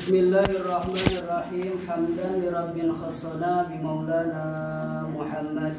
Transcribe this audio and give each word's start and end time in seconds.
بسم 0.00 0.16
الله 0.16 0.48
الرحمن 0.60 1.12
الرحيم. 1.20 1.72
حمدا 1.86 2.28
لرب 2.40 2.76
خصنا 3.00 3.52
بمولانا 3.68 4.44
محمد. 5.16 5.76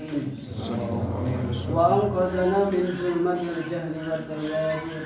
وأنقذنا 1.76 2.60
من 2.74 2.84
ظلمة 3.02 3.42
الجهل 3.56 3.94
والدياجر 4.10 5.04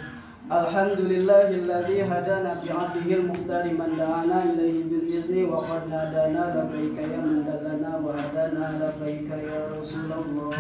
الحمد 0.60 1.00
لله 1.12 1.48
الذي 1.62 2.00
هدانا 2.12 2.52
بعبده 2.64 3.10
المختار 3.20 3.66
من 3.80 3.90
دعانا 4.00 4.38
إليه 4.52 4.78
بالإذن 4.90 5.36
وقد 5.52 5.82
نادانا 5.90 6.44
لبيك 6.56 6.98
يا 7.12 7.20
من 7.26 7.40
دلنا 7.48 7.92
وهدانا 8.04 8.66
لبيك 8.82 9.30
يا 9.32 9.60
رسول 9.80 10.12
الله. 10.24 10.52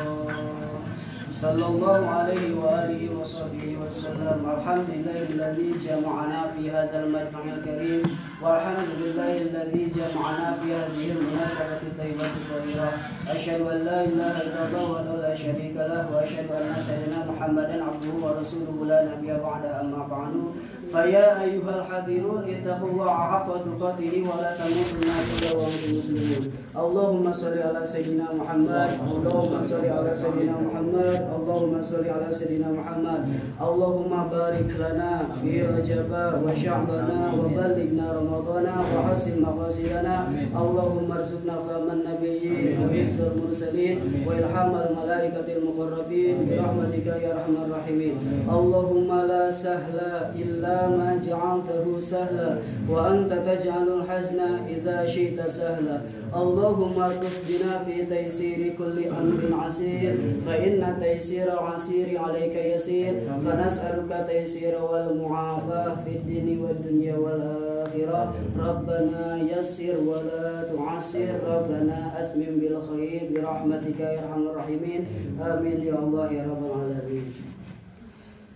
صلى 1.36 1.66
الله 1.66 2.02
عليه 2.10 2.56
وآله 2.56 3.04
وصحبه 3.20 3.68
وسلم. 3.84 4.40
الحمد 4.58 4.88
لله 4.96 5.20
الذي 5.36 5.70
جمعنا 5.84 6.42
في 6.56 6.72
هذا 6.72 7.04
المجمع 7.04 7.44
الكريم 7.58 8.04
والحمد 8.42 8.92
لله 9.04 9.32
الذي 9.48 9.84
جمعنا 10.00 10.48
في 10.64 10.68
هذه 10.80 11.06
المناسبة 11.12 11.82
الطيبة 11.92 12.26
الطاهرة. 12.40 12.90
أشهد 13.28 13.62
أن 13.62 13.80
لا 13.84 14.00
إله 14.08 14.34
إلا 14.48 14.62
الله 14.68 14.84
وحده 14.92 15.16
لا 15.28 15.36
شريك 15.36 15.76
له 15.76 16.08
وأشهد 16.14 16.48
أن 16.56 16.76
سيدنا 16.88 17.20
محمدا 17.32 17.84
عبده 17.84 18.14
ورسوله. 18.24 18.76
لا 18.88 19.00
نبي 19.12 19.28
بعد 19.28 19.64
أما 19.84 20.08
بعد. 20.08 20.34
فيا 20.96 21.44
أيها 21.44 21.72
الحاضرون 21.80 22.44
اتقوا 22.56 22.90
الله 22.90 23.10
حق 23.32 23.48
تقاته 23.68 24.14
ولا 24.30 24.52
تموتن 24.60 25.08
إلا 25.36 25.50
وأنتم 25.58 25.92
مسلمون. 26.00 26.44
اللهم 26.76 27.34
صل 27.34 27.56
على 27.68 27.82
سيدنا 27.88 28.28
محمد 28.40 28.90
اللهم 29.16 29.62
صل 29.62 29.86
على 29.86 30.12
سيدنا 30.16 30.56
محمد 30.68 31.16
اللهم 31.36 31.82
صل 31.82 32.06
على 32.16 32.28
سيدنا 32.32 32.70
محمد. 32.72 33.20
اللهم 33.62 34.12
بارك 34.32 34.70
لنا 34.84 35.12
في 35.42 35.52
رجب 35.76 36.12
وشعبنا 36.44 37.20
وبلغنا 37.40 38.06
رمضان 38.20 38.66
وحسن 38.96 39.36
مقاصدنا. 39.42 40.16
اللهم 40.62 41.08
ارزقنا 41.12 41.56
فهم 41.68 41.88
النبيين 41.92 42.80
وحفظ 42.80 43.20
المرسلين 43.32 43.96
والهام 44.28 44.72
الملائكة 44.76 45.48
المقربين 45.58 46.36
برحمتك 46.50 47.08
يا 47.24 47.32
أرحم 47.36 47.56
الراحمين. 47.66 48.16
اللهم 48.48 49.10
لا 49.32 49.52
سهل 49.52 49.98
إلا 50.36 50.85
ما 50.88 51.20
جعلته 51.28 52.00
سهلا 52.00 52.58
وأنت 52.90 53.32
تجعل 53.34 53.88
الحزن 53.88 54.40
إذا 54.68 55.06
شئت 55.06 55.48
سهلا. 55.48 56.02
اللهم 56.36 56.98
بنا 57.48 57.74
في 57.86 58.06
تيسير 58.06 58.74
كل 58.78 58.98
أمر 59.08 59.42
عسير 59.64 60.16
فإن 60.46 60.98
تيسير 61.00 61.48
العسير 61.54 62.20
عليك 62.20 62.56
يسير 62.56 63.14
فنسألك 63.46 64.26
تيسير 64.28 64.74
والمعافاة 64.92 65.96
في 66.04 66.12
الدين 66.18 66.60
والدنيا 66.60 67.16
والآخرة. 67.18 68.34
ربنا 68.60 69.40
يسر 69.58 69.96
ولا 70.08 70.64
تعسر 70.72 71.32
ربنا 71.48 72.00
أتمم 72.20 72.54
بالخير 72.60 73.22
برحمتك 73.32 74.00
يا 74.00 74.20
أرحم 74.20 74.42
الراحمين. 74.48 75.02
آمين 75.42 75.80
يا 75.88 75.96
الله 76.04 76.28
يا 76.32 76.44
رب 76.44 76.64
العالمين. 76.66 76.85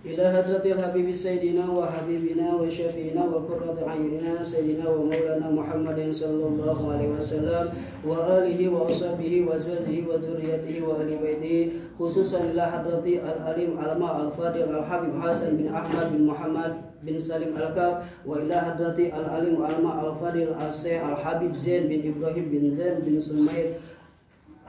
إلى 0.10 0.24
هدرة 0.24 0.66
الحبيب 0.74 1.16
سيدنا 1.16 1.72
وحبيبنا 1.72 2.54
وشفينا 2.56 3.24
وقرة 3.26 3.78
عيننا 3.90 4.44
سيدنا 4.44 4.90
ومولانا 4.90 5.50
محمد 5.52 6.00
صلى 6.12 6.46
الله 6.48 6.80
عليه 6.94 7.10
وسلم 7.10 7.66
وآله 8.08 8.60
وأصحابه 8.70 9.46
وأزواجه 9.48 9.98
وذريته 10.10 10.88
وأهل 10.88 11.10
بيته 11.24 11.72
خصوصا 12.00 12.40
إلى 12.42 12.64
حضرة 12.66 13.06
العليم 13.06 13.72
علماء 13.78 14.14
الفاضل 14.28 14.64
الحبيب 14.78 15.14
حسن 15.22 15.58
بن 15.58 15.68
أحمد 15.76 16.18
بن 16.18 16.22
محمد 16.26 16.74
بن 17.04 17.20
سالم 17.20 17.54
الكاف 17.58 17.94
وإلى 18.26 18.56
حضرة 18.62 19.00
العليم 19.22 19.64
علماء 19.64 19.96
الفاضل 20.12 20.48
الشيخ 20.68 21.02
الحبيب 21.04 21.56
زين 21.56 21.84
بن 21.88 22.00
إبراهيم 22.12 22.46
بن 22.52 22.76
زين 22.76 22.96
بن 23.06 23.20
سمير 23.20 23.68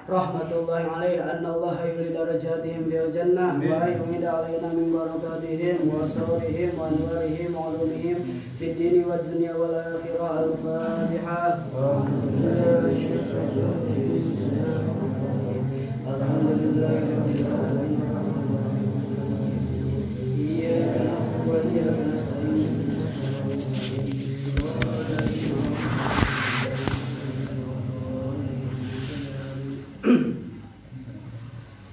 رحمة 0.09 0.49
الله 0.61 0.83
عليه 0.95 1.17
أن 1.31 1.45
الله 1.45 1.77
يغفر 1.85 2.13
درجاتهم 2.13 2.81
للجنة 2.91 3.45
ويمد 3.59 4.23
علينا 4.25 4.67
من 4.77 4.85
بركاتهم 4.93 5.77
وسرورهم 6.01 6.69
وأنوارهم 6.79 7.55
وعلومهم 7.55 8.17
في 8.59 8.71
الدين 8.71 9.05
والدنيا 9.05 9.55
والآخرة 9.55 10.45
الفاتحة 10.45 11.57
الحمد 16.07 16.49
لله 16.61 16.99
رب 17.17 17.29
العالمين 17.39 17.99
إياك 20.39 21.01
نعبد 21.07 21.49
وإياك 21.49 21.99
نستعين 22.13 22.28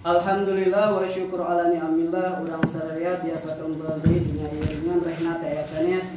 Alhamdulillah 0.08 0.96
wa 0.96 1.04
syukur 1.04 1.44
ala 1.44 1.68
ni'amillah. 1.68 2.40
Urang 2.40 2.64
sarariat 2.64 3.20
biasa 3.20 3.60
kembali 3.60 4.16
dengan 4.24 4.56
dengan 4.56 4.98
rehna 5.04 5.36
yasanes 5.44 6.08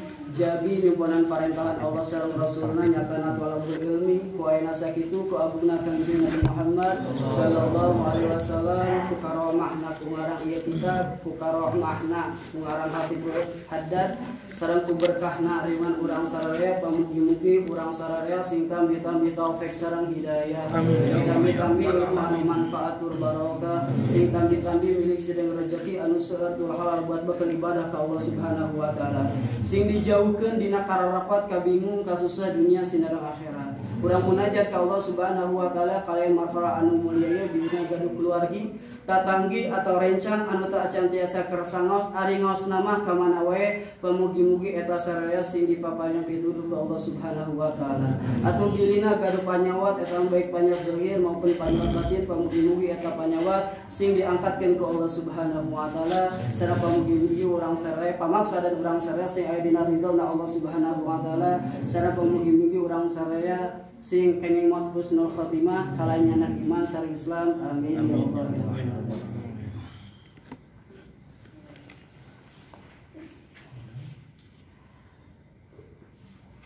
Jabi 0.41 0.81
nyumponan 0.81 1.29
parentangan 1.29 1.77
Allah 1.85 2.01
sareng 2.01 2.33
Rasulna 2.33 2.89
nyakana 2.89 3.37
talabul 3.37 3.77
ilmi 3.77 4.33
ku 4.33 4.49
ayeuna 4.49 4.73
sakitu 4.73 5.29
ku 5.29 5.37
abuna 5.37 5.77
kanjeng 5.85 6.25
Nabi 6.25 6.41
Muhammad 6.49 6.97
sallallahu 7.29 8.09
alaihi 8.09 8.33
wasallam 8.33 9.13
ku 9.13 9.21
karomahna 9.21 10.01
ku 10.01 10.17
ngarang 10.17 10.41
ieu 10.49 10.65
kitab 10.65 11.21
ku 11.21 11.37
karomahna 11.37 12.41
ku 12.49 12.65
ngarang 12.65 12.89
Habibul 12.89 13.37
Haddad 13.69 14.17
sareng 14.57 14.89
ku 14.89 14.97
berkahna 14.97 15.69
riman 15.69 16.01
urang 16.01 16.25
sararea 16.25 16.81
pamugi-mugi 16.81 17.69
urang 17.69 17.93
sararea 17.93 18.41
sing 18.41 18.65
tambi-tambi 18.65 19.37
taufik 19.37 19.77
sareng 19.77 20.09
hidayah. 20.09 20.73
Sing 21.05 21.29
tambi-tambi 21.29 21.85
ilmu 21.85 22.17
anu 22.17 22.41
manfaatur 22.49 23.13
barokah 23.21 23.93
sing 24.09 24.33
tambi-tambi 24.33 25.05
milik 25.05 25.21
sedeng 25.21 25.53
rezeki 25.53 26.01
anu 26.01 26.17
seueur 26.17 26.57
halal 26.73 27.05
buat 27.05 27.29
bekal 27.29 27.53
ibadah 27.53 27.93
ka 27.93 28.09
Allah 28.09 28.21
Subhanahu 28.25 28.81
wa 28.81 28.89
taala. 28.97 29.37
Sing 29.61 29.85
dijauh 29.85 30.30
jauhkan 30.31 30.63
dina 30.63 30.87
kararapat 30.87 31.51
kabingung 31.51 32.07
kasusah 32.07 32.55
dunia 32.55 32.87
sinarang 32.87 33.35
akhirat. 33.35 33.75
Kurang 33.99 34.31
munajat 34.31 34.71
ka 34.71 34.79
Allah 34.79 35.01
subhanahu 35.03 35.59
wa 35.59 35.75
ta'ala 35.75 36.07
kalian 36.07 36.39
marfara 36.39 36.79
anu 36.79 37.03
mulia 37.03 37.51
dina 37.51 37.83
gaduh 37.91 38.15
keluargi 38.15 38.79
tatanggi 39.09 39.73
atau 39.73 39.99
rencang 39.99 40.47
anu 40.47 40.71
tak 40.71 40.93
acan 40.93 41.11
tiasa 41.11 41.49
kersangos 41.51 42.13
aringos 42.15 42.69
nama 42.71 43.03
kamana 43.03 43.43
wae 43.43 43.89
pemugi-mugi 43.99 44.79
eta 44.79 44.97
saraya 44.97 45.43
sing 45.43 45.67
dipapanya 45.67 46.23
pituduh 46.23 46.69
ke 46.69 46.75
Allah 46.77 47.01
subhanahu 47.01 47.59
wa 47.59 47.73
ta'ala. 47.75 48.21
Atau 48.47 48.73
bilina 48.77 49.19
gaduh 49.19 49.43
panyawat 49.43 50.05
eta 50.05 50.21
baik 50.31 50.55
panyawat 50.55 50.85
zahir 50.87 51.19
maupun 51.19 51.53
panyawat 51.59 51.91
batin 51.97 52.23
pemugi-mugi 52.29 52.87
eta 52.95 53.11
panyawat 53.19 53.63
sing 53.91 54.15
diangkatkan 54.15 54.79
ke 54.79 54.85
Allah 54.85 55.11
subhanahu 55.11 55.69
wa 55.75 55.91
ta'ala. 55.91 56.33
Sareng 56.55 56.79
pemugi-mugi 56.79 57.45
orang 57.45 57.75
saraya 57.75 58.15
pamaksa 58.15 58.63
dan 58.63 58.79
orang 58.79 59.01
saraya 59.03 59.27
sing 59.27 59.51
aya 59.51 59.61
dina 59.65 59.85
ridho 59.85 60.15
Allah 60.15 60.47
subhanahu 60.47 61.03
wa 61.03 61.19
ta'ala. 61.19 61.59
Sareng 61.83 62.15
pemugi-mugi 62.15 62.79
orang 62.79 63.11
saraya 63.11 63.90
sing 64.01 64.41
kenging 64.41 64.73
maut 64.73 64.97
husnul 64.97 65.29
khotimah 65.29 65.93
kalanya 65.93 66.41
anak 66.41 66.53
iman 66.65 66.85
sareng 66.89 67.13
Islam. 67.13 67.61
Amin. 67.61 67.95
Ya 67.95 68.01
Allah 68.01 68.45
ya 68.57 69.31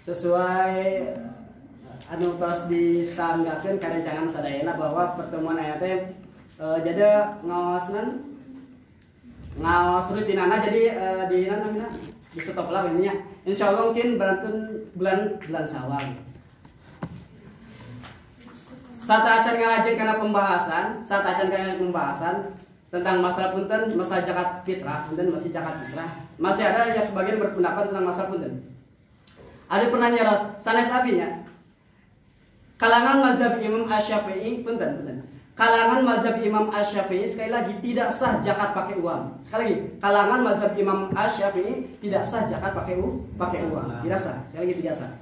sesuai 0.04 1.00
anu 2.12 2.36
tos 2.36 2.68
disanggakeun 2.68 3.80
karencangan 3.80 4.28
sadayana 4.28 4.76
bahwa 4.76 5.16
pertemuan 5.16 5.56
aya 5.56 5.80
teh 5.80 6.12
e, 6.60 6.66
jadi 6.84 7.40
ngawasnan 7.40 8.20
ngawas 9.56 10.12
rutinana 10.12 10.60
jadi 10.60 10.82
di 11.32 11.48
namanya 11.48 11.88
di 12.36 12.40
stop 12.42 12.68
lah 12.68 12.84
intinya. 12.90 13.16
Insya 13.48 13.72
Allah 13.72 13.88
mungkin 13.88 14.20
berantun 14.20 14.56
bulan 14.92 15.40
bulan 15.40 15.64
sawal 15.64 16.04
saat 19.04 19.20
acan 19.20 19.60
ngajin 19.60 19.94
karena 20.00 20.16
pembahasan 20.16 21.04
saat 21.04 21.28
acan 21.28 21.52
karena 21.52 21.76
pembahasan 21.76 22.56
tentang 22.88 23.20
masalah 23.20 23.52
punten 23.52 23.92
masalah 23.92 24.24
jakat 24.24 24.48
fitrah 24.64 25.04
punten 25.04 25.28
masih 25.28 25.52
jakat 25.52 25.76
fitrah 25.84 26.08
masih 26.40 26.64
ada 26.64 26.88
yang 26.88 27.04
sebagian 27.04 27.36
berpendapat 27.36 27.92
tentang 27.92 28.08
masalah 28.08 28.32
punten 28.32 28.64
ada 29.68 29.84
pernah 29.92 30.08
nyeras 30.08 30.42
sanes 30.56 30.88
abinya 30.88 31.44
kalangan 32.80 33.20
mazhab 33.20 33.60
Imam 33.60 33.84
Asy-Syafi'i 33.84 34.64
punten 34.64 34.90
punten 34.96 35.18
kalangan 35.52 36.00
mazhab 36.00 36.40
Imam 36.40 36.72
Asy-Syafi'i 36.72 37.28
sekali 37.28 37.50
lagi 37.52 37.74
tidak 37.78 38.08
sah 38.10 38.42
zakat 38.42 38.74
pakai 38.74 38.98
uang. 38.98 39.38
Sekali 39.38 39.62
lagi, 39.62 39.76
kalangan 40.02 40.40
mazhab 40.42 40.74
Imam 40.74 41.14
Asy-Syafi'i 41.14 41.94
tidak 42.02 42.26
sah 42.26 42.42
zakat 42.42 42.74
pakai 42.74 42.98
uang, 42.98 43.38
pakai 43.38 43.62
uang. 43.70 44.02
Tidak 44.02 44.18
sah. 44.18 44.42
Sekali 44.50 44.62
lagi 44.66 44.74
tidak 44.82 44.94
sah. 44.98 45.12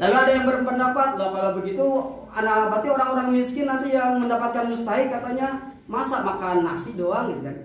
Lalu 0.00 0.14
ada 0.16 0.30
yang 0.32 0.46
berpendapat, 0.48 1.08
loh 1.20 1.28
kalau 1.36 1.50
begitu 1.60 1.86
anak 2.30 2.70
berarti 2.70 2.88
orang-orang 2.90 3.28
miskin 3.34 3.66
nanti 3.66 3.94
yang 3.94 4.18
mendapatkan 4.22 4.66
mustahik 4.70 5.10
katanya 5.10 5.74
masa 5.90 6.22
makan 6.22 6.62
nasi 6.62 6.94
doang 6.94 7.34
gitu 7.34 7.42
kan. 7.50 7.56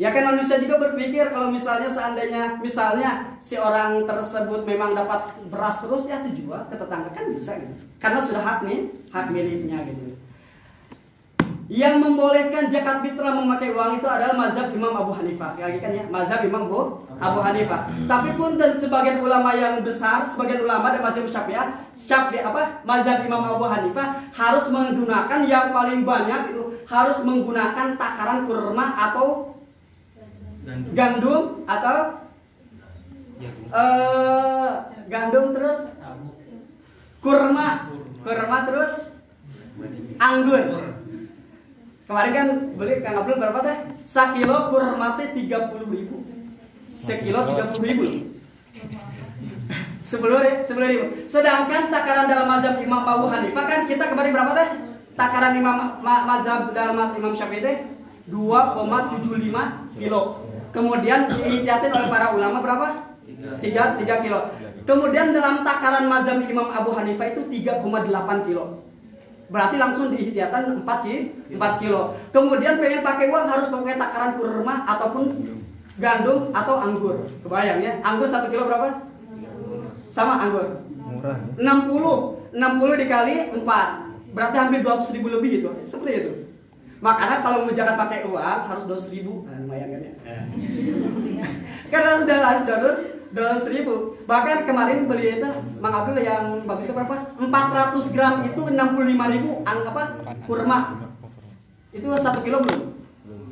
Ya 0.00 0.08
kan 0.16 0.32
manusia 0.32 0.56
juga 0.56 0.80
berpikir 0.80 1.28
kalau 1.28 1.52
misalnya 1.52 1.84
seandainya 1.84 2.56
misalnya 2.64 3.36
si 3.36 3.60
orang 3.60 4.08
tersebut 4.08 4.64
memang 4.64 4.96
dapat 4.96 5.36
beras 5.52 5.84
terus 5.84 6.08
ya 6.08 6.24
tuh 6.24 6.32
jual 6.32 6.60
ke 6.72 6.76
tetangga 6.76 7.12
kan 7.12 7.28
bisa 7.28 7.60
gitu. 7.60 7.74
Karena 8.00 8.16
sudah 8.16 8.40
hak 8.40 8.64
nih, 8.64 8.88
hak 9.12 9.28
miliknya 9.28 9.84
gitu. 9.84 10.16
Yang 11.70 12.02
membolehkan 12.02 12.66
zakat 12.66 12.98
fitrah 13.06 13.30
memakai 13.30 13.70
uang 13.70 14.02
itu 14.02 14.08
adalah 14.10 14.34
mazhab 14.34 14.74
Imam 14.74 14.90
Abu 14.90 15.14
Hanifah. 15.14 15.54
Sekali 15.54 15.78
lagi 15.78 15.78
kan 15.78 15.90
ya, 15.94 16.04
mazhab 16.10 16.42
Imam 16.42 16.66
Abu, 16.66 17.06
Abu 17.22 17.38
Hanifah. 17.46 17.86
Tapi 18.10 18.34
pun 18.34 18.58
dan 18.58 18.74
sebagian 18.74 19.22
ulama 19.22 19.54
yang 19.54 19.78
besar, 19.86 20.26
sebagian 20.26 20.66
ulama 20.66 20.90
dan 20.90 20.98
mazhab 20.98 21.30
Syafi'ah, 21.30 21.94
Syafi'i 21.94 22.42
apa? 22.42 22.82
Mazhab 22.82 23.22
Imam 23.22 23.46
Abu 23.46 23.70
Hanifah 23.70 24.18
harus 24.34 24.66
menggunakan 24.66 25.46
yang 25.46 25.70
paling 25.70 26.02
banyak 26.02 26.50
itu 26.50 26.74
harus 26.90 27.22
menggunakan 27.22 27.94
takaran 27.94 28.50
kurma 28.50 28.86
atau 29.06 29.54
gandum, 30.66 30.90
gandum 30.90 31.42
atau 31.70 31.98
uh, 33.70 34.70
gandum 35.06 35.54
terus 35.54 35.86
kurma, 37.22 37.94
kurma 38.26 38.58
terus 38.66 38.92
anggur. 40.18 40.89
Kemarin 42.10 42.32
kan 42.34 42.48
beli 42.74 43.06
Kang 43.06 43.22
Abdul 43.22 43.38
berapa 43.38 43.62
teh? 43.62 43.76
Sekilo 44.02 44.66
kurma 44.74 45.14
teh 45.14 45.30
tiga 45.30 45.70
puluh 45.70 45.86
ribu. 45.94 46.26
Sekilo 46.90 47.46
tiga 47.46 47.70
puluh 47.70 47.86
ribu. 47.86 48.04
Sepuluh 50.02 50.42
ribu, 50.42 50.58
sepuluh 50.66 50.88
ribu. 50.90 51.04
Sedangkan 51.30 51.86
takaran 51.86 52.26
dalam 52.26 52.50
mazhab 52.50 52.82
Imam 52.82 53.06
Abu 53.06 53.30
Hanifah 53.30 53.62
kan 53.62 53.86
kita 53.86 54.10
kemarin 54.10 54.34
berapa 54.34 54.58
teh? 54.58 54.68
Takaran 55.14 55.54
Imam 55.54 56.02
ma 56.02 56.26
mazhab 56.26 56.74
dalam 56.74 57.14
Imam 57.14 57.30
Syafi'i 57.30 57.62
teh 57.62 57.86
2,75 58.26 59.94
kilo. 59.94 60.50
Kemudian 60.74 61.30
diihtiatin 61.30 61.94
oleh 61.94 62.10
para 62.10 62.34
ulama 62.34 62.58
berapa? 62.58 63.06
3, 63.62 63.62
3 63.62 64.24
kilo. 64.26 64.50
Kemudian 64.82 65.30
dalam 65.30 65.62
takaran 65.62 66.10
mazhab 66.10 66.42
Imam 66.42 66.74
Abu 66.74 66.90
Hanifah 66.90 67.38
itu 67.38 67.46
3,8 67.46 68.50
kilo. 68.50 68.89
Berarti 69.50 69.76
langsung 69.82 70.14
diikhtiatan 70.14 70.86
4 70.86 71.04
kilo, 71.04 71.22
4 71.58 71.82
kilo. 71.82 72.14
Kemudian 72.30 72.78
pengen 72.78 73.02
pakai 73.02 73.26
uang 73.34 73.46
harus 73.50 73.66
pakai 73.66 73.98
takaran 73.98 74.38
kurma 74.38 74.86
ataupun 74.86 75.24
gandum 75.98 76.54
atau 76.54 76.78
anggur. 76.78 77.26
Kebayang 77.42 77.82
ya? 77.82 77.98
Anggur 78.06 78.30
1 78.30 78.46
kilo 78.46 78.70
berapa? 78.70 79.10
Sama 80.14 80.38
anggur. 80.38 80.86
Murah. 81.02 81.38
60. 81.58 82.54
60 82.54 83.02
dikali 83.02 83.36
4. 83.58 84.30
Berarti 84.30 84.56
hampir 84.56 84.86
200 84.86 85.14
ribu 85.18 85.26
lebih 85.34 85.66
itu. 85.66 85.70
Seperti 85.82 86.12
itu. 86.14 86.32
Makanya 87.02 87.42
kalau 87.42 87.66
mau 87.66 87.74
jangan 87.74 87.98
pakai 87.98 88.22
uang 88.30 88.60
harus 88.70 88.84
200 88.86 89.10
ribu. 89.10 89.42
Nah, 89.50 89.58
lumayan 89.66 89.88
kan 89.98 90.00
ya? 90.06 90.12
Karena 91.90 92.22
sudah 92.22 92.36
harus 92.38 92.62
200 93.02 93.19
dolar 93.30 93.58
seribu 93.58 94.18
bahkan 94.26 94.66
kemarin 94.66 95.06
beli 95.06 95.38
itu 95.38 95.48
Mang 95.78 95.94
Abdul 95.94 96.18
yang 96.18 96.66
bagus 96.66 96.90
itu 96.90 96.94
berapa? 96.94 97.16
400 97.38 98.14
gram 98.14 98.34
itu 98.42 98.62
65 98.68 99.34
ribu 99.38 99.50
ang 99.62 99.78
apa? 99.86 100.02
Kurma. 100.44 100.78
Itu 101.94 102.10
satu 102.18 102.42
kilo 102.42 102.62
belum 102.66 102.82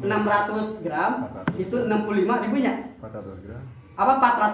600 0.03 0.85
gram 0.87 1.13
itu 1.55 1.77
65 1.87 2.45
ribunya. 2.47 2.75
400 3.03 3.45
gram. 3.47 3.63
Apa 3.99 4.13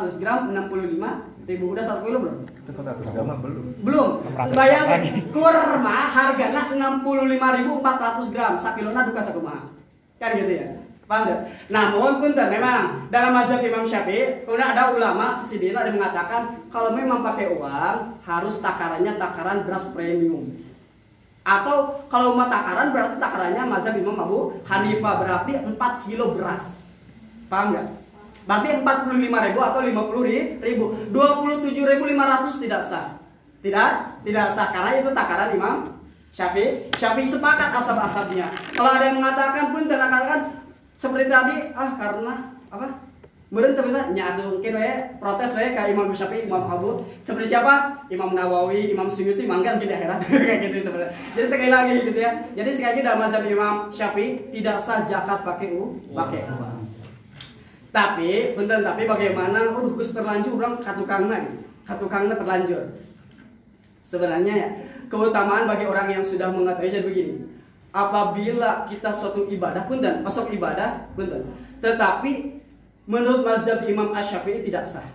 400 0.08 0.20
gram 0.20 0.38
65 0.52 1.48
ribu? 1.48 1.64
Udah 1.72 1.84
satu 1.84 2.00
kilo 2.04 2.18
belum 2.20 2.36
400 2.68 3.12
gram 3.12 3.26
belum? 3.40 3.64
Belum. 3.84 4.08
Bayangin 4.52 5.28
kurma 5.32 5.96
harganya 6.12 6.68
65 6.72 7.56
ribu 7.60 7.72
400 7.80 8.34
gram. 8.34 8.52
Sakilona 8.60 9.08
duka 9.08 9.20
sakumaha 9.24 9.72
kan 10.24 10.40
gitu 10.40 10.52
ya 10.56 10.66
Paham? 11.04 11.44
Namun 11.68 12.16
punten 12.16 12.48
memang 12.48 13.12
dalam 13.12 13.36
mazhab 13.36 13.60
Imam 13.60 13.84
Syafi'i, 13.84 14.48
kemudian 14.48 14.72
ada 14.72 14.96
ulama 14.96 15.36
ke 15.36 15.52
sini 15.52 15.76
ada 15.76 15.92
mengatakan 15.92 16.64
kalau 16.72 16.96
memang 16.96 17.20
pakai 17.20 17.52
uang 17.52 18.24
harus 18.24 18.64
takarannya 18.64 19.20
takaran 19.20 19.68
beras 19.68 19.84
premium. 19.92 20.48
Atau 21.44 22.08
kalau 22.08 22.32
mau 22.32 22.48
takaran 22.48 22.88
berarti 22.88 23.20
takarannya 23.20 23.62
mazhab 23.68 23.92
Imam 24.00 24.16
Abu 24.16 24.56
Hanifah 24.64 25.14
berarti 25.20 25.52
4 25.60 25.76
kilo 26.08 26.32
beras. 26.32 26.88
Paham 27.52 27.76
nggak? 27.76 27.86
Berarti 28.44 28.68
45 28.80 29.44
ribu 29.48 29.60
atau 29.60 29.80
50 29.80 30.60
ribu 30.60 30.84
27 31.08 31.64
ribu 31.72 32.04
500 32.12 32.60
tidak 32.60 32.82
sah 32.84 33.16
Tidak? 33.64 33.90
Tidak 34.20 34.46
sah 34.52 34.68
karena 34.68 35.00
itu 35.00 35.08
takaran 35.16 35.56
Imam 35.56 35.76
Syafi'i 36.28 36.92
Syafi'i 36.92 37.24
sepakat 37.24 37.72
asal-asalnya 37.72 38.52
Kalau 38.76 38.90
ada 38.92 39.08
yang 39.08 39.16
mengatakan 39.16 39.72
pun 39.72 39.88
dan 39.88 39.96
katakan 39.96 40.40
seperti 40.98 41.26
tadi 41.26 41.56
ah 41.74 41.90
karena 41.98 42.34
apa 42.70 43.04
Meren 43.54 43.78
bisa 43.78 44.10
nyatu 44.10 44.58
mungkin 44.58 44.74
we 44.74 44.90
protes 45.22 45.54
we 45.54 45.62
kayak 45.70 45.94
Imam 45.94 46.10
Syafi'i, 46.10 46.50
Imam 46.50 46.66
Abu. 46.66 47.06
Seperti 47.22 47.54
siapa? 47.54 48.02
Imam 48.10 48.34
Nawawi, 48.34 48.90
Imam 48.90 49.06
Suyuti 49.06 49.46
mangga 49.46 49.78
di 49.78 49.86
daerah 49.86 50.18
kayak 50.26 50.74
gitu 50.74 50.90
sebenarnya. 50.90 51.14
Jadi 51.38 51.46
sekali 51.46 51.70
lagi 51.70 51.94
gitu 52.02 52.18
ya. 52.18 52.50
Jadi 52.50 52.70
sekali 52.74 52.90
lagi 52.90 53.02
dalam 53.06 53.20
mazhab 53.22 53.46
Imam 53.46 53.94
Syafi'i 53.94 54.50
tidak 54.50 54.82
sah 54.82 55.06
zakat 55.06 55.46
pakai 55.46 55.70
u, 55.70 56.02
pakai 56.10 56.50
uang. 56.50 56.82
Tapi, 57.94 58.58
punten 58.58 58.82
tapi 58.82 59.06
bagaimana? 59.06 59.70
Waduh, 59.70 59.94
Gus 59.94 60.10
terlanjur 60.10 60.58
orang 60.58 60.82
katukangna, 60.82 61.38
katukangna 61.86 62.34
terlanjur. 62.34 62.90
Sebenarnya 64.02 64.54
ya, 64.58 64.68
keutamaan 65.06 65.70
bagi 65.70 65.86
orang 65.86 66.10
yang 66.10 66.26
sudah 66.26 66.50
mengetahui 66.50 66.90
jadi 66.90 67.06
begini 67.06 67.53
apabila 67.94 68.90
kita 68.90 69.14
suatu 69.14 69.46
ibadah 69.46 69.86
pun 69.86 70.02
dan 70.02 70.26
masuk 70.26 70.50
ibadah 70.50 71.06
pun 71.14 71.30
dan 71.30 71.46
tetapi 71.78 72.58
menurut 73.06 73.46
mazhab 73.46 73.86
Imam 73.86 74.10
Asy-Syafi'i 74.10 74.66
tidak 74.66 74.82
sah. 74.82 75.06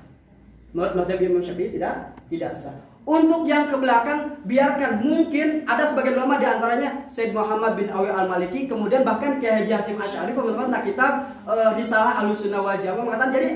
Menurut 0.71 0.95
mazhab 0.95 1.19
Imam 1.19 1.43
Syafi'i 1.43 1.75
tidak 1.75 2.15
tidak 2.31 2.55
sah. 2.55 2.77
Untuk 3.09 3.49
yang 3.49 3.65
ke 3.65 3.73
belakang 3.73 4.37
biarkan 4.45 5.01
mungkin 5.01 5.65
ada 5.65 5.81
sebagian 5.81 6.21
ulama 6.21 6.37
di 6.37 6.45
antaranya 6.45 7.09
Said 7.09 7.33
Muhammad 7.33 7.73
bin 7.73 7.89
Awi 7.89 8.05
Al-Maliki 8.05 8.69
kemudian 8.69 9.01
bahkan 9.01 9.41
Kiai 9.41 9.65
Haji 9.65 9.73
Hasim 9.73 9.97
Asy'ari 9.97 10.37
nah 10.37 10.81
kitab 10.85 11.25
uh, 11.49 11.73
Risalah 11.73 12.21
Ahlussunnah 12.21 12.61
wal 12.61 12.77
Jamaah 12.77 13.01
mengatakan 13.01 13.33
jadi 13.33 13.49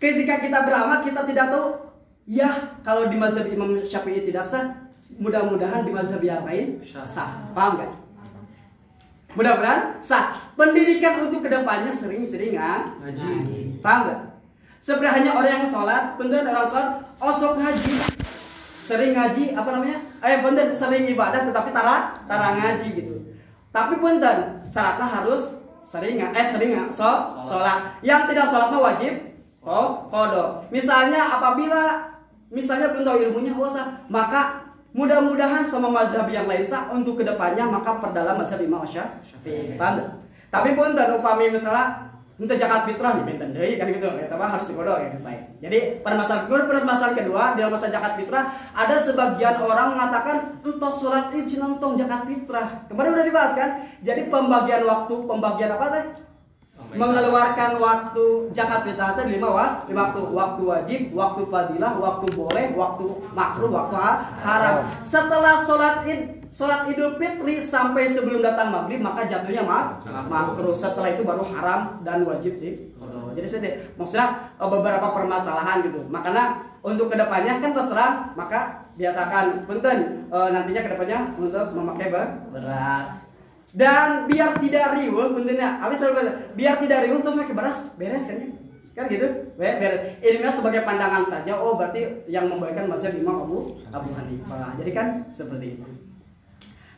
ketika 0.00 0.40
kita 0.40 0.64
beramal 0.64 1.04
kita 1.04 1.28
tidak 1.28 1.52
tahu 1.52 1.76
ya 2.24 2.80
kalau 2.80 3.12
di 3.12 3.20
mazhab 3.20 3.44
Imam 3.52 3.84
Syafi'i 3.84 4.24
tidak 4.24 4.48
sah 4.48 4.72
mudah-mudahan 5.20 5.84
di 5.84 5.92
mazhab 5.92 6.24
yang 6.24 6.48
lain 6.48 6.80
sah. 7.04 7.36
Paham 7.52 7.84
gak? 7.84 7.90
Mudah-mudahan 9.34 10.02
sah. 10.02 10.52
Pendidikan 10.58 11.22
untuk 11.24 11.40
ke 11.40 11.48
depannya 11.48 11.88
sering-sering 11.88 12.58
ngaji. 12.58 13.30
Paham 13.80 14.00
gak? 14.12 14.20
Sebenarnya 14.80 15.12
hanya 15.20 15.30
orang 15.36 15.52
yang 15.60 15.66
sholat, 15.68 16.02
punten 16.16 16.44
orang 16.44 16.68
sholat, 16.68 16.88
osok 17.20 17.56
ngaji. 17.60 17.94
Sering 18.80 19.12
ngaji, 19.16 19.56
apa 19.56 19.68
namanya? 19.72 19.98
Eh, 20.20 20.40
punten 20.44 20.68
sering 20.68 21.04
ibadah 21.08 21.48
tetapi 21.48 21.70
tara, 21.72 22.20
tara 22.28 22.60
ngaji 22.60 22.88
gitu. 22.96 23.14
Tapi 23.70 23.96
punten, 24.00 24.66
syaratnya 24.68 25.06
harus 25.06 25.60
sering 25.90 26.20
eh 26.20 26.46
sering 26.46 26.70
so, 26.92 27.10
sholat. 27.42 27.98
Yang 28.04 28.34
tidak 28.34 28.46
sholat 28.46 28.68
mah 28.70 28.82
wajib 28.94 29.12
oh, 29.64 30.06
kodo. 30.08 30.64
Misalnya 30.70 31.34
apabila 31.40 32.08
misalnya 32.50 32.94
pun 32.94 33.02
tahu 33.02 33.26
ilmunya 33.26 33.54
oh, 33.54 33.70
maka 34.10 34.59
Mudah-mudahan 34.90 35.62
sama 35.62 35.86
mazhab 35.86 36.26
yang 36.26 36.50
lain 36.50 36.66
sah 36.66 36.90
untuk 36.90 37.20
ke 37.20 37.24
depannya 37.26 37.62
maka 37.62 38.02
perdalam 38.02 38.42
mazhab 38.42 38.58
Imam 38.58 38.82
Syafi'i. 38.82 39.78
Tapi 40.50 40.68
pun 40.74 40.98
dan 40.98 41.14
upami 41.14 41.46
misalnya 41.46 42.10
untuk 42.40 42.56
zakat 42.56 42.88
fitrah 42.88 43.20
minta 43.20 43.44
deui 43.52 43.76
kan 43.76 43.84
gitu 43.84 44.08
ya 44.16 44.24
tapi 44.24 44.40
harus 44.40 44.64
dikodo 44.72 44.96
ya 44.96 45.12
baik. 45.20 45.60
Jadi 45.60 46.00
permasalahan 46.00 46.48
kedua 46.48 46.64
permasalahan 46.64 47.14
kedua 47.20 47.42
dalam 47.52 47.68
masa 47.68 47.92
zakat 47.92 48.16
fitrah 48.16 48.48
ada 48.72 48.96
sebagian 48.96 49.60
orang 49.60 49.92
mengatakan 49.92 50.56
entah 50.64 50.88
sholat 50.88 51.28
id 51.36 51.52
entong 51.52 52.00
zakat 52.00 52.24
fitrah. 52.24 52.88
Kemarin 52.88 53.12
udah 53.12 53.26
dibahas 53.28 53.52
kan? 53.52 53.70
Jadi 54.00 54.32
pembagian 54.32 54.88
waktu, 54.88 55.14
pembagian 55.28 55.70
apa 55.76 55.86
teh? 55.92 56.04
Mengeluarkan 56.90 57.78
waktu 57.78 58.50
zakat 58.50 58.82
fitrah 58.82 59.14
itu 59.14 59.38
lima 59.38 59.48
waktu 59.50 59.94
waktu 59.94 60.20
waktu 60.34 60.62
wajib 60.66 61.00
waktu 61.14 61.42
fadilah 61.46 61.92
waktu 61.98 62.26
boleh 62.34 62.66
waktu 62.74 63.06
makruh 63.34 63.70
waktu 63.70 63.94
haram. 64.42 64.74
Setelah 65.06 65.62
sholat 65.62 66.02
id 66.06 66.50
sholat 66.50 66.90
idul 66.90 67.14
fitri 67.14 67.62
sampai 67.62 68.10
sebelum 68.10 68.42
datang 68.42 68.74
maghrib 68.74 68.98
maka 68.98 69.22
jatuhnya 69.22 69.62
mak 69.62 70.02
makruh. 70.26 70.74
setelah 70.74 71.14
itu 71.14 71.22
baru 71.22 71.46
haram 71.46 72.02
dan 72.02 72.26
wajib 72.26 72.58
di 72.58 72.90
jadi 73.30 73.46
seperti 73.46 73.70
maksudnya 73.94 74.50
eh, 74.58 74.68
beberapa 74.68 75.06
permasalahan 75.14 75.86
gitu. 75.86 76.02
Makanya 76.10 76.66
untuk 76.82 77.12
ke 77.12 77.16
depannya 77.16 77.62
kan 77.62 77.70
terserah 77.70 78.34
maka 78.34 78.90
biasakan. 78.96 79.64
Punten 79.64 80.28
e, 80.28 80.38
nantinya 80.52 80.80
ke 80.84 80.90
depannya 80.92 81.32
untuk 81.36 81.72
memakai 81.72 82.08
beras 82.52 83.29
dan 83.70 84.26
biar 84.26 84.58
tidak 84.58 84.98
riuh 84.98 85.30
puntennya 85.30 85.78
habis 85.78 86.02
biar 86.58 86.74
tidak 86.82 86.98
riuh 87.06 87.22
terus 87.22 87.38
pakai 87.38 87.54
beras 87.54 87.78
beres 87.94 88.24
kan 88.26 88.36
ya? 88.42 88.48
Kan 88.90 89.04
gitu? 89.06 89.26
Beres. 89.54 90.18
Ini 90.18 90.50
sebagai 90.50 90.82
pandangan 90.82 91.22
saja. 91.22 91.54
Oh 91.54 91.78
berarti 91.78 92.26
yang 92.26 92.50
membaikkan 92.50 92.90
mazhab 92.90 93.14
Imam 93.14 93.46
Abu 93.46 93.78
Abu 93.94 94.10
Hanifah 94.12 94.74
jadi 94.82 94.90
kan 94.90 95.06
seperti 95.30 95.78
itu. 95.78 95.86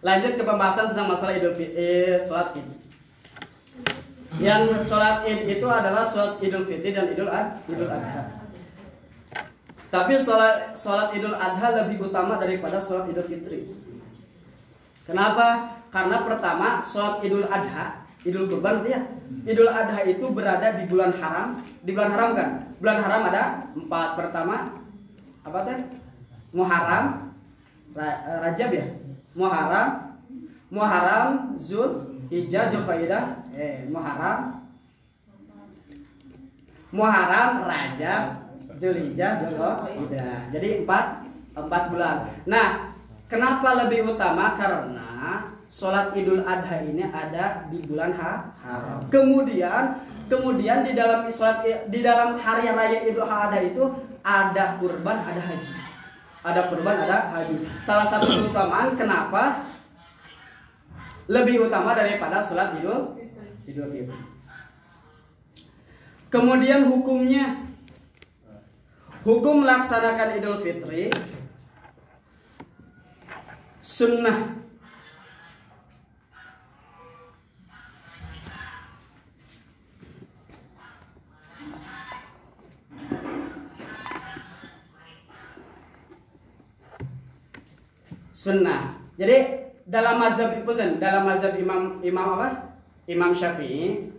Lanjut 0.02 0.34
ke 0.34 0.42
pembahasan 0.42 0.90
tentang 0.96 1.12
masalah 1.12 1.36
Idul 1.36 1.54
Fitri 1.54 1.78
eh, 1.78 2.24
sholat 2.26 2.56
Id. 2.58 2.82
Yang 4.40 4.88
sholat 4.88 5.28
id 5.28 5.44
itu 5.44 5.66
adalah 5.68 6.08
sholat 6.08 6.40
idul 6.40 6.64
fitri 6.64 6.96
dan 6.96 7.12
idul 7.12 7.28
ad 7.28 7.60
idul 7.68 7.90
adha. 7.92 8.40
Tapi 9.92 10.16
sholat 10.16 10.72
sholat 10.72 11.12
idul 11.12 11.36
adha 11.36 11.84
lebih 11.84 12.08
utama 12.08 12.40
daripada 12.40 12.80
sholat 12.80 13.12
idul 13.12 13.28
fitri. 13.28 13.68
Kenapa? 15.04 15.81
Karena 15.92 16.24
pertama 16.24 16.80
sholat 16.80 17.20
idul 17.20 17.44
adha, 17.44 18.08
idul 18.24 18.48
kurban 18.48 18.80
ya. 18.88 19.04
Idul 19.44 19.68
adha 19.68 20.00
itu 20.08 20.24
berada 20.32 20.80
di 20.80 20.88
bulan 20.88 21.12
haram. 21.20 21.60
Di 21.84 21.92
bulan 21.92 22.10
haram 22.16 22.28
kan? 22.32 22.50
Bulan 22.80 22.98
haram 23.04 23.20
ada 23.28 23.42
empat. 23.76 24.08
Pertama 24.16 24.72
apa 25.44 25.58
teh? 25.68 25.78
Muharram, 26.56 27.36
Rajab 28.40 28.70
ya. 28.72 28.86
Muharram, 29.36 30.16
Muharram, 30.72 31.60
Zul, 31.60 32.08
Hijjah, 32.32 32.72
Zulkaidah, 32.72 33.52
eh 33.52 33.84
Muharram, 33.88 34.64
Muharram, 36.92 37.68
Rajab, 37.68 38.48
Zulhijjah, 38.80 39.44
Zulkaidah. 39.44 40.52
Jadi 40.52 40.84
empat 40.84 41.24
empat 41.52 41.82
bulan. 41.92 42.28
Nah, 42.48 42.96
kenapa 43.28 43.84
lebih 43.84 44.12
utama? 44.12 44.56
Karena 44.56 45.52
sholat 45.72 46.12
Idul 46.12 46.44
Adha 46.44 46.84
ini 46.84 47.00
ada 47.08 47.64
di 47.72 47.80
bulan 47.88 48.12
haram. 48.12 49.08
Kemudian, 49.08 50.04
kemudian 50.28 50.84
di 50.84 50.92
dalam 50.92 51.32
sholat 51.32 51.64
di 51.88 52.04
dalam 52.04 52.36
hari 52.36 52.68
raya 52.68 53.08
Idul 53.08 53.24
Adha 53.24 53.56
itu 53.64 53.88
ada 54.20 54.76
kurban, 54.76 55.24
ada 55.24 55.40
haji. 55.40 55.72
Ada 56.44 56.68
kurban, 56.68 56.96
ada 57.08 57.32
haji. 57.32 57.56
Salah 57.80 58.04
satu 58.04 58.28
keutamaan 58.28 58.92
kenapa 59.00 59.64
lebih 61.24 61.64
utama 61.64 61.96
daripada 61.96 62.36
sholat 62.44 62.76
Idul 62.76 63.16
Idul 63.64 63.88
Fitri. 63.88 64.20
Kemudian 66.28 66.84
hukumnya 66.84 67.64
hukum 69.24 69.64
melaksanakan 69.64 70.36
Idul 70.36 70.60
Fitri 70.60 71.08
sunnah 73.80 74.61
sunnah. 88.42 88.98
Jadi 89.14 89.70
dalam 89.86 90.18
mazhab 90.18 90.50
kan 90.66 90.98
dalam 90.98 91.22
mazhab 91.22 91.54
Imam 91.54 92.02
Imam 92.02 92.26
apa? 92.38 92.74
Imam 93.06 93.30
Syafi'i 93.30 94.10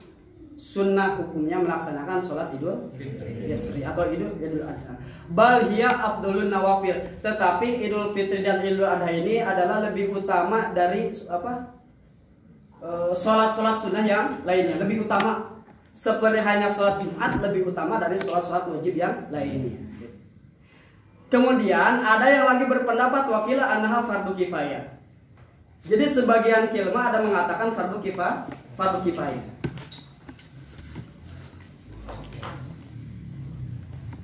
sunnah 0.56 1.20
hukumnya 1.20 1.60
melaksanakan 1.60 2.20
sholat 2.20 2.56
idul 2.56 2.94
fitri 2.96 3.84
atau 3.84 4.08
idul 4.08 4.32
idul 4.40 4.64
adha. 4.64 4.96
Bal 5.32 5.68
hiya 5.68 5.92
abdulun 6.00 6.48
nawafil. 6.48 7.20
Tetapi 7.20 7.84
idul 7.84 8.16
fitri 8.16 8.44
dan 8.48 8.64
idul 8.64 8.88
adha 8.88 9.12
ini 9.12 9.44
adalah 9.44 9.84
lebih 9.92 10.16
utama 10.16 10.72
dari 10.72 11.12
apa? 11.28 11.76
Sholat 13.16 13.56
sholat 13.56 13.76
sunnah 13.76 14.04
yang 14.08 14.44
lainnya 14.48 14.80
lebih 14.80 15.04
utama. 15.08 15.64
Seperti 15.94 16.42
hanya 16.42 16.66
sholat 16.66 17.00
Jumat 17.06 17.38
lebih 17.38 17.70
utama 17.70 18.02
dari 18.02 18.18
sholat 18.18 18.44
sholat 18.44 18.66
wajib 18.72 18.98
yang 18.98 19.30
lainnya. 19.32 19.93
Kemudian 21.34 22.06
ada 22.06 22.30
yang 22.30 22.46
lagi 22.46 22.70
berpendapat 22.70 23.26
wakila 23.26 23.66
anha 23.66 24.06
fardu 24.06 24.38
kifayah. 24.38 24.86
Jadi 25.82 26.06
sebagian 26.06 26.70
kilma 26.70 27.10
ada 27.10 27.26
mengatakan 27.26 27.74
fardu 27.74 27.98
kifah, 28.06 28.46
fardu 28.78 29.02
kifayah. 29.02 29.42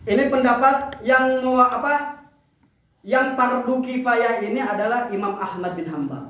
Ini 0.05 0.23
pendapat 0.29 1.01
yang 1.01 1.41
apa? 1.57 2.29
Yang 3.01 3.33
fardu 3.33 3.73
kifayah 3.81 4.45
ini 4.45 4.61
adalah 4.61 5.09
Imam 5.09 5.33
Ahmad 5.33 5.73
bin 5.73 5.89
Hambal. 5.89 6.29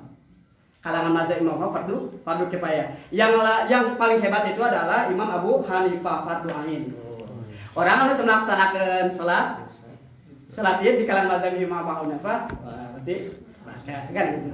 Kalangan 0.80 1.12
mazhab 1.12 1.44
Imam 1.44 1.60
fardu 1.60 2.24
fardu 2.24 2.48
kifayah. 2.48 2.96
Yang 3.12 3.36
yang 3.68 4.00
paling 4.00 4.24
hebat 4.24 4.48
itu 4.48 4.64
adalah 4.64 5.12
Imam 5.12 5.28
Abu 5.28 5.60
Hanifah 5.60 6.24
fardu 6.24 6.48
ain. 6.56 6.96
Orang 7.76 8.08
anu 8.08 8.16
melaksanakan 8.24 9.12
salat 9.12 9.68
Salat 10.50 10.82
id 10.82 10.98
di 10.98 11.06
kalangan 11.06 11.38
mazhab 11.38 11.54
Imam 11.62 11.86
Abu 11.86 12.10
Hanifah 12.10 12.50
berarti 12.50 13.16
maka 13.62 14.10
kan 14.10 14.28
gitu. 14.34 14.52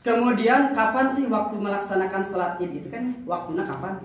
Kemudian 0.00 0.70
kapan 0.70 1.06
sih 1.10 1.26
waktu 1.26 1.58
melaksanakan 1.58 2.22
sholat 2.22 2.56
id 2.62 2.72
itu 2.72 2.88
kan 2.88 3.20
waktunya 3.28 3.68
kapan? 3.68 4.00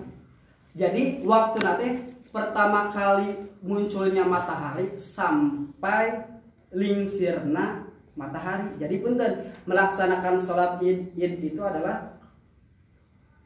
Jadi 0.76 1.22
waktu 1.24 1.58
nanti 1.62 1.88
pertama 2.28 2.90
kali 2.90 3.48
munculnya 3.62 4.26
matahari 4.26 4.98
sampai 4.98 6.31
lingsirna 6.72 7.86
matahari. 8.16 8.76
Jadi 8.76 8.94
punten 9.00 9.32
melaksanakan 9.64 10.34
sholat 10.36 10.80
id, 10.84 11.16
id 11.16 11.40
itu 11.40 11.60
adalah 11.60 12.16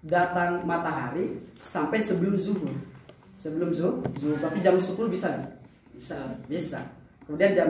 datang 0.03 0.63
matahari 0.63 1.43
sampai 1.59 1.99
sebelum 1.99 2.39
zuhur. 2.39 2.71
Sebelum 3.37 3.75
zuhur, 3.75 4.01
zuhur 4.17 4.39
berarti 4.41 4.65
jam 4.65 4.79
10 4.79 5.13
bisa 5.13 5.29
Bisa, 5.93 6.17
bisa. 6.47 6.81
Kemudian 7.27 7.59
jam 7.59 7.69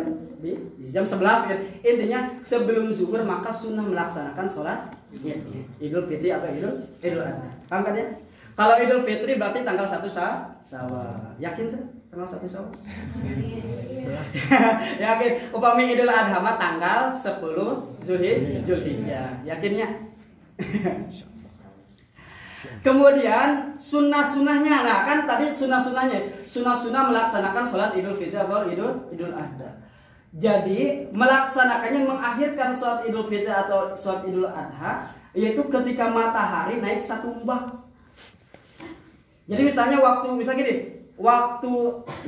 jam 0.84 1.04
11 1.08 1.48
gitu. 1.48 1.56
intinya 1.80 2.20
sebelum 2.44 2.92
zuhur 2.92 3.24
maka 3.24 3.48
sunnah 3.48 3.88
melaksanakan 3.88 4.44
sholat 4.44 4.92
id, 5.16 5.40
idul 5.80 6.04
fitri 6.04 6.28
atau 6.28 6.44
idul 6.52 6.84
idul 7.00 7.24
adha. 7.24 7.48
Paham 7.64 7.80
kan 7.88 7.96
ya? 7.96 8.06
Kalau 8.52 8.74
idul 8.76 9.00
fitri 9.04 9.40
berarti 9.40 9.64
tanggal 9.64 9.88
1 9.88 10.04
sah, 10.12 10.60
sawal. 10.60 11.32
Yakin 11.40 11.72
tuh? 11.72 11.84
Tanggal 12.16 12.32
1 12.32 12.48
sawal? 12.48 12.72
Yakin. 14.96 15.52
Upami 15.52 15.92
idul 15.92 16.08
adha 16.08 16.40
mah 16.40 16.56
tanggal 16.56 17.12
10 17.12 17.44
Zulhijjah. 18.00 19.44
Yakinnya? 19.44 19.84
Kemudian 22.80 23.76
sunnah-sunnahnya, 23.76 24.80
nah 24.80 25.04
kan 25.04 25.28
tadi 25.28 25.52
sunnah-sunnahnya, 25.52 26.48
sunnah-sunnah 26.48 27.12
melaksanakan 27.12 27.68
sholat 27.68 27.92
idul 27.92 28.16
fitri 28.16 28.40
atau 28.40 28.64
idul 28.64 29.12
idul 29.12 29.36
adha. 29.36 29.76
Jadi 30.32 31.12
melaksanakannya 31.12 32.00
mengakhirkan 32.00 32.72
sholat 32.72 33.04
idul 33.04 33.28
fitri 33.28 33.52
atau 33.52 33.92
sholat 33.92 34.24
idul 34.24 34.48
adha, 34.48 35.12
yaitu 35.36 35.68
ketika 35.68 36.08
matahari 36.08 36.80
naik 36.80 36.96
satu 36.96 37.44
mbak. 37.44 37.76
Jadi 39.52 39.60
misalnya 39.60 40.00
waktu 40.00 40.32
misalnya 40.32 40.64
gini, 40.64 40.95
waktu 41.16 41.72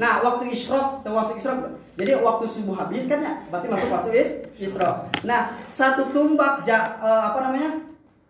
nah 0.00 0.24
waktu 0.24 0.52
isyrok 0.52 1.04
atau 1.04 1.12
waktu 1.12 1.36
isyrok 1.40 1.76
jadi 1.98 2.22
waktu 2.22 2.46
subuh 2.46 2.78
habis 2.78 3.10
kan 3.10 3.20
ya? 3.20 3.32
Berarti 3.50 3.66
masuk 3.68 3.88
waktu 3.92 4.10
is 4.16 4.28
isyrok 4.56 5.12
nah 5.22 5.54
satu 5.68 6.08
tumbak 6.12 6.64
ja, 6.64 6.96
uh, 7.00 7.32
apa 7.32 7.44
namanya? 7.44 7.88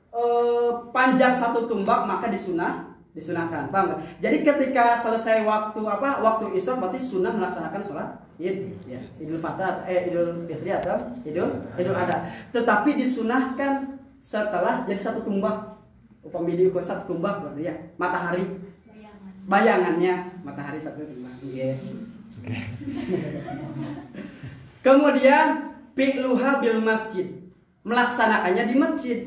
Eh, 0.08 0.70
panjang 0.90 1.30
satu 1.30 1.70
tumbak 1.70 2.08
maka 2.08 2.26
disunah 2.32 2.90
disunahkan. 3.14 3.70
Paham 3.70 3.94
gak? 3.94 4.00
jadi 4.18 4.36
ketika 4.40 4.98
selesai 4.98 5.46
waktu 5.46 5.78
apa 5.84 6.22
waktu 6.24 6.58
isya 6.58 6.74
berarti 6.80 6.98
sunnah 6.98 7.30
melaksanakan 7.34 7.82
sholat 7.82 8.08
id. 8.40 8.72
Ya 8.88 8.98
idul 9.20 9.38
fitri 9.38 9.68
eh 9.84 10.10
idul 10.10 10.48
fitri 10.48 10.70
atau 10.74 11.12
idul 11.22 11.50
idul 11.78 11.94
adha. 11.94 12.24
Tetapi 12.50 12.98
disunahkan 12.98 14.00
setelah 14.18 14.88
jadi 14.90 14.98
satu 14.98 15.22
tumbak. 15.22 15.76
Upami 16.24 16.58
diukur 16.58 16.82
satu 16.82 17.14
tumbak 17.14 17.44
berarti 17.44 17.68
ya 17.68 17.74
matahari 17.94 18.42
bayangannya 19.48 20.44
matahari 20.44 20.78
satu 20.78 21.02
tumbak 21.02 21.40
yeah. 21.42 21.74
okay. 22.44 22.62
kemudian 24.86 25.74
pi'luha 25.96 26.60
bil 26.60 26.84
masjid 26.84 27.26
melaksanakannya 27.82 28.64
di 28.68 28.76
masjid 28.76 29.18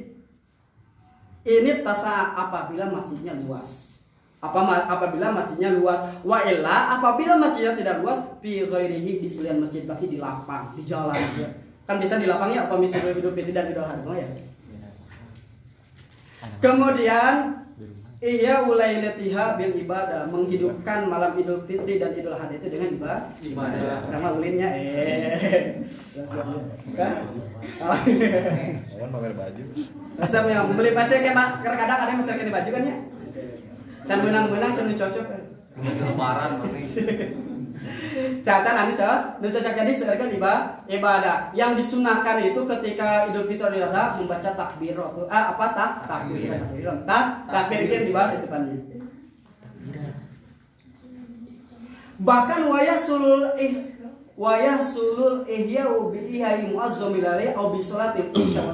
ini 1.42 1.82
tasa 1.82 2.38
apabila 2.38 2.86
masjidnya 2.86 3.34
luas. 3.42 3.98
Apa 4.42 4.86
apabila 4.86 5.34
masjidnya 5.34 5.74
luas. 5.74 5.98
Wa 6.22 6.46
illa 6.46 6.98
apabila 6.98 7.38
masjidnya 7.38 7.74
tidak 7.78 8.06
luas 8.06 8.22
fi 8.42 8.66
ghairihi 8.66 9.22
di 9.22 9.30
selain 9.30 9.58
masjid 9.58 9.86
berarti 9.86 10.06
di 10.06 10.18
lapang, 10.22 10.78
di 10.78 10.86
jalan 10.86 11.18
ya. 11.38 11.50
Kan 11.90 11.98
bisa 11.98 12.22
di 12.22 12.30
lapang 12.30 12.54
ya 12.54 12.70
apa 12.70 12.78
misalnya 12.78 13.14
Fitri 13.14 13.54
dan 13.54 13.74
Idul 13.74 13.86
Adha 13.86 14.14
ya. 14.14 14.30
Kemudian 16.62 17.61
Iya 18.22 18.70
ulailatiha 18.70 19.58
bil 19.58 19.74
ibadah 19.82 20.30
menghidupkan 20.30 21.10
malam 21.10 21.34
Idul 21.42 21.66
Fitri 21.66 21.98
dan 21.98 22.14
Idul 22.14 22.38
Adha 22.38 22.54
itu 22.54 22.70
dengan 22.70 22.94
ibadah. 23.02 23.22
Ibadah. 23.42 23.98
Nama 24.14 24.28
ulinnya 24.38 24.70
eh. 24.78 25.82
Kan? 26.94 27.14
Kawan 27.82 29.10
pamer 29.10 29.34
baju. 29.34 29.64
Rasanya 30.22 30.70
membeli 30.70 30.94
pasti 30.94 31.18
kayak 31.18 31.66
kadang 31.66 32.00
ada 32.06 32.12
yang 32.14 32.22
mesin 32.22 32.54
baju 32.54 32.70
kan 32.70 32.84
ya. 32.86 32.98
can 34.06 34.20
menang-menang 34.26 34.72
can 34.74 34.92
cocok 34.98 35.26
lebaran 35.78 36.52
Cacan 38.46 38.76
anu 38.78 38.94
cah, 38.94 39.42
nu 39.42 39.50
cocok 39.50 39.74
jadi 39.74 39.92
sekarang 39.94 40.30
ibadah, 40.30 40.86
ibadah. 40.86 41.38
Yang 41.58 41.82
disunahkan 41.82 42.38
itu 42.46 42.62
ketika 42.66 43.26
Idul 43.30 43.50
Fitri 43.50 43.82
Adha 43.82 44.22
membaca 44.22 44.50
takbir 44.54 44.94
atau 44.94 45.26
ah 45.26 45.54
apa 45.54 45.66
tak 45.74 45.92
takbir 46.06 46.46
takbir 46.46 46.86
tak 47.10 47.24
takbir 47.50 47.80
itu 47.90 47.96
dibahas 48.10 48.38
di 48.38 48.46
depannya. 48.46 48.78
Bahkan 52.22 52.60
wayah 52.70 53.00
sulul 53.02 53.50
ih 53.58 53.74
wayah 54.38 54.78
sulul 54.78 55.42
ihya 55.50 55.90
bi 56.14 56.38
ihai 56.38 56.70
muazzamil 56.70 57.26
alaihi 57.26 57.58
au 57.58 57.74
bi 57.74 57.82
salatil 57.82 58.30
isya 58.30 58.70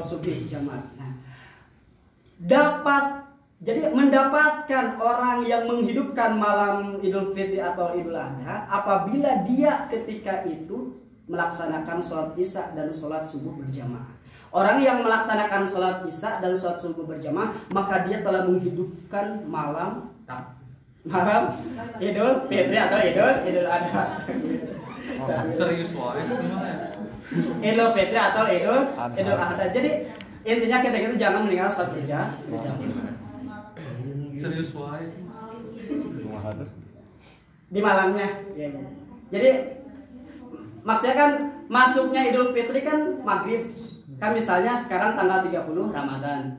jamaah. 0.51 0.83
Nah, 0.99 1.15
dapat 2.43 3.26
jadi 3.57 3.89
mendapatkan 3.89 5.01
orang 5.01 5.41
yang 5.49 5.65
menghidupkan 5.65 6.37
malam 6.37 7.01
Idul 7.01 7.33
Fitri 7.33 7.57
atau 7.57 7.89
Idul 7.97 8.13
Adha 8.13 8.69
apabila 8.69 9.41
dia 9.49 9.89
ketika 9.89 10.45
itu 10.45 10.93
melaksanakan 11.25 11.97
sholat 11.97 12.37
isya 12.37 12.69
dan 12.77 12.93
sholat 12.93 13.25
subuh 13.25 13.57
berjamaah. 13.57 14.13
Orang 14.53 14.77
yang 14.85 15.01
melaksanakan 15.01 15.65
sholat 15.65 16.05
isya 16.05 16.37
dan 16.37 16.53
sholat 16.53 16.77
subuh 16.77 17.09
berjamaah 17.09 17.49
maka 17.73 18.05
dia 18.05 18.21
telah 18.21 18.45
menghidupkan 18.45 19.41
malam 19.49 20.13
malam 21.01 21.49
Idul 21.97 22.45
Fitri 22.45 22.77
atau 22.77 22.99
Idul 23.01 23.33
Idul 23.41 23.65
Adha. 23.65 24.21
Serius 25.57 25.97
wae. 25.97 26.21
Idul 27.65 27.89
Fitri 27.89 28.19
atau 28.21 28.45
Idul 28.45 28.85
Idul 29.17 29.33
Adha. 29.33 29.65
Jadi 29.73 30.13
intinya 30.45 30.77
kita 30.77 31.09
itu 31.09 31.17
jangan 31.17 31.49
meninggal 31.49 31.73
sholat 31.73 31.97
kerja 31.97 32.37
serius 34.41 34.71
wae 34.77 35.05
di 37.67 37.79
malamnya 37.83 38.47
ya. 38.55 38.71
jadi 39.27 39.77
maksudnya 40.87 41.15
kan 41.19 41.31
masuknya 41.67 42.31
Idul 42.31 42.55
Fitri 42.55 42.81
kan 42.81 43.19
maghrib. 43.21 43.67
Kan 44.17 44.33
misalnya 44.33 44.73
sekarang 44.73 45.13
tanggal 45.13 45.45
30 45.45 45.67
Ramadan. 45.93 46.57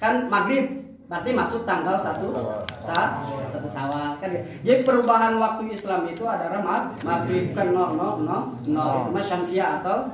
Kan 0.00 0.26
maghrib 0.26 0.80
berarti 1.06 1.30
masuk 1.34 1.66
tanggal 1.68 1.94
satu 1.94 2.34
saat 2.80 3.20
satu 3.52 3.68
sawal. 3.68 4.16
Kan 4.18 4.32
ya. 4.32 4.42
jadi 4.64 4.80
perubahan 4.82 5.36
waktu 5.36 5.70
Islam 5.76 6.08
itu 6.08 6.24
adalah 6.24 6.58
mag 6.64 6.84
maghrib 7.04 7.52
kan 7.52 7.70
no 7.70 7.94
no 7.94 8.08
no 8.24 8.36
no 8.66 8.84
itu 9.04 9.08
mas 9.12 9.26
syamsiah 9.28 9.84
atau 9.84 10.08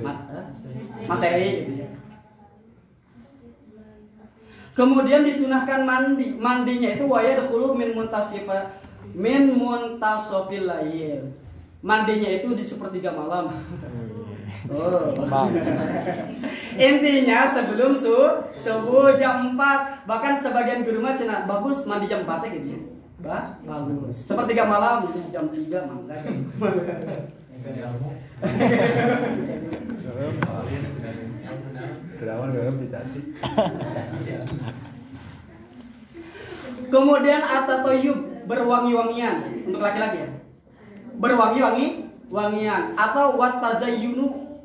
mat, 0.00 0.16
eh, 0.32 0.46
masehi 1.04 1.50
gitu 1.66 1.72
ya 1.81 1.81
Kemudian 4.72 5.24
disunahkan 5.24 5.84
mandi. 5.84 6.32
Mandinya 6.36 6.96
itu 6.96 7.04
dahulu 7.04 7.76
min 7.76 7.92
muntasifa 7.92 8.72
min 9.12 9.52
muntasofil 9.52 10.64
lail. 10.64 11.36
Mandinya 11.84 12.30
itu 12.30 12.56
di 12.56 12.64
sepertiga 12.64 13.12
malam. 13.12 13.52
Oh. 14.70 15.10
Intinya 16.78 17.44
sebelum 17.50 17.92
su 17.98 18.14
subuh 18.54 19.18
jam 19.18 19.58
4 19.58 20.06
bahkan 20.06 20.38
sebagian 20.38 20.86
guru 20.86 21.02
mah 21.02 21.18
cina 21.18 21.42
bagus 21.44 21.82
mandi 21.84 22.06
jam 22.06 22.22
4 22.22 22.46
gitu 22.46 22.68
ya. 22.78 22.80
Bah, 23.22 23.58
bagus. 23.66 24.16
Sepertiga 24.16 24.64
malam 24.66 25.10
jam 25.34 25.50
3 25.50 25.88
mangga. 25.90 26.16
Kemudian 36.92 37.40
atatoyub 37.40 38.44
berwangi-wangian 38.44 39.64
untuk 39.64 39.80
laki-laki 39.80 40.22
ya. 40.22 40.28
Berwangi-wangi 41.16 41.86
wangian 42.28 42.96
atau 42.96 43.36
wat 43.40 43.60
tazayyunu. 43.60 44.60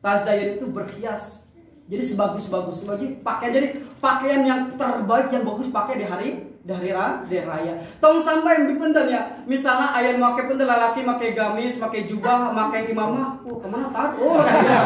Tazayyun 0.00 0.60
itu 0.60 0.66
berhias. 0.68 1.44
Jadi 1.90 2.02
sebagus-bagus. 2.14 2.86
Jadi 2.86 3.18
pakaian 3.20 3.52
jadi 3.52 3.68
pakaian 3.98 4.40
yang 4.46 4.60
terbaik 4.78 5.34
yang 5.34 5.42
bagus 5.42 5.68
pakai 5.68 5.94
di 5.98 6.06
hari 6.06 6.28
di 6.60 6.72
hari 6.76 6.92
raya, 6.92 7.24
di 7.24 7.40
raya. 7.40 7.72
Tong 8.04 8.20
sampai 8.20 8.60
yang 8.60 8.66
dipunten 8.68 9.08
ya. 9.08 9.20
Misalnya 9.48 9.96
ayah 9.96 10.12
make 10.12 10.44
pun 10.44 10.60
lelaki 10.60 11.00
make 11.00 11.32
gamis, 11.32 11.80
make 11.80 12.04
jubah, 12.04 12.52
make 12.52 12.84
imamah. 12.92 13.40
Oh, 13.48 13.56
ke 13.56 13.64
mana 13.64 13.88
tar? 13.88 14.12
Oh, 14.20 14.36
ya. 14.44 14.80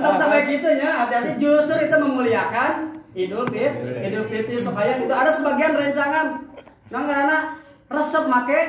Entah 0.00 0.14
sampai 0.16 0.48
gitunya. 0.48 0.88
Hati-hati 1.04 1.36
justru 1.36 1.76
itu 1.76 1.96
memuliakan 2.00 2.96
Idul 3.12 3.44
Fitri, 3.52 4.00
Idul 4.08 4.24
Fitri 4.24 4.56
supaya 4.64 4.96
itu 4.96 5.12
ada 5.12 5.28
sebagian 5.36 5.76
rencangan. 5.76 6.40
Nah, 6.88 7.04
karena 7.04 7.60
resep 7.92 8.24
make 8.24 8.60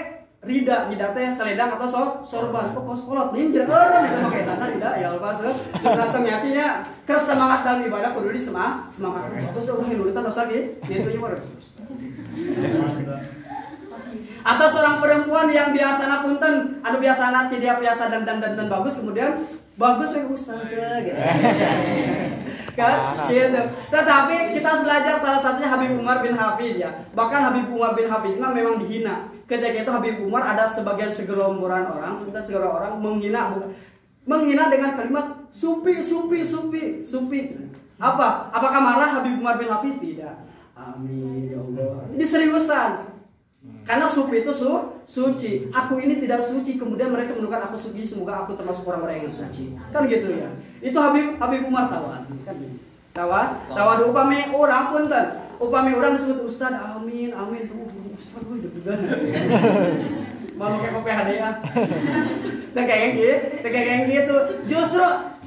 Rida, 0.44 0.92
rida 0.92 1.16
teh 1.16 1.32
selendang 1.32 1.80
atau 1.80 1.88
so, 1.88 2.04
sorban. 2.28 2.76
Kok 2.76 2.84
kos 2.84 3.08
kolot 3.08 3.32
nih 3.32 3.48
jadi 3.48 3.68
orang 3.72 4.04
itu 4.04 4.20
pakai 4.28 4.44
tanda 4.44 4.66
rida 4.68 4.90
ya 5.00 5.08
Allah 5.16 5.32
se. 5.40 5.50
Sudah 5.80 6.08
ternyatinya 6.16 6.68
kes 7.08 7.24
semangat 7.24 7.64
dalam 7.64 7.82
ibadah 7.88 8.12
kudu 8.12 8.36
di 8.36 8.42
semangat 8.44 8.92
semangat. 8.92 9.32
Terus 9.56 9.72
orang 9.72 9.96
nurutan 9.96 10.28
dosa 10.28 10.44
gitu. 10.52 10.76
Gitu 10.84 11.08
nya 11.08 11.20
atau 14.44 14.68
seorang 14.68 15.00
perempuan 15.00 15.48
yang 15.48 15.72
biasa 15.72 16.20
punten 16.20 16.84
anu 16.84 16.98
biasa 17.00 17.48
tidak 17.48 17.80
biasa 17.80 18.12
dan 18.12 18.28
dan 18.28 18.44
dan, 18.44 18.60
dan 18.60 18.68
bagus 18.68 19.00
kemudian 19.00 19.48
bagus 19.80 20.12
ya 20.12 20.28
ustaz 20.28 20.68
gitu 20.68 21.16
kan? 22.74 23.14
Gitu. 23.30 23.62
Tetapi 23.90 24.36
kita 24.58 24.68
harus 24.68 24.84
belajar 24.86 25.14
salah 25.22 25.42
satunya 25.42 25.70
Habib 25.70 25.94
Umar 25.98 26.20
bin 26.26 26.34
Hafiz 26.34 26.76
ya. 26.78 26.90
Bahkan 27.14 27.40
Habib 27.50 27.70
Umar 27.70 27.94
bin 27.94 28.10
Hafiz 28.10 28.36
nah 28.42 28.50
memang 28.50 28.82
dihina. 28.82 29.30
Ketika 29.46 29.86
itu 29.86 29.92
Habib 29.92 30.18
Umar 30.24 30.44
ada 30.44 30.66
sebagian 30.66 31.14
segerombolan 31.14 31.86
orang 31.88 32.26
kita 32.26 32.40
segerombolan 32.42 32.78
orang 32.80 32.94
menghina 33.00 33.42
menghina 34.24 34.72
dengan 34.72 34.96
kalimat 34.98 35.26
supi 35.54 36.02
supi 36.02 36.42
supi 36.42 36.84
supi. 37.04 37.40
Apa? 38.02 38.50
Apakah 38.50 38.80
marah 38.82 39.10
Habib 39.22 39.38
Umar 39.38 39.62
bin 39.62 39.70
Hafiz? 39.70 40.02
Tidak. 40.02 40.36
Amin 40.74 41.54
ya 41.54 41.62
Allah. 41.62 42.10
Ini 42.12 42.26
seriusan 42.26 43.13
karena 43.84 44.08
suci 44.08 44.44
itu 44.44 44.52
su, 44.52 44.72
suci. 45.04 45.68
Aku 45.72 46.00
ini 46.00 46.20
tidak 46.20 46.40
suci. 46.40 46.80
Kemudian 46.80 47.12
mereka 47.12 47.36
menemukan 47.36 47.68
aku 47.68 47.76
suci. 47.76 48.04
Semoga 48.08 48.44
aku 48.44 48.56
termasuk 48.56 48.88
orang-orang 48.88 49.28
yang 49.28 49.32
suci. 49.32 49.76
Kan 49.92 50.08
gitu 50.08 50.32
ya. 50.36 50.48
Itu 50.80 51.00
Habib 51.00 51.36
Habib 51.40 51.68
Umar 51.68 51.92
tawa. 51.92 52.24
Kan 52.48 52.56
tawa. 53.12 53.60
Tawa 53.68 53.92
di 54.00 54.04
upami 54.08 54.40
orang 54.56 54.84
pun 54.92 55.04
kan. 55.12 55.26
Upami 55.60 55.92
orang 55.96 56.16
disebut 56.16 56.48
Ustad. 56.48 56.76
Amin. 56.76 57.36
Amin. 57.36 57.68
Tuh 57.68 57.88
Ustad 58.16 58.42
gue 58.48 58.68
juga. 58.68 58.96
Mau 60.60 60.70
pakai 60.80 60.92
kopi 60.96 61.12
hadiah. 61.12 61.54
Kayak 62.72 63.10
gitu. 63.20 63.68
Kayak 63.68 64.00
gitu. 64.12 64.36
Justru 64.68 65.04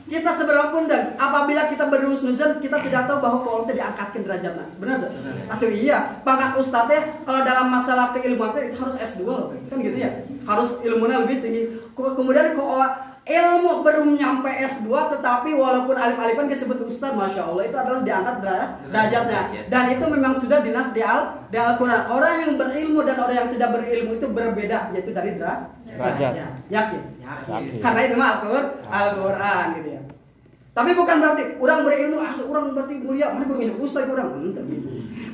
kita 0.06 0.30
seberapa 0.38 0.70
pun 0.70 0.86
dan 0.86 1.18
apabila 1.18 1.66
kita 1.66 1.90
berusnuzan 1.90 2.62
kita 2.62 2.78
tidak 2.78 3.10
tahu 3.10 3.18
bahwa 3.18 3.38
kalau 3.42 3.62
tidak 3.66 3.76
diangkatkan 3.82 4.20
derajatnya. 4.22 4.66
Benar 4.78 4.96
tak? 5.02 5.12
atau 5.46 5.68
iya 5.70 5.98
pangkat 6.22 6.50
ustadznya 6.58 7.00
kalau 7.26 7.40
dalam 7.42 7.66
masalah 7.70 8.14
keilmuan 8.14 8.54
itu 8.54 8.78
harus 8.78 8.96
S2 8.98 9.22
loh 9.26 9.50
kan 9.66 9.78
gitu 9.82 9.98
ya? 9.98 10.10
Harus 10.46 10.78
ilmunya 10.86 11.22
lebih 11.26 11.42
tinggi. 11.42 11.62
Kemudian 11.94 12.54
kok 12.54 12.66
ilmu 13.26 13.82
belum 13.82 14.14
nyampe 14.14 14.46
S2 14.46 14.86
tetapi 14.86 15.50
walaupun 15.58 15.98
alif-alifan 15.98 16.46
disebut 16.46 16.86
ustaz 16.86 17.10
Masya 17.10 17.50
Allah 17.50 17.64
itu 17.66 17.74
adalah 17.74 18.00
diangkat 18.06 18.36
derajatnya. 18.38 19.40
dan 19.66 19.84
itu 19.90 20.04
memang 20.06 20.30
sudah 20.30 20.62
dinas 20.62 20.94
di 20.94 21.02
Al 21.02 21.42
di 21.50 21.58
Al-Quran. 21.58 22.06
Orang 22.06 22.34
yang 22.46 22.52
berilmu 22.54 23.02
dan 23.02 23.18
orang 23.18 23.34
yang 23.34 23.50
tidak 23.50 23.68
berilmu 23.74 24.14
itu 24.14 24.26
berbeda 24.30 24.94
yaitu 24.94 25.10
dari 25.10 25.34
derajat. 25.34 26.38
yakin? 26.70 27.02
Yakin. 27.18 27.82
Karena 27.82 28.00
itu 28.06 28.14
mah 28.14 28.46
Al-Quran 28.94 29.64
gitu 29.82 29.88
ya. 29.90 30.02
Tapi 30.70 30.90
bukan 30.94 31.16
berarti 31.18 31.42
orang 31.58 31.80
berilmu 31.82 32.16
asal 32.22 32.44
orang 32.46 32.78
berarti 32.78 32.94
mulia 33.02 33.34
mereka 33.34 33.58
punya 33.58 33.74
ustaz 33.74 34.06
orang? 34.06 34.54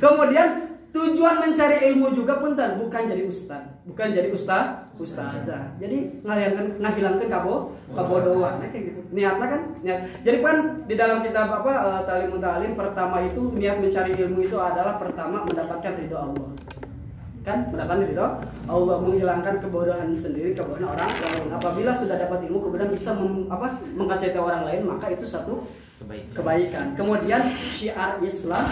Kemudian 0.01 0.49
Tujuan 0.93 1.41
mencari 1.41 1.89
ilmu 1.89 2.13
juga 2.13 2.37
punten 2.37 2.77
bukan 2.77 3.09
jadi 3.09 3.25
ustaz, 3.25 3.65
bukan 3.89 4.13
jadi 4.13 4.29
ustaz, 4.29 4.93
ustazah. 5.01 5.73
Jadi 5.81 6.21
ngahilangkan 6.21 6.85
ngahilangkan 6.85 7.29
kabo 7.33 7.73
kabodohan 7.97 8.61
nah, 8.61 8.69
kayak 8.69 8.93
gitu. 8.93 9.01
Niatnya 9.09 9.47
kan 9.49 9.61
niat. 9.81 10.01
Jadi 10.21 10.37
kan 10.45 10.57
di 10.85 10.95
dalam 11.01 11.25
kitab 11.25 11.49
apa 11.49 11.73
uh, 11.73 12.01
Talimun 12.05 12.45
Talim 12.45 12.77
pertama 12.77 13.25
itu 13.25 13.57
niat 13.57 13.81
mencari 13.81 14.13
ilmu 14.21 14.45
itu 14.45 14.57
adalah 14.61 15.01
pertama 15.01 15.49
mendapatkan 15.49 15.97
ridho 15.97 16.19
Allah. 16.21 16.49
Kan 17.41 17.73
mendapatkan 17.73 18.13
ridho 18.13 18.27
Allah 18.69 18.97
menghilangkan 19.01 19.55
kebodohan 19.65 20.13
sendiri, 20.13 20.53
kebodohan 20.53 20.93
orang 20.93 21.09
lain. 21.09 21.49
Apabila 21.57 21.97
sudah 21.97 22.21
dapat 22.21 22.45
ilmu 22.53 22.69
kemudian 22.69 22.93
bisa 22.93 23.17
mem, 23.17 23.49
apa 23.49 23.81
mengkasihati 23.97 24.37
orang 24.37 24.69
lain, 24.69 24.85
maka 24.85 25.09
itu 25.09 25.25
satu 25.25 25.65
kebaikan. 26.05 26.37
kebaikan. 26.37 26.87
Kemudian 27.01 27.49
syiar 27.73 28.21
Islam 28.21 28.69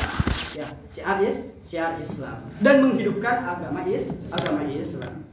ya 0.55 0.67
syiar 0.91 1.19
is 1.23 1.37
syiar 1.63 1.93
Islam. 2.03 2.39
Dan 2.59 2.83
menghidupkan 2.83 3.47
agama 3.47 3.87
is 3.87 4.11
agama 4.35 4.67
Islam. 4.67 5.27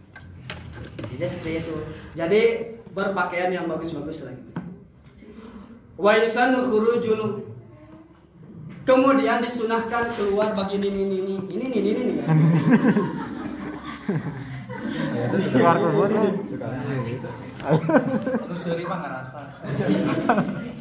Jadi 0.98 1.26
seperti 1.26 1.52
itu. 1.66 1.76
Jadi 2.14 2.42
berpakaian 2.94 3.54
yang 3.54 3.66
bagus-bagus 3.70 4.26
lagi. 4.26 4.44
Wa 5.98 6.18
yusanu 6.22 6.70
khurujul. 6.70 7.22
Kemudian 8.88 9.44
disunahkan 9.44 10.16
keluar 10.16 10.56
bagi 10.56 10.80
ini 10.80 10.88
ini 10.88 11.04
ini 11.04 11.36
ini 11.52 11.66
ini 11.68 11.68
ini 11.92 11.92
ini. 11.92 12.24
Keluar 15.52 15.76
keluar. 15.76 16.10
Lu 18.48 18.56
seri 18.56 18.84
mah 18.88 19.00
ngerasa. 19.04 19.40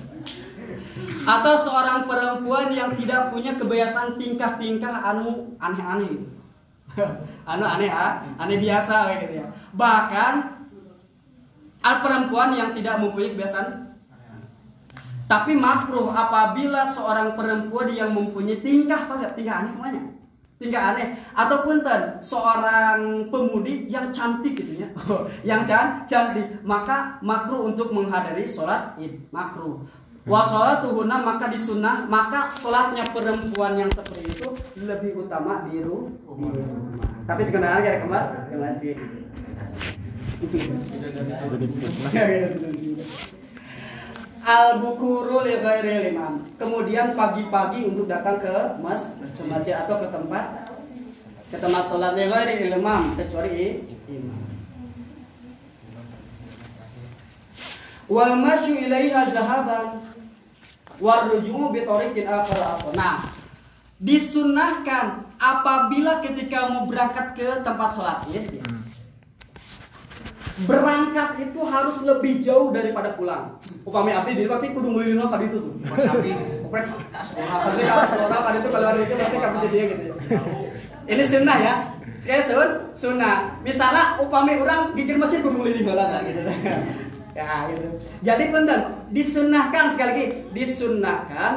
Atau 1.26 1.54
seorang 1.58 2.06
perempuan 2.08 2.72
yang 2.72 2.94
tidak 2.96 3.34
punya 3.34 3.58
kebiasaan 3.58 4.16
tingkah-tingkah 4.16 5.04
anu 5.04 5.52
aneh-aneh. 5.60 6.24
anu 7.50 7.64
aneh 7.66 7.90
ah, 7.92 8.24
aneh 8.40 8.58
biasa 8.62 9.12
gitu 9.20 9.42
ya. 9.42 9.46
Bahkan 9.76 10.32
perempuan 11.82 12.56
yang 12.56 12.74
tidak 12.74 12.98
mempunyai 12.98 13.34
kebiasaan 13.36 13.86
tapi 15.26 15.58
makruh 15.58 16.14
apabila 16.14 16.86
seorang 16.86 17.34
perempuan 17.34 17.90
yang 17.90 18.14
mempunyai 18.14 18.62
tingkah 18.62 19.10
apa? 19.10 19.34
Tingkah 19.34 19.66
aneh 19.66 19.72
namanya. 19.74 20.02
Tingkah 20.56 20.82
aneh 20.94 21.18
ataupun 21.34 21.82
ten 21.82 22.16
seorang 22.22 23.28
pemudi 23.28 23.90
yang 23.90 24.14
cantik 24.14 24.54
gitu 24.54 24.86
ya. 24.86 24.88
yang 25.50 25.66
can 25.66 26.06
cantik, 26.06 26.62
maka 26.62 27.18
makruh 27.20 27.74
untuk 27.74 27.90
menghadiri 27.90 28.46
sholat 28.46 28.94
Id. 29.02 29.18
Makruh. 29.34 29.82
Wa 30.26 30.42
sholatuhunna 30.42 31.22
maka 31.22 31.46
disunah, 31.54 32.02
maka 32.10 32.50
sholatnya 32.50 33.14
perempuan 33.14 33.78
yang 33.78 33.86
seperti 33.94 34.26
itu 34.34 34.48
lebih 34.82 35.22
utama 35.22 35.70
di 35.70 35.78
ru- 35.78 36.10
di 36.18 36.50
rumah. 36.50 37.06
Tapi 37.30 37.46
dikenal 37.46 37.78
kayak 37.78 38.02
kemas, 38.02 38.26
al 44.42 44.82
bukuru 44.82 45.46
li 45.46 45.54
imam. 46.10 46.42
Kemudian 46.58 47.14
pagi-pagi 47.14 47.86
untuk 47.86 48.10
datang 48.10 48.42
ke 48.42 48.82
mas 48.82 49.14
ke 49.22 49.42
masjid 49.46 49.78
atau 49.78 50.02
ke 50.02 50.10
tempat 50.10 50.74
ke 51.54 51.56
tempat 51.62 51.86
sholat 51.86 52.18
li 52.18 52.26
imam 52.26 53.14
kecuali 53.14 53.94
imam. 54.10 54.42
Wal 58.10 58.34
masyu 58.38 58.74
ilaiha 58.74 59.30
zahaban 59.30 60.15
war 61.00 61.28
rujumu 61.28 61.72
bi 61.72 61.84
tariqin 61.84 62.26
akhar 62.28 62.80
Nah, 62.96 63.28
disunahkan 64.00 65.24
apabila 65.36 66.20
ketika 66.24 66.68
mau 66.68 66.88
berangkat 66.88 67.36
ke 67.36 67.48
tempat 67.64 67.88
sholat 67.92 68.24
ya, 68.32 68.40
berangkat 70.64 71.36
itu 71.44 71.60
harus 71.68 72.00
lebih 72.00 72.40
jauh 72.40 72.72
daripada 72.72 73.12
pulang. 73.12 73.60
Upami 73.84 74.16
abdi 74.16 74.40
di 74.40 74.48
waktu 74.48 74.72
kudu 74.72 74.88
mulih 74.88 75.20
kali 75.28 75.52
itu 75.52 75.60
tuh. 75.60 75.74
Sapi. 76.00 76.32
Oprek 76.66 76.82
apalagi 77.38 77.82
kalau 77.86 78.04
seorang 78.08 78.42
kali 78.42 78.56
itu 78.58 78.68
keluar 78.72 78.94
itu 78.98 79.14
berarti 79.14 79.36
kamu 79.38 79.56
jadi 79.68 79.76
gitu 79.92 80.02
ya. 80.02 80.14
Ini 81.06 81.22
sunnah 81.28 81.58
ya. 81.60 81.74
Sekali 82.16 82.42
sun, 82.48 82.70
sunnah. 82.96 83.36
Misalnya 83.60 84.16
upami 84.18 84.56
orang 84.58 84.96
gigir 84.96 85.20
masjid 85.20 85.44
kudu 85.44 85.60
mulih 85.60 85.84
lah 85.92 86.24
gitu. 86.24 86.40
Ya 87.36 87.68
gitu. 87.68 87.88
Jadi 88.24 88.44
penting 88.48 88.80
disunahkan 89.12 89.84
sekali 89.92 90.08
lagi 90.08 90.26
disunahkan 90.56 91.52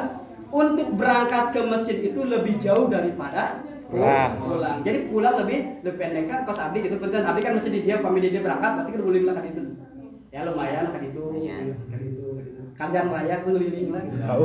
untuk 0.52 0.92
berangkat 0.92 1.56
ke 1.56 1.60
masjid 1.64 1.96
itu 2.04 2.20
lebih 2.20 2.60
jauh 2.60 2.92
daripada 2.92 3.64
Pulang. 3.90 4.38
pulang. 4.38 4.78
Jadi 4.86 4.98
pulang 5.10 5.34
lebih 5.42 5.82
lebih 5.82 5.98
pendek 5.98 6.30
kan 6.30 6.46
kos 6.46 6.62
abdi 6.62 6.86
gitu 6.86 6.94
penting 7.02 7.26
abdi 7.26 7.42
kan 7.42 7.58
masih 7.58 7.74
di 7.74 7.80
dia 7.82 7.98
pamit 7.98 8.22
dia 8.30 8.38
berangkat 8.38 8.70
berarti 8.78 8.90
kan 8.94 9.02
boleh 9.02 9.20
kan 9.34 9.44
itu. 9.48 9.62
Ya 10.30 10.40
lumayan 10.46 10.94
kan 10.94 11.02
itu. 11.02 11.22
Kan 11.90 11.98
itu. 11.98 12.26
Kanjan 12.78 13.10
raya 13.10 13.42
ngeliling 13.42 13.88
lah. 13.90 14.02
gitu. 14.06 14.22
Tahu. 14.22 14.44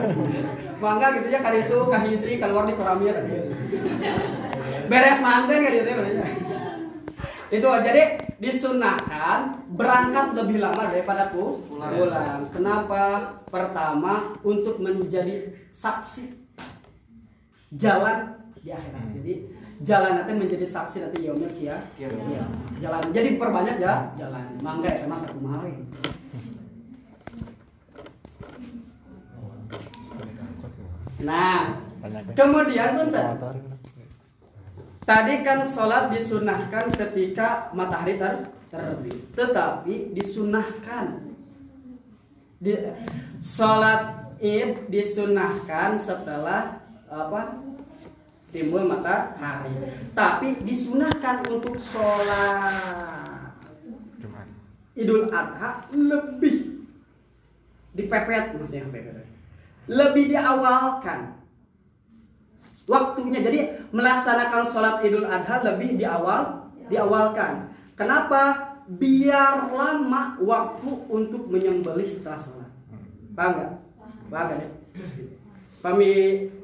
Mangga 0.82 1.06
gitu 1.20 1.28
ya 1.28 1.44
kan 1.44 1.52
itu 1.60 1.76
kahisi 1.92 2.30
keluar 2.40 2.64
di 2.64 2.72
koramir 2.72 3.14
gitu. 3.28 3.48
Beres 4.88 5.20
manten 5.20 5.58
kan 5.60 5.72
gitu 5.76 5.88
ya. 5.92 6.24
Itu 7.54 7.70
jadi 7.86 8.18
disunahkan 8.42 9.70
berangkat 9.78 10.34
lebih 10.34 10.58
lama 10.58 10.90
daripada 10.90 11.30
pu 11.30 11.62
Pulang. 11.70 11.92
pulang. 11.94 12.40
Kenapa? 12.50 13.02
Pertama 13.46 14.34
untuk 14.42 14.82
menjadi 14.82 15.54
saksi 15.70 16.34
jalan 17.78 18.34
di 18.58 18.74
akhirat. 18.74 19.06
Jadi 19.14 19.34
jalan 19.86 20.18
nanti 20.18 20.32
menjadi 20.34 20.66
saksi 20.66 21.06
nanti 21.06 21.22
yaumil 21.22 21.54
kia. 21.54 21.78
Iya. 21.94 22.10
Iya. 22.10 22.44
Jalan. 22.82 23.02
Jadi 23.14 23.28
perbanyak 23.38 23.76
ya 23.78 24.10
jalan. 24.18 24.44
Mangga 24.58 24.90
ya 24.90 25.06
sama 25.06 25.14
satu 25.14 25.38
mahal. 25.38 25.70
Nah, 31.22 31.78
kemudian 32.34 32.98
punten. 32.98 33.73
Tadi 35.04 35.44
kan 35.44 35.68
sholat 35.68 36.08
disunahkan 36.08 36.88
ketika 36.96 37.68
matahari 37.76 38.16
ter 38.16 38.48
terbit, 38.72 39.16
tetapi 39.36 40.16
disunahkan 40.16 41.28
di, 42.56 42.72
sholat 43.44 44.32
id 44.40 44.88
disunahkan 44.88 46.00
setelah 46.00 46.80
apa 47.12 47.60
timbul 48.48 48.88
matahari. 48.88 49.76
Tapi 50.16 50.64
disunahkan 50.64 51.52
untuk 51.52 51.76
sholat 51.76 53.52
Idul 54.96 55.28
Adha 55.28 55.84
lebih 55.92 56.86
dipepet 57.92 58.56
maksudnya. 58.56 58.88
Lebih 59.84 60.32
diawalkan 60.32 61.43
waktunya. 62.88 63.40
Jadi 63.40 63.90
melaksanakan 63.92 64.62
sholat 64.64 64.96
Idul 65.04 65.28
Adha 65.28 65.64
lebih 65.64 65.96
di 65.96 66.04
awal 66.04 66.72
diawalkan. 66.88 67.72
Kenapa? 67.96 68.72
Biar 68.84 69.72
lama 69.72 70.36
waktu 70.44 70.90
untuk 71.08 71.48
menyembelih 71.48 72.04
setelah 72.04 72.36
sholat. 72.36 72.70
Paham 73.32 73.50
nggak? 73.56 73.72
Paham 74.28 74.46
nggak? 74.52 74.72
Pami, 75.80 76.12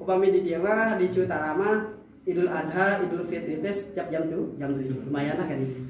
upami 0.00 0.33
di 0.33 0.40
dia 0.48 0.56
mah 0.61 0.96
di 0.96 1.12
Ciutarama 1.12 1.92
Idul 2.24 2.48
Adha, 2.48 3.04
Idul 3.04 3.24
Fitri 3.28 3.61
teh 3.61 3.72
setiap 3.72 4.09
jam 4.09 4.28
tuh 4.28 4.56
jam 4.56 4.72
tujuh 4.76 5.09
lumayan 5.09 5.40
lah 5.40 5.48
kan 5.48 5.61
ini. 5.61 5.89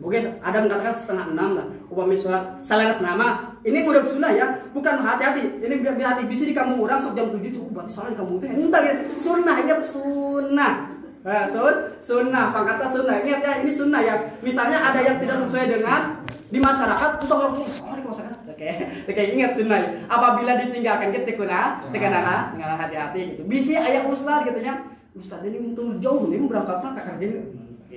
Oke, 0.00 0.16
ada 0.16 0.58
mengatakan 0.64 0.96
setengah 0.96 1.28
enam 1.36 1.50
lah. 1.60 1.66
Upami 1.92 2.16
sholat 2.16 2.64
saleres 2.64 3.04
nama. 3.04 3.52
Ini 3.60 3.84
udah 3.84 4.00
sunnah 4.08 4.32
ya, 4.32 4.46
bukan 4.72 5.04
hati-hati. 5.04 5.60
Ini 5.60 5.84
biar 5.84 6.16
hati 6.16 6.24
bisa 6.24 6.48
di 6.48 6.56
kampung 6.56 6.80
orang 6.80 6.96
sok 6.96 7.12
jam 7.12 7.28
tujuh 7.28 7.52
cukup 7.52 7.70
berarti 7.76 7.92
sholat 7.92 8.16
di 8.16 8.18
kampung 8.18 8.40
teh. 8.40 8.48
Entah 8.48 8.80
ya, 8.80 8.94
sunnah 9.20 9.56
ingat 9.60 9.84
sunnah. 9.84 10.72
Nah, 11.20 11.44
sun, 11.44 12.00
sunnah, 12.00 12.48
pangkatnya 12.48 12.88
sunnah. 12.88 13.16
Ingat 13.20 13.40
ya, 13.44 13.52
ini 13.60 13.68
sunnah 13.68 14.00
ya. 14.00 14.14
Misalnya 14.40 14.80
ada 14.80 15.04
yang 15.04 15.20
tidak 15.20 15.36
sesuai 15.44 15.68
dengan 15.68 16.24
di 16.48 16.56
masyarakat 16.56 17.10
untuk 17.20 17.36
langsung 17.36 17.68
sholat 17.68 17.96
di 18.00 18.04
masyarakat. 18.08 18.38
Oke, 18.48 18.70
oke 19.04 19.22
ingat 19.36 19.52
sunnah 19.52 19.78
ya. 19.84 19.88
Apabila 20.08 20.56
ditinggalkan 20.56 21.12
kita 21.12 21.36
kuna, 21.36 21.84
tekanana 21.92 22.56
dengan 22.56 22.72
hati-hati 22.80 23.36
gitu. 23.36 23.42
Bisa 23.44 23.84
ayah 23.84 24.08
ustad 24.08 24.48
gitu 24.48 24.64
ya. 24.64 24.80
Ustad 25.12 25.44
ini 25.44 25.60
untuk 25.60 26.00
jauh 26.00 26.24
nih 26.32 26.40
berangkat 26.48 26.80
mah 26.80 26.92
kakak 26.96 27.20
dia. 27.20 27.44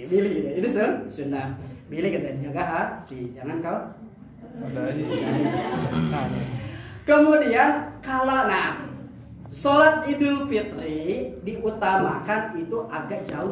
Pilih 0.08 0.32
gitu. 0.32 0.50
Ini 0.60 0.68
sun, 0.70 0.92
sunnah. 1.08 1.56
Pilih 1.88 2.10
gitu. 2.10 2.28
Jaga 2.50 2.64
hati, 2.64 3.32
jangan 3.36 3.58
kau 3.64 3.80
Kemudian 7.04 7.70
kalau 8.00 8.48
nah 8.48 8.80
sholat 9.50 10.06
Idul 10.08 10.46
Fitri 10.48 11.34
diutamakan 11.42 12.56
itu 12.56 12.78
agak 12.88 13.26
jauh, 13.28 13.52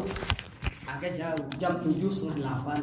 agak 0.88 1.12
jauh 1.18 1.44
jam 1.58 1.74
tujuh 1.82 2.08
setengah 2.08 2.46
delapan. 2.46 2.80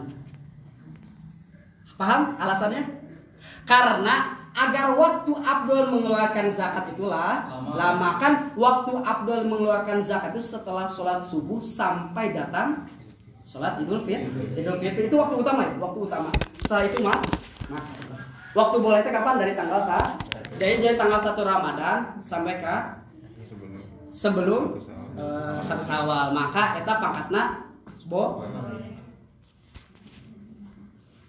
Paham 1.98 2.36
alasannya? 2.36 2.84
Karena 3.64 4.38
agar 4.58 4.98
waktu 4.98 5.32
Abdul 5.38 5.86
mengeluarkan 5.94 6.50
zakat 6.50 6.90
itulah 6.90 7.46
Lama. 7.46 7.78
lama 7.78 8.10
kan 8.18 8.32
waktu 8.58 8.92
Abdul 9.06 9.46
mengeluarkan 9.46 10.02
zakat 10.02 10.34
itu 10.34 10.42
setelah 10.42 10.82
sholat 10.82 11.22
subuh 11.22 11.62
sampai 11.62 12.34
datang 12.34 12.82
sholat 13.48 13.80
Idul 13.80 14.04
Fitri. 14.04 14.60
Idul 14.60 14.76
Fitri 14.76 15.08
itu 15.08 15.16
waktu 15.16 15.40
utama 15.40 15.60
ya, 15.64 15.72
waktu 15.80 15.98
utama. 16.04 16.28
Setelah 16.60 16.84
itu 16.84 16.98
mah, 17.00 17.18
waktu 18.52 18.76
boleh 18.76 19.00
itu 19.00 19.08
kapan 19.08 19.40
dari 19.40 19.52
tanggal 19.56 19.80
sa? 19.80 20.20
Jadi 20.60 20.84
dari 20.84 20.96
tanggal 21.00 21.16
1 21.16 21.32
Ramadan 21.40 21.98
sampai 22.20 22.60
ke 22.60 22.76
sebelum 24.12 24.76
eh, 25.16 25.58
satu 25.64 25.80
Sawal. 25.80 26.36
Maka 26.36 26.76
eta 26.76 27.00
pangkatna 27.00 27.72
bo 28.04 28.44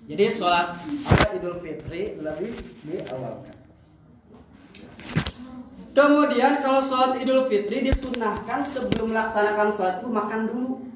jadi 0.10 0.26
sholat 0.26 0.74
Idul 1.38 1.62
Fitri 1.62 2.18
lebih 2.18 2.52
diawalkan. 2.84 3.56
Kemudian 5.94 6.66
kalau 6.66 6.82
sholat 6.82 7.22
Idul 7.22 7.46
Fitri 7.46 7.86
disunahkan 7.86 8.66
sebelum 8.66 9.14
melaksanakan 9.14 9.70
sholat 9.72 10.02
itu 10.02 10.10
makan 10.10 10.42
dulu. 10.50 10.90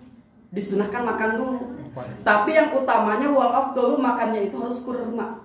Disunahkan 0.54 1.02
makan 1.02 1.30
dulu. 1.42 1.60
Tapi 2.22 2.52
yang 2.54 2.70
utamanya 2.74 3.30
wal 3.30 3.74
dulu 3.74 3.98
makannya 3.98 4.50
itu 4.50 4.58
harus 4.62 4.86
kurma. 4.86 5.42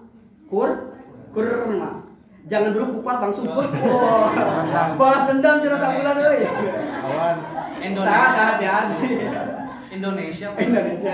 Kur 0.49 1.01
kurma. 1.33 2.05
jangan 2.49 2.73
dulu 2.73 3.01
kupat 3.01 3.21
langsung. 3.21 3.45
Wah, 3.53 4.97
balas 4.97 5.29
dendam 5.29 5.61
cerita 5.61 5.77
sebulan 5.85 6.17
euy. 6.17 6.49
Awan. 7.05 7.37
Indonesia. 7.77 8.17
Sangat 8.17 8.33
hati-hati. 8.41 8.97
Indonesia. 9.89 10.49
Indonesia. 10.57 11.13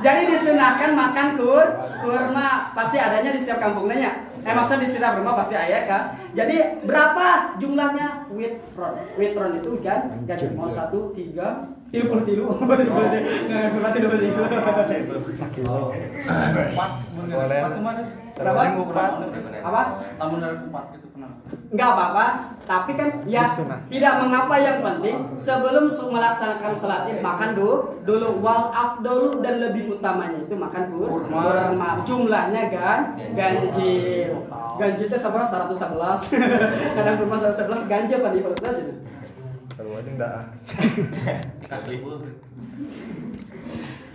Jadi 0.00 0.22
disunahkan 0.28 0.90
makan 0.96 1.28
kur 1.36 1.66
kurma 2.00 2.72
pasti 2.72 2.96
adanya 2.96 3.32
di 3.32 3.40
setiap 3.40 3.60
kampungnya. 3.60 3.96
ya? 4.08 4.12
Eh 4.44 4.52
maksudnya 4.52 4.84
di 4.84 4.88
setiap 4.88 5.20
rumah 5.20 5.36
pasti 5.36 5.52
ada 5.56 5.78
kan. 5.84 6.02
Jadi 6.32 6.84
berapa 6.84 7.56
jumlahnya 7.60 8.28
witron? 8.32 8.94
Witron 9.20 9.52
itu 9.60 9.70
kan 9.84 10.24
gaji 10.24 10.46
mau 10.56 10.68
satu 10.68 11.12
tiga 11.12 11.73
tilu 11.94 12.06
puluh 12.10 12.24
tilu 12.26 12.44
berarti 12.50 12.84
berarti 12.90 13.18
berarti 13.78 13.98
berarti 14.02 14.26
tilu. 14.26 14.42
Kupat. 15.94 16.90
Boleh. 17.14 17.60
Kupat 17.62 17.70
ke 17.70 17.80
mana? 17.80 18.02
Berapa? 18.34 18.60
Kupat. 18.82 19.12
Apa? 19.62 19.80
Tamun 20.18 20.38
dari 20.42 20.56
kupat 20.66 20.84
gitu 20.98 21.06
kenapa? 21.14 21.34
Enggak 21.70 21.88
apa-apa, 21.94 22.26
tapi 22.66 22.92
kan 22.98 23.08
ya 23.26 23.46
tidak 23.86 24.14
mengapa 24.18 24.54
yang 24.58 24.78
penting 24.82 25.16
sebelum 25.38 25.86
melaksanakan 25.86 26.72
sholat 26.74 27.06
id 27.06 27.18
makan 27.22 27.54
dulu 27.54 27.76
dulu 28.02 28.28
wal 28.42 28.74
afdolu 28.74 29.38
dan 29.38 29.62
lebih 29.62 29.94
utamanya 29.94 30.38
itu 30.42 30.54
makan 30.58 30.82
kur 30.90 31.06
Kurma. 31.22 31.70
kurma 31.70 31.88
jumlahnya 32.02 32.62
kan 32.72 32.98
ganjil 33.36 34.30
ganjil 34.74 35.06
itu 35.06 35.16
sama 35.18 35.46
111 35.46 36.34
kadang 36.98 37.14
kurma 37.20 37.36
111 37.38 37.90
ganjil 37.90 38.18
pada 38.22 38.36
ibarat 38.36 38.58
saja 38.58 38.82
Kalau 39.74 39.98
aja 39.98 40.10
enggak. 40.10 40.38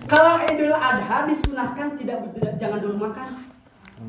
Kalau 0.09 0.41
idul 0.41 0.73
adha 0.73 1.29
disunahkan 1.29 1.93
tidak 2.01 2.17
tidak- 2.33 2.57
jangan 2.57 2.79
dulu 2.81 2.95
makan. 2.97 3.29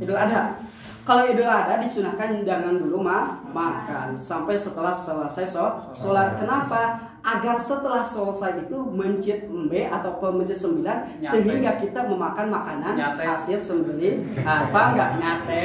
Idul 0.01 0.17
adha. 0.17 0.57
Kalau 1.05 1.25
idul 1.29 1.49
adha 1.49 1.77
disunahkan 1.81 2.41
jangan 2.45 2.81
dulu 2.81 3.05
ma 3.05 3.37
makan. 3.53 4.17
Sampai 4.17 4.57
setelah 4.57 4.93
selesai 4.95 5.45
so- 5.45 5.77
sholat. 5.93 6.41
Kenapa? 6.41 7.11
Agar 7.21 7.61
setelah 7.61 8.01
selesai 8.01 8.65
itu 8.65 8.81
mencit 8.81 9.45
embe 9.45 9.85
atau 9.85 10.17
mencit 10.33 10.57
sembilan 10.57 11.21
Nyate. 11.21 11.29
sehingga 11.29 11.77
kita 11.77 12.01
memakan 12.09 12.49
makanan 12.49 12.97
Nyate. 12.97 13.25
hasil 13.29 13.59
sembeli. 13.61 14.25
Apa? 14.41 14.97
Enggak 14.97 15.11
nyate 15.21 15.65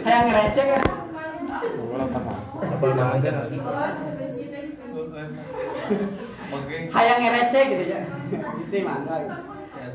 kayak 0.00 0.24
kan 0.80 0.82
apa 2.62 2.86
namanya? 2.96 3.32
Hayang 6.92 7.18
ngereceh 7.20 7.62
gitu 7.68 7.84
ya. 7.88 8.00
Isi 8.60 8.78
mangga 8.84 9.14
gitu. 9.22 9.36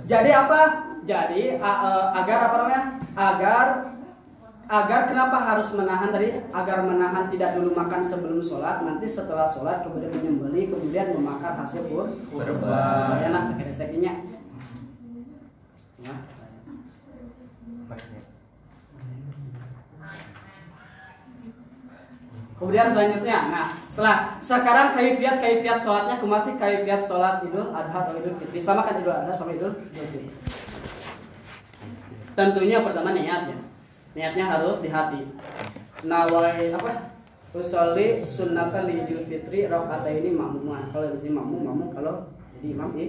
jadi 0.05 0.29
apa? 0.45 0.59
Jadi 1.07 1.57
a- 1.57 2.11
agar 2.23 2.37
apa 2.51 2.55
namanya? 2.59 2.81
Agar 3.17 3.65
agar 4.67 5.07
kenapa 5.07 5.37
harus 5.39 5.71
menahan 5.71 6.11
tadi? 6.11 6.43
Agar 6.51 6.83
menahan 6.83 7.31
tidak 7.31 7.55
dulu 7.55 7.71
makan 7.71 8.03
sebelum 8.03 8.43
sholat 8.43 8.83
nanti 8.83 9.07
setelah 9.07 9.47
sholat 9.47 9.87
kemudian 9.87 10.11
menyembeli 10.11 10.67
kemudian 10.67 11.15
memakan 11.15 11.63
hasil 11.63 11.87
pur 11.87 12.11
Kurban. 12.27 13.23
enak 13.23 13.47
sekiranya 13.47 14.13
ya. 16.03 16.15
Kemudian 22.57 22.89
selanjutnya, 22.89 23.53
nah 23.53 23.69
setelah 23.85 24.41
sekarang 24.41 24.97
kaifiat 24.97 25.37
kaifiat 25.37 25.77
sholatnya 25.77 26.17
masih 26.17 26.57
kaifiat 26.57 27.05
sholat 27.05 27.45
idul 27.45 27.69
adha 27.69 28.09
atau 28.09 28.17
idul 28.17 28.33
fitri 28.33 28.57
sama 28.57 28.81
kan 28.81 28.97
idul 28.97 29.13
adha 29.13 29.29
sama 29.29 29.53
idul 29.53 29.77
fitri. 29.93 30.33
Tentunya 32.33 32.81
pertama 32.81 33.13
niat 33.13 33.53
ya, 33.53 33.57
niatnya 34.17 34.45
harus 34.49 34.81
di 34.81 34.89
hati. 34.89 35.21
Nawai 36.01 36.73
apa? 36.73 37.13
Usolli 37.53 38.25
sunnata 38.25 38.89
li 38.89 39.05
idul 39.05 39.21
fitri 39.29 39.69
rakaat 39.69 40.09
ini 40.09 40.33
makmuman. 40.33 40.89
Kalau 40.89 41.13
jadi 41.13 41.29
makmum 41.29 41.61
makmum 41.61 41.89
kalau 41.93 42.25
jadi 42.57 42.73
imam 42.73 42.89
ya 42.97 43.07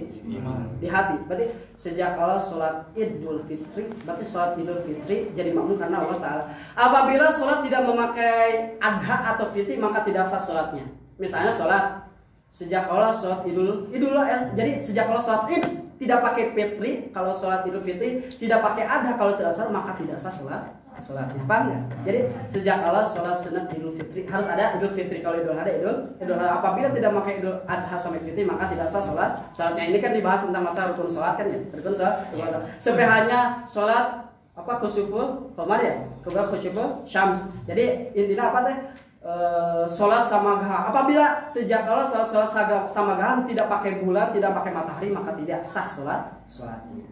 di 0.77 0.87
hati. 0.87 1.17
Berarti 1.25 1.45
sejak 1.73 2.15
kalau 2.15 2.37
sholat 2.37 2.93
idul 2.93 3.41
fitri, 3.49 3.89
berarti 4.05 4.23
sholat 4.25 4.53
idul 4.61 4.79
fitri 4.85 5.33
jadi 5.33 5.49
makmum 5.51 5.75
karena 5.75 6.05
Allah 6.05 6.19
Taala. 6.21 6.43
Apabila 6.77 7.33
sholat 7.33 7.65
tidak 7.65 7.81
memakai 7.89 8.77
adha 8.77 9.15
atau 9.35 9.49
fitri 9.49 9.81
maka 9.81 10.05
tidak 10.05 10.29
sah 10.29 10.41
sholatnya. 10.41 10.85
Misalnya 11.17 11.49
sholat 11.49 12.05
sejak 12.53 12.85
kalau 12.85 13.09
sholat 13.09 13.41
idul 13.49 13.89
idul 13.89 14.13
eh, 14.21 14.53
jadi 14.53 14.85
sejak 14.85 15.09
kalau 15.09 15.21
sholat 15.21 15.49
id 15.49 15.65
tidak 15.99 16.23
pakai 16.23 16.55
fitri, 16.55 16.91
kalau 17.11 17.35
sholat 17.35 17.67
idul 17.67 17.83
fitri 17.83 18.23
tidak 18.39 18.63
pakai 18.63 18.87
adha 18.87 19.19
kalau 19.19 19.33
tidak 19.35 19.51
sah 19.51 19.67
maka 19.67 19.97
tidak 19.99 20.15
sah 20.15 20.31
sholat 20.31 20.78
sholatnya 20.99 21.43
paham 21.47 21.63
nggak? 21.71 21.83
Jadi 22.05 22.19
sejak 22.51 22.77
Allah 22.83 23.03
sholat 23.03 23.35
sunat 23.39 23.71
idul 23.73 23.95
fitri 23.95 24.27
harus 24.27 24.47
ada 24.47 24.75
idul 24.77 24.91
fitri. 24.93 25.23
Kalau 25.23 25.39
idul 25.39 25.55
adha 25.55 25.71
idul 25.71 25.97
idul 26.19 26.35
adha. 26.37 26.59
Apabila 26.59 26.87
tidak 26.91 27.11
pakai 27.23 27.33
idul 27.41 27.55
adha 27.65 27.95
sama 27.97 28.19
fitri 28.21 28.43
maka 28.45 28.69
tidak 28.69 28.87
sah 28.91 29.03
sholat. 29.03 29.31
Sholatnya 29.55 29.83
ini 29.89 29.97
kan 30.03 30.11
dibahas 30.13 30.45
tentang 30.45 30.63
masalah 30.67 30.93
rukun 30.93 31.09
sholat 31.09 31.33
kan 31.39 31.45
ya? 31.47 31.59
Rukun 31.73 31.95
sholat. 31.95 32.61
Sebenarnya 32.77 33.09
hanya 33.09 33.39
sholat 33.65 34.05
apa? 34.53 34.71
Kusuful 34.83 35.55
komar 35.55 35.79
ya? 35.81 36.05
Kemudian 36.21 36.47
kusuful 36.51 36.87
syams. 37.07 37.47
Jadi 37.65 38.13
intinya 38.13 38.53
apa 38.53 38.59
teh? 38.67 38.77
Eh, 39.19 39.83
sholat 39.83 40.31
sama 40.31 40.63
gaha 40.63 40.95
apabila 40.95 41.43
sejak 41.51 41.83
Allah 41.83 42.07
sholat, 42.07 42.47
sholat 42.47 42.87
sama 42.87 43.19
gahan 43.19 43.43
tidak 43.51 43.67
pakai 43.67 43.99
bulan 43.99 44.31
tidak 44.31 44.55
pakai 44.55 44.71
matahari 44.71 45.11
maka 45.11 45.35
tidak 45.35 45.59
sah 45.59 45.83
sholat 45.83 46.39
sholatnya. 46.47 47.03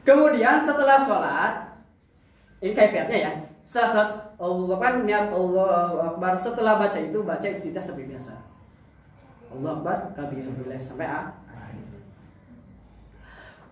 Kemudian 0.00 0.56
setelah 0.56 0.96
sholat 0.96 1.65
ini 2.60 2.72
kaifiatnya 2.72 3.18
ya. 3.18 3.32
Sholat 3.66 4.36
Allah 4.38 4.76
kan 4.78 5.02
niat 5.02 5.26
Allah 5.34 6.14
Akbar. 6.14 6.38
Setelah 6.38 6.78
baca 6.78 6.96
itu 6.96 7.18
baca 7.20 7.46
iftitah 7.46 7.82
seperti 7.82 8.14
biasa. 8.14 8.32
Allah 9.50 9.70
Akbar 9.74 9.98
bilai 10.56 10.78
sampai 10.78 11.06
A 11.06 11.20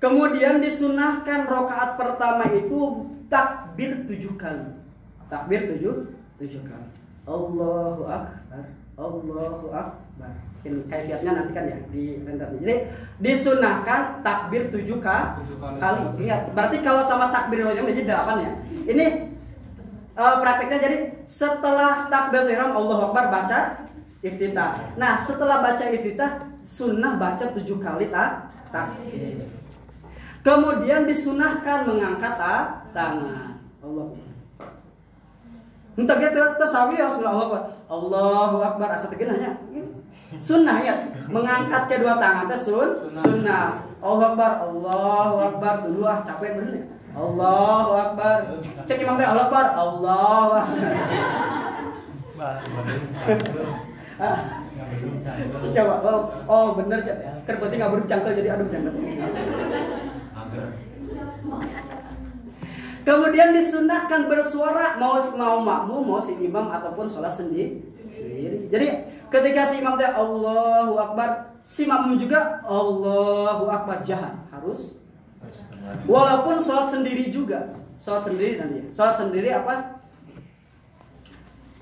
kemudian 0.03 0.61
disunahkan 0.61 1.49
rokaat 1.49 1.97
pertama 1.97 2.45
itu 2.53 3.09
takbir 3.33 4.05
tujuh 4.05 4.37
kali. 4.37 4.69
Takbir 5.33 5.65
tujuh 5.65 6.13
tujuh 6.37 6.61
kali. 6.61 6.89
Allahu 7.25 8.05
Akbar 8.05 8.65
Allahu 9.01 9.73
Akbar. 9.73 10.33
Mungkin 10.65 10.89
kaifiatnya 10.89 11.33
nanti 11.37 11.53
kan 11.53 11.65
ya 11.69 11.77
di 11.93 12.25
rentet 12.25 12.49
jadi 12.57 12.77
disunahkan 13.21 14.25
takbir 14.25 14.73
tujuh 14.73 14.97
ka- 15.01 15.37
Tujuh 15.45 15.57
kali. 15.61 15.77
kali. 15.77 16.03
Ingat 16.25 16.41
berarti 16.57 16.77
kalau 16.81 17.05
sama 17.05 17.29
takbir 17.29 17.65
wajib 17.65 17.85
menjadi 17.85 18.13
delapan 18.13 18.37
ya 18.49 18.53
ini 18.85 19.07
eh, 20.15 20.37
prakteknya 20.41 20.79
jadi 20.79 20.99
setelah 21.25 22.07
takbir 22.13 22.47
ihram 22.49 22.77
Allahu 22.77 23.13
Akbar 23.13 23.33
baca 23.33 23.89
iftitah. 24.21 24.97
Nah 24.97 25.21
setelah 25.21 25.61
baca 25.61 25.85
iftitah 25.89 26.49
sunnah 26.65 27.21
baca 27.21 27.45
tujuh 27.53 27.81
kali 27.81 28.09
tak 28.09 28.53
takbir. 28.73 29.49
Kemudian 30.45 31.09
disunahkan 31.09 31.89
mengangkat 31.89 32.37
ta- 32.37 32.85
tangan. 32.93 33.57
Allah 33.81 34.07
Entah 35.95 36.19
gitu, 36.19 36.43
tersawi 36.59 36.99
ya 36.99 37.07
Allahu 37.07 37.41
Akbar. 37.49 37.63
Allahu 37.87 38.57
Akbar 38.61 38.89
asa 38.93 39.07
teu 39.07 39.25
hanya 39.25 39.55
sunnah 40.43 40.83
ya? 40.83 40.95
Mengangkat 41.31 41.87
kedua 41.87 42.19
tangan 42.19 42.51
teh 42.51 42.59
sun 42.59 43.15
sunnah. 43.15 43.87
Allahu 44.03 44.35
Akbar, 44.35 44.51
Allahu 44.69 45.37
Akbar. 45.55 45.75
Dulu 45.87 46.03
ah 46.05 46.21
capek 46.27 46.59
bener 46.59 46.73
ya. 46.77 46.85
Allahu 47.15 47.91
Akbar. 47.95 48.39
Cek 48.83 48.99
imam 49.07 49.15
teh 49.15 49.27
Allahu 49.27 49.47
Akbar, 49.47 49.67
Allahu 49.79 50.51
Akbar. 50.59 50.75
Coba, 55.75 55.95
oh, 56.03 56.21
oh 56.51 56.67
bener 56.75 56.99
ya. 57.07 57.15
Keur 57.47 57.57
penting 57.63 57.79
nggak 57.79 58.07
cangkel 58.11 58.33
jadi 58.35 58.49
aduh 58.59 58.67
jangan. 58.67 58.93
Kemudian 63.05 63.53
disunahkan 63.53 64.33
bersuara 64.33 64.97
mau 64.97 65.21
mau 65.37 65.61
makmum 65.61 66.03
mau 66.09 66.21
si 66.21 66.35
imam 66.41 66.73
ataupun 66.73 67.07
sholat 67.07 67.31
sendiri. 67.31 67.85
sendiri. 68.11 68.67
Jadi 68.73 68.87
ketika 69.31 69.63
si 69.71 69.79
imam 69.79 69.95
teh 69.95 70.09
Allahu 70.09 70.99
Akbar, 70.99 71.55
si 71.63 71.87
makmum 71.87 72.19
juga 72.19 72.59
Allahu 72.67 73.71
Akbar 73.71 74.03
jahat 74.03 74.35
harus. 74.51 75.04
Walaupun 76.09 76.61
sholat 76.61 76.93
sendiri 76.93 77.29
juga, 77.29 77.77
sholat 78.01 78.23
sendiri 78.25 78.61
nanti. 78.61 78.81
Sholat 78.93 79.17
sendiri 79.21 79.49
apa? 79.53 80.01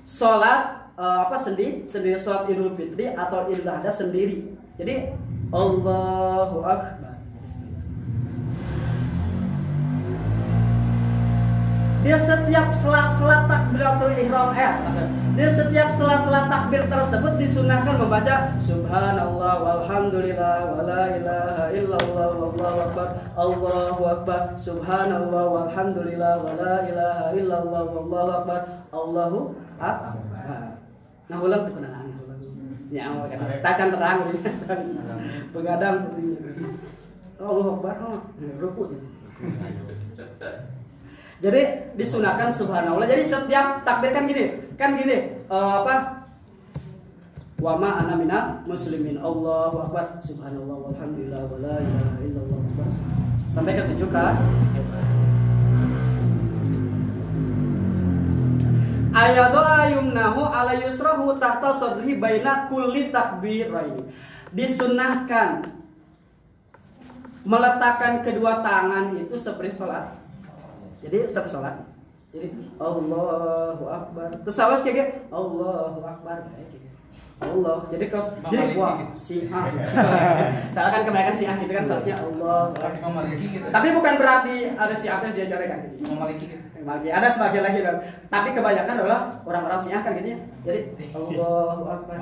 Sholat 0.03 0.61
eh, 0.99 1.19
apa 1.27 1.35
sendiri? 1.39 1.87
Sendiri 1.87 2.19
sholat 2.19 2.47
Idul 2.51 2.75
Fitri 2.75 3.11
atau 3.15 3.47
Idul 3.47 3.67
Adha 3.67 3.91
sendiri. 3.91 4.53
Jadi 4.75 5.15
Allahu 5.53 6.65
Akbar. 6.65 7.12
Dia 12.03 12.19
setiap 12.19 12.67
selat 12.75 13.47
takbiratul 13.47 14.11
ihram 14.11 14.51
eh 14.51 14.73
di 15.33 15.49
setiap 15.49 15.97
sela-sela 15.97 16.45
takbir 16.45 16.85
tersebut 16.85 17.41
disunahkan 17.41 17.97
membaca 17.97 18.53
Subhanallah 18.61 19.53
walhamdulillah 19.65 20.77
wala 20.77 21.09
ilaha 21.09 21.73
illallah 21.73 22.29
wallahu 22.37 22.77
akbar 22.85 23.07
Allahu 23.33 24.01
akbar 24.13 24.41
Subhanallah 24.53 25.43
walhamdulillah 25.49 26.37
wala 26.37 26.85
ilaha 26.85 27.33
illallah 27.33 27.81
wallahu 27.81 28.29
akbar 28.45 28.61
Allahu 28.93 29.39
akbar. 29.81 30.77
Nah 31.25 31.37
ulang 31.41 31.61
tuh 31.65 31.73
kenaan 31.81 32.07
Ya, 32.93 33.09
tacan 33.65 33.89
terang 33.89 34.21
Begadang. 35.57 36.13
Allahu 37.41 37.81
akbar 37.81 37.95
oh, 38.05 38.21
rukuk 38.61 39.01
jadi 41.43 41.91
disunahkan 41.99 42.47
subhanallah. 42.55 43.03
Jadi 43.03 43.27
setiap 43.27 43.83
takbir 43.83 44.15
kan 44.15 44.23
gini, 44.23 44.63
kan 44.79 44.95
gini, 44.95 45.43
eh, 45.43 45.73
apa? 45.83 46.23
Wa 47.59 47.75
ma 47.75 47.99
ana 47.99 48.63
muslimin. 48.63 49.19
Allahu 49.19 49.83
akbar. 49.83 50.23
Subhanallah 50.23 50.87
walhamdulillah 50.87 51.43
wala 51.51 51.75
ilaha 51.83 52.15
illallah. 52.23 52.59
Sampai 53.51 53.75
ke 53.75 53.83
tujuh 53.91 54.07
kan? 54.07 54.39
Ayatu 59.11 59.59
ayumnahu 59.59 60.47
ala 60.47 60.79
yusrahu 60.79 61.35
tahta 61.43 61.75
sadri 61.75 62.15
baina 62.23 62.71
kulli 62.71 63.11
takbiraini. 63.11 64.07
Disunahkan 64.55 65.67
meletakkan 67.43 68.23
kedua 68.23 68.63
tangan 68.63 69.19
itu 69.19 69.35
seperti 69.35 69.75
sholat 69.83 70.22
jadi 71.03 71.17
satu 71.27 71.49
sholat? 71.59 71.75
Jadi 72.33 72.49
Allahu 72.79 73.85
Akbar. 73.91 74.31
Terus 74.41 74.57
awas 74.63 74.81
kayak 74.81 74.95
gitu? 74.95 75.11
Allahu 75.29 75.99
Akbar. 76.01 76.49
Kayak 76.49 76.67
gitu. 76.71 76.87
Allah. 77.43 77.77
Jadi 77.91 78.05
kalau 78.07 78.25
jadi 78.47 78.73
wah 78.79 78.95
si 79.11 79.51
ah 79.51 79.67
saya 80.71 80.87
kan 80.89 81.03
kebanyakan 81.03 81.35
si 81.35 81.43
ah 81.43 81.59
gitu 81.59 81.71
kan 81.75 81.83
sholatnya 81.83 82.15
Allah 82.15 82.71
gitu. 83.35 83.67
tapi 83.67 83.87
bukan 83.91 84.13
berarti 84.15 84.55
ada 84.71 84.95
si 84.95 85.07
atas 85.11 85.35
dia 85.35 85.45
kan 85.51 85.79
gitu. 85.91 86.07
Gitu. 86.07 86.55
Ada 86.87 87.27
sebagian 87.31 87.63
lagi 87.63 87.79
kan. 87.83 87.95
Tapi 88.31 88.49
kebanyakan 88.55 88.95
adalah 89.03 89.19
orang-orang 89.43 89.79
Syiah 89.79 90.01
kan 90.03 90.15
gitu 90.19 90.29
ya. 90.35 90.39
Jadi 90.63 90.79
Allahu 91.11 91.83
Akbar. 91.87 92.15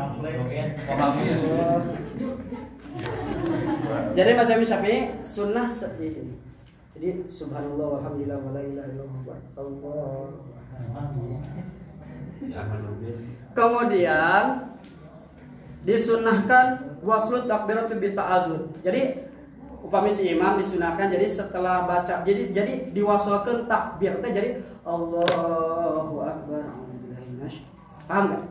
Jadi 4.11 4.31
Mazhab 4.35 4.61
Syafi'i 4.61 4.99
sunnah 5.17 5.69
di 5.71 6.09
sini. 6.11 6.50
Jadi 7.01 7.25
subhanallah 7.25 7.97
walhamdulillah 7.97 8.37
wala 8.45 8.61
ilaha 8.61 8.87
illallah 8.93 9.37
Allah. 9.57 10.37
Kemudian 13.57 14.45
disunahkan 15.81 16.65
waslut 17.01 17.49
takbiratul 17.49 17.97
bi 17.97 18.13
ta'azur. 18.13 18.69
Jadi 18.85 19.17
upami 19.81 20.13
si 20.13 20.29
imam 20.29 20.61
disunahkan 20.61 21.09
jadi 21.09 21.25
setelah 21.25 21.89
baca 21.89 22.21
jadi 22.21 22.53
jadi 22.53 22.93
diwasalkan 22.93 23.65
takbir 23.65 24.21
teh 24.21 24.29
jadi 24.29 24.49
Allahu 24.85 26.21
akbar. 26.21 26.69
Paham 28.05 28.23
nggak? 28.29 28.43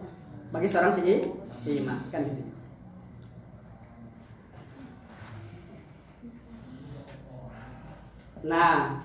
Bagi 0.50 0.66
seorang 0.66 0.90
si 0.90 1.06
si 1.54 1.70
imam 1.78 2.02
kan 2.10 2.26
gitu. 2.26 2.42
Nah, 8.40 9.04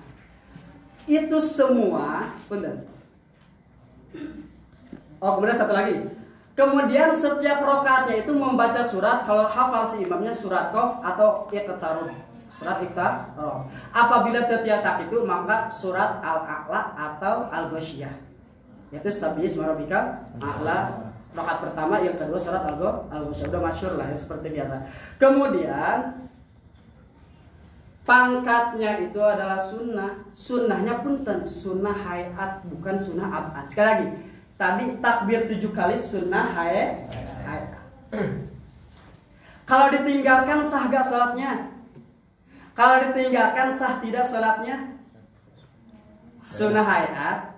itu 1.06 1.38
semua, 1.38 2.34
punten. 2.48 2.82
Oh, 5.20 5.36
kemudian 5.36 5.56
satu 5.56 5.72
lagi. 5.76 5.96
Kemudian 6.56 7.12
setiap 7.12 7.60
rokaatnya 7.60 8.24
itu 8.24 8.32
membaca 8.32 8.80
surat 8.80 9.28
kalau 9.28 9.44
hafal 9.44 9.84
si 9.84 10.00
imamnya 10.00 10.32
surat 10.32 10.72
kof 10.72 11.04
atau 11.04 11.44
iqtarun. 11.52 12.08
Surat 12.48 12.80
iqtarun. 12.80 13.68
Apabila 13.92 14.48
terbiasa 14.48 15.04
itu 15.04 15.20
maka 15.28 15.68
surat 15.68 16.16
al-a'la 16.24 16.96
atau 16.96 17.52
al-ghasyiyah. 17.52 18.16
Yaitu 18.88 19.12
sabis 19.12 19.52
marabika 19.52 20.24
a'la 20.40 21.12
rokaat 21.36 21.68
pertama, 21.68 22.00
yang 22.00 22.16
kedua 22.16 22.40
surat 22.40 22.64
al-ghasyiyah. 22.64 23.52
Udah 23.52 23.60
masyur 23.60 23.92
lah 24.00 24.08
ya 24.08 24.16
seperti 24.16 24.56
biasa. 24.56 24.80
Kemudian 25.20 26.24
pangkatnya 28.06 29.02
itu 29.02 29.18
adalah 29.18 29.58
sunnah. 29.58 30.24
Sunnahnya 30.30 31.02
punten 31.02 31.42
sunnah 31.42 31.92
hayat 31.92 32.62
bukan 32.70 32.96
sunnah 32.96 33.28
abad. 33.28 33.66
Sekali 33.66 33.86
lagi 33.90 34.06
tadi 34.56 34.84
takbir 35.02 35.50
tujuh 35.50 35.74
kali 35.74 35.98
sunnah 35.98 36.54
hayat 36.54 37.10
hayat. 37.44 37.74
Kalau 39.66 39.90
ditinggalkan 39.90 40.62
sah 40.62 40.86
gak 40.86 41.02
sholatnya? 41.02 41.74
Kalau 42.78 43.10
ditinggalkan 43.10 43.74
sah 43.74 43.98
tidak 43.98 44.24
sholatnya? 44.30 44.94
Sunnah 46.46 46.86
hayat 46.86 47.55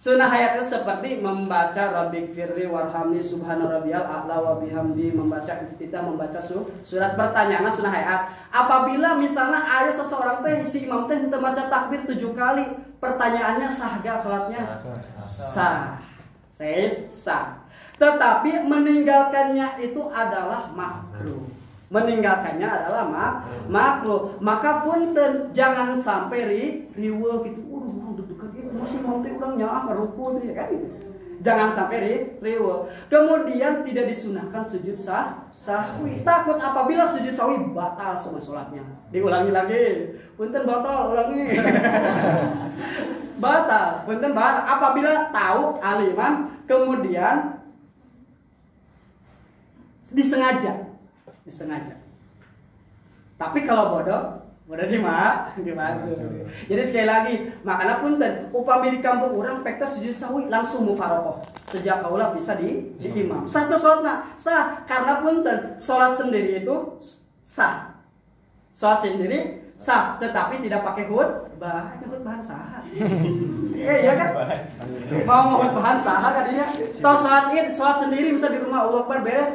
Sunnah 0.00 0.32
hayat 0.32 0.56
itu 0.56 0.64
seperti 0.64 1.20
membaca 1.20 1.92
Rabbik 1.92 2.32
firli 2.32 2.64
warhamni 2.64 3.20
subhana 3.20 3.68
rabbiyal 3.68 4.00
a'la 4.00 4.40
wa 4.40 4.56
bihamdi 4.56 5.12
membaca 5.12 5.60
iftitah 5.60 6.00
membaca 6.00 6.40
su- 6.40 6.72
surat 6.80 7.20
pertanyaan 7.20 7.68
sunnah 7.68 7.92
hayat. 7.92 8.32
Apabila 8.48 9.20
misalnya 9.20 9.60
ada 9.60 9.92
seseorang 9.92 10.40
teh 10.40 10.64
si 10.64 10.88
imam 10.88 11.04
teh 11.04 11.20
henteu 11.20 11.36
maca 11.36 11.68
takbir 11.68 12.08
tujuh 12.08 12.32
kali, 12.32 12.80
pertanyaannya 12.96 13.68
sah 13.68 14.00
gak 14.00 14.16
sholatnya? 14.16 14.80
Sah. 15.20 16.00
Saya 16.56 16.88
sah. 17.12 17.44
Tetapi 18.00 18.72
meninggalkannya 18.72 19.84
itu 19.84 20.00
adalah 20.08 20.72
makruh. 20.72 21.44
Meninggalkannya 21.90 22.64
adalah 22.64 23.04
mak 23.04 23.32
makruh. 23.68 24.32
Maka 24.40 24.80
punten 24.80 25.52
jangan 25.52 25.92
sampai 25.92 26.40
ri 26.48 26.64
riweuh 26.96 27.44
gitu. 27.44 27.60
Orang 28.80 28.88
masih 28.88 29.00
mau 29.04 29.20
urang 29.20 29.54
nyaah 29.60 29.92
ruku 29.92 30.24
tuh 30.40 30.42
ya 30.48 30.54
kan 30.56 30.72
gitu. 30.72 30.88
Jangan 31.40 31.68
sampai 31.72 31.96
riweuh. 32.40 32.88
Kemudian 33.12 33.84
tidak 33.84 34.08
disunahkan 34.08 34.64
sujud 34.64 34.96
sah 34.96 35.44
sahwi. 35.52 36.24
Takut 36.24 36.56
apabila 36.56 37.12
sujud 37.12 37.32
sahwi 37.32 37.60
batal 37.76 38.16
semua 38.16 38.40
sholatnya. 38.40 38.84
Diulangi 39.12 39.52
lagi. 39.52 39.84
Punten 40.36 40.64
batal, 40.64 41.12
ulangi. 41.12 41.60
batal, 43.44 44.04
punten 44.08 44.32
batal. 44.32 44.64
Apabila 44.64 45.28
tahu 45.28 45.76
alimam 45.80 46.56
kemudian 46.64 47.60
disengaja 50.10 50.90
disengaja 51.46 51.94
tapi 53.38 53.64
kalau 53.64 53.96
bodoh 53.96 54.39
bodoh 54.70 54.86
di 54.86 55.02
mak 55.02 55.50
jadi 56.70 56.82
sekali 56.86 57.06
lagi 57.10 57.34
makanya 57.66 57.98
punten 57.98 58.54
upami 58.54 58.94
di 58.94 59.02
kampung 59.02 59.34
orang 59.34 59.66
pekta 59.66 59.90
sujud 59.90 60.14
sawi 60.14 60.46
langsung 60.46 60.86
mufarokoh. 60.86 61.42
Sejak 61.66 62.06
kaulah 62.06 62.30
bisa 62.30 62.54
di, 62.54 62.94
di 63.02 63.08
imam. 63.10 63.50
Satu 63.50 63.74
sholat 63.74 64.38
sah. 64.38 64.86
Karena 64.86 65.18
punten 65.18 65.74
sholat 65.82 66.14
sendiri 66.14 66.62
itu 66.62 67.02
sah. 67.42 67.98
Sholat 68.70 69.02
sendiri 69.02 69.66
sah 69.80 70.20
tetapi 70.22 70.62
tidak 70.62 70.86
pakai 70.86 71.08
khutbah 71.08 71.96
ini 71.96 72.04
khutbahan 72.04 72.40
sah 72.44 72.84
iya 73.80 73.94
iya 74.06 74.12
kan? 74.12 74.28
Mau 75.24 75.56
mau 75.56 75.64
bahan 75.72 75.96
sah 75.96 76.20
kan 76.20 76.46
dia 76.46 76.68
toh 77.00 77.16
sholat 77.16 77.48
id 77.50 77.74
sholat 77.74 78.06
sendiri 78.06 78.36
bisa 78.36 78.52
di 78.52 78.60
rumah 78.60 78.86
Allah 78.86 79.08
beres 79.24 79.50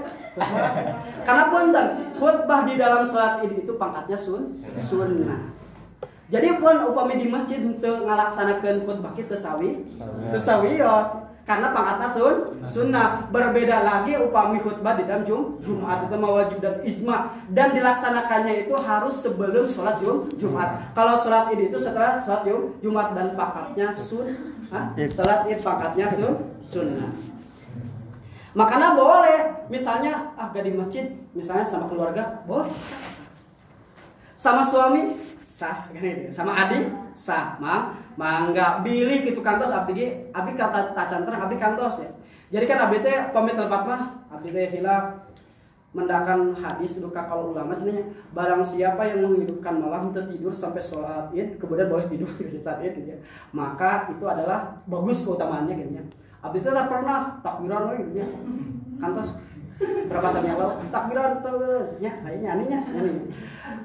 karena 1.28 1.44
punten 1.48 1.88
khutbah 2.20 2.68
di 2.68 2.76
dalam 2.76 3.08
sholat 3.08 3.44
id 3.48 3.64
itu 3.64 3.74
pangkatnya 3.80 4.18
sun 4.20 4.52
sunnah. 4.76 5.56
Jadi 6.26 6.58
pun 6.58 6.74
upami 6.90 7.22
di 7.22 7.30
masjid 7.30 7.62
untuk 7.62 8.04
ngalaksanakan 8.04 8.84
khutbah 8.84 9.14
kita 9.16 9.38
sawi 9.38 9.86
itu 9.96 10.40
sawios 10.42 11.08
karena 11.48 11.72
pangkatnya 11.72 12.10
sun 12.12 12.36
sunnah. 12.68 13.32
Berbeda 13.32 13.86
lagi 13.86 14.20
upami 14.20 14.60
khutbah 14.60 15.00
di 15.00 15.08
dalam 15.08 15.24
jum 15.24 15.62
jumat. 15.64 16.04
Itu 16.10 16.16
mah 16.20 16.32
wajib 16.44 16.60
dan 16.60 16.84
ijma. 16.84 17.18
Dan 17.54 17.72
dilaksanakannya 17.78 18.68
itu 18.68 18.76
harus 18.76 19.16
sebelum 19.24 19.70
sholat 19.72 20.04
jum 20.04 20.28
jumat. 20.36 20.92
Kalau 20.92 21.16
sholat 21.16 21.54
id 21.56 21.72
itu 21.72 21.78
setelah 21.80 22.20
sholat 22.26 22.44
jum 22.44 22.76
jumat 22.84 23.16
dan 23.16 23.32
pangkatnya 23.38 23.96
sun 23.96 24.28
Hah? 24.74 24.92
sholat 24.98 25.48
id 25.48 25.62
pangkatnya 25.62 26.10
sun 26.10 26.34
sunnah 26.66 27.35
Makanya 28.56 28.96
boleh, 28.96 29.68
misalnya 29.68 30.32
ah 30.40 30.48
gak 30.48 30.64
di 30.64 30.72
masjid, 30.72 31.12
misalnya 31.36 31.68
sama 31.68 31.92
keluarga, 31.92 32.40
boleh. 32.48 32.72
Sama 34.40 34.64
suami 34.64 35.20
sah 35.40 35.92
itu. 35.92 36.32
Sama 36.36 36.56
adik 36.56 36.88
sah, 37.16 37.60
mang 37.60 38.00
mangga 38.16 38.80
bilih 38.80 39.28
gitu 39.28 39.44
kantos 39.44 39.76
abdi 39.76 40.32
abdi 40.32 40.56
kata 40.56 40.96
tacantrang 40.96 41.48
abdi 41.48 41.60
kantos 41.60 42.00
ya. 42.00 42.12
Jadi 42.48 42.66
kan 42.68 42.88
abdi 42.88 43.04
teh 43.04 43.36
pamit 43.36 43.60
tempat 43.60 43.82
mah, 43.84 44.02
abdi 44.32 44.56
teh 44.56 44.72
hilak 44.72 45.26
mendakan 45.96 46.52
hadis 46.60 47.00
duka 47.00 47.24
kalau 47.24 47.56
ulama 47.56 47.72
cenanya 47.72 48.04
barang 48.36 48.60
siapa 48.68 49.08
yang 49.08 49.32
menghidupkan 49.32 49.80
malam 49.80 50.12
tertidur 50.12 50.52
sampai 50.52 50.84
sholat 50.84 51.32
id 51.32 51.56
kemudian 51.56 51.88
boleh 51.88 52.04
tidur 52.12 52.28
saat 52.68 52.84
id 52.84 53.00
gitu 53.00 53.16
ya. 53.16 53.18
maka 53.56 54.12
itu 54.12 54.28
adalah 54.28 54.76
bagus 54.92 55.24
keutamaannya 55.24 55.74
gitu 55.80 55.92
ya 55.96 56.04
Habis 56.46 56.62
itu 56.62 56.70
tak 56.70 56.88
pernah 56.94 57.42
takbiran 57.42 57.90
we 57.90 58.06
gitu 58.06 58.22
nya. 58.22 58.28
Kantos 59.02 59.42
berapa 59.82 60.30
tahun 60.32 60.46
yang 60.46 60.58
lalu 60.62 60.74
takbiran 60.94 61.42
tuh 61.42 61.98
nya 61.98 62.12
ayo 62.22 62.38
nyanyi 62.38 62.66
nya 62.70 62.80
nyanyi. 62.86 63.26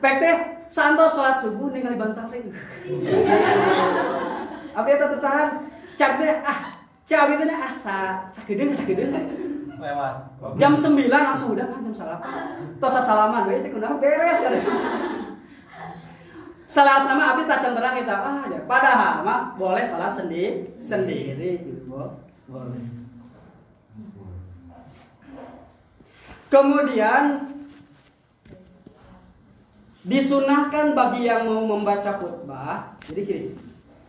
Pek 0.04 0.14
teh 0.20 0.36
santos 0.68 1.16
sholat 1.16 1.40
subuh 1.40 1.72
ningali 1.72 1.96
bantal 1.96 2.28
teh. 2.28 2.44
Abdi 4.76 4.92
eta 4.92 5.16
tahan 5.16 5.48
cak 5.96 6.10
teh 6.20 6.32
ah 6.44 6.58
cak 7.08 7.20
abdi 7.24 7.40
teh 7.40 7.46
nya, 7.48 7.56
ah 7.64 7.72
sa 7.72 7.94
sakedeung 8.28 8.76
sakedeung. 8.76 9.16
Lewat. 9.80 10.14
Jam 10.60 10.76
9 10.76 11.08
langsung 11.08 11.56
udah 11.56 11.64
kan 11.64 11.80
jam 11.80 11.96
salapan. 11.96 12.60
Tos 12.76 13.00
salaman 13.00 13.48
we 13.48 13.64
teh 13.64 13.72
kunaon 13.72 13.96
beres 13.96 14.38
kan. 14.44 14.52
Salah 16.68 17.02
nama 17.02 17.34
abdi 17.34 17.50
tak 17.50 17.66
terang 17.66 17.96
kita 17.98 18.14
ah 18.14 18.44
ya. 18.46 18.60
Padahal 18.68 19.26
mah 19.26 19.58
boleh 19.58 19.82
salat 19.82 20.12
sendiri 20.12 20.70
sendiri 20.78 21.66
gitu. 21.66 21.98
Kemudian 26.50 27.46
disunahkan 30.02 30.98
bagi 30.98 31.30
yang 31.30 31.46
mau 31.46 31.62
membaca 31.62 32.18
khutbah. 32.18 32.98
Jadi 33.06 33.20
gini, 33.22 33.48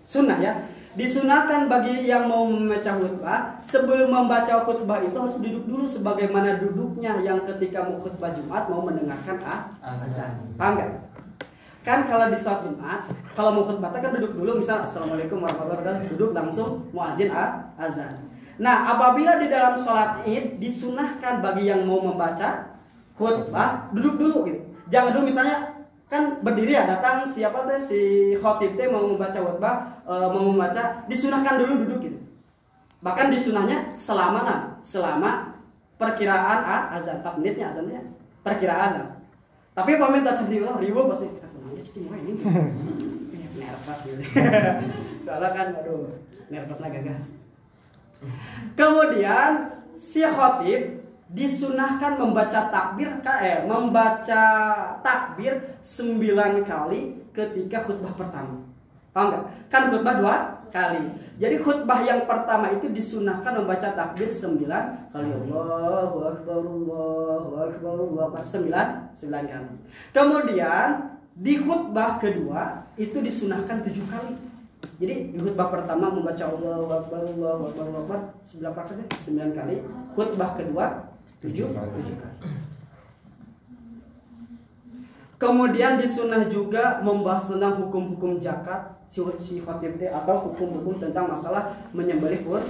sunnah 0.01 0.41
ya. 0.41 0.53
Disunahkan 0.91 1.71
bagi 1.71 2.03
yang 2.09 2.27
mau 2.27 2.43
membaca 2.43 2.97
khutbah 2.97 3.61
sebelum 3.63 4.11
membaca 4.11 4.65
khutbah 4.67 4.99
itu 5.05 5.15
harus 5.15 5.37
duduk 5.39 5.63
dulu 5.63 5.85
sebagaimana 5.87 6.59
duduknya 6.59 7.21
yang 7.23 7.45
ketika 7.47 7.85
mau 7.87 7.95
khutbah 8.01 8.33
Jumat 8.35 8.67
mau 8.67 8.83
mendengarkan 8.83 9.37
ah, 9.39 10.03
azan. 10.03 10.35
Paham 10.57 10.81
nggak? 10.81 10.89
Kan 11.81 12.05
kalau 12.05 12.29
di 12.29 12.37
sholat 12.37 12.61
Jumat, 12.67 13.07
kalau 13.37 13.55
mau 13.55 13.63
khutbah 13.69 13.93
kan 13.93 14.11
duduk 14.17 14.35
dulu 14.35 14.59
misal 14.59 14.83
Assalamualaikum 14.83 15.39
warahmatullahi 15.39 15.79
wabarakatuh, 15.79 16.11
duduk 16.17 16.29
langsung 16.35 16.89
muazin 16.91 17.31
ah, 17.31 17.71
azan. 17.79 18.30
Nah, 18.61 18.93
apabila 18.93 19.41
di 19.41 19.49
dalam 19.49 19.73
sholat 19.73 20.21
id 20.21 20.61
disunahkan 20.61 21.41
bagi 21.41 21.65
yang 21.65 21.81
mau 21.81 21.97
membaca 21.97 22.77
khutbah 23.17 23.89
duduk 23.89 24.21
dulu 24.21 24.37
gitu. 24.53 24.61
Jangan 24.93 25.17
dulu 25.17 25.33
misalnya 25.33 25.81
kan 26.05 26.37
berdiri 26.45 26.77
ya 26.77 26.85
datang 26.85 27.25
siapa 27.25 27.65
teh 27.65 27.81
si 27.81 27.99
khotib 28.37 28.77
teh 28.77 28.85
mau 28.85 29.09
membaca 29.09 29.33
khutbah 29.33 30.05
e, 30.05 30.13
mau 30.29 30.53
membaca 30.53 31.01
disunahkan 31.09 31.57
dulu 31.57 31.73
duduk 31.89 31.99
gitu. 32.05 32.17
Bahkan 33.01 33.33
disunahnya 33.33 33.97
selama 33.97 34.39
nah, 34.45 34.59
selama 34.85 35.57
perkiraan 35.97 36.59
ah, 36.61 36.93
azan 37.01 37.25
4 37.25 37.41
menitnya 37.41 37.73
azannya 37.73 38.13
perkiraan 38.45 38.91
lah. 39.01 39.09
Tapi 39.73 39.97
pemerintah 39.97 40.37
cerita 40.37 40.69
oh, 40.69 40.77
ribu 40.77 41.09
pasti 41.09 41.25
kita 41.33 41.49
pulang 41.49 41.73
cuci 41.81 41.99
ini. 42.05 42.33
Nervous 43.57 43.99
gitu. 44.05 44.21
Soalnya 45.25 45.49
kan 45.49 45.67
aduh 45.81 46.13
nervous 46.53 46.77
lah 46.77 46.89
gagah. 46.93 47.40
Kemudian 48.77 49.81
si 49.97 50.21
khotib 50.23 51.01
disunahkan 51.31 52.19
membaca 52.19 52.67
takbir 52.67 53.07
eh 53.39 53.63
membaca 53.63 54.43
takbir 54.99 55.79
sembilan 55.79 56.67
kali 56.67 57.31
ketika 57.31 57.87
khutbah 57.87 58.11
pertama. 58.15 58.59
Paham 59.11 59.27
nggak? 59.31 59.43
Kan 59.71 59.81
khutbah 59.91 60.15
dua 60.19 60.35
kali. 60.71 61.03
Jadi 61.39 61.55
khutbah 61.59 61.99
yang 62.03 62.23
pertama 62.27 62.71
itu 62.71 62.87
disunahkan 62.91 63.63
membaca 63.63 63.91
takbir 63.91 64.31
sembilan 64.31 65.11
kali 65.11 65.29
Allahu 65.31 66.17
Akbar 66.31 66.63
Allahu 66.63 67.51
Akbar 67.59 67.91
Allahu 67.95 68.15
Akbar 68.27 68.43
sembilan 68.43 68.87
sembilan 69.15 69.45
kali. 69.51 69.75
Kemudian 70.15 70.87
di 71.31 71.53
khutbah 71.59 72.19
kedua 72.19 72.91
itu 72.99 73.17
disunahkan 73.19 73.83
tujuh 73.87 74.05
kali. 74.07 74.33
Jadi 75.01 75.33
di 75.33 75.37
khutbah 75.41 75.73
pertama 75.73 76.13
membaca 76.13 76.45
Allahu 76.45 76.85
Akbar 76.85 77.25
Allahu 77.25 77.61
Akbar 77.73 77.83
Allahu 77.89 78.03
Akbar 78.05 78.19
sembilan 78.45 78.71
kali 78.77 79.03
sembilan 79.17 79.49
kali. 79.57 79.75
Khutbah 80.13 80.49
kedua 80.53 80.85
tujuh 81.41 81.73
tujuh 81.73 82.15
kali. 82.21 82.49
Kemudian 85.41 85.97
disunah 85.97 86.45
juga 86.45 87.01
membahas 87.01 87.49
tentang 87.49 87.81
hukum-hukum 87.81 88.37
zakat 88.37 88.93
si 89.09 89.25
si 89.41 89.57
khatib 89.57 89.97
teh 89.97 90.05
atau 90.05 90.53
hukum-hukum 90.53 91.01
tentang 91.01 91.33
masalah 91.33 91.73
menyembelih 91.97 92.45
kur. 92.45 92.61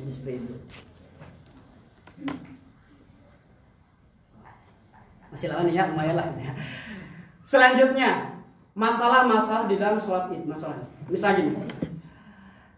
Jadi 0.00 0.08
seperti 0.08 0.40
itu. 0.40 0.54
Masih 5.28 5.46
lawan 5.52 5.68
ya, 5.68 5.92
lumayan 5.92 6.16
lah. 6.16 6.26
Selanjutnya, 7.44 8.39
masalah-masalah 8.74 9.66
di 9.66 9.76
dalam 9.76 9.98
sholat 9.98 10.30
id 10.30 10.46
masalahnya. 10.46 10.86
Misalnya 11.10 11.36
gini, 11.42 11.52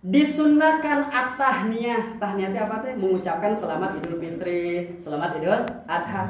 disunahkan 0.03 1.13
at-tahniyah. 1.13 2.19
Tahniyah 2.19 2.49
itu 2.51 2.59
apa 2.59 2.77
teh? 2.83 2.95
Mengucapkan 2.99 3.53
selamat 3.53 4.03
Idul 4.03 4.19
Fitri, 4.19 4.97
selamat 4.99 5.31
Idul 5.39 5.61
Adha. 5.87 6.23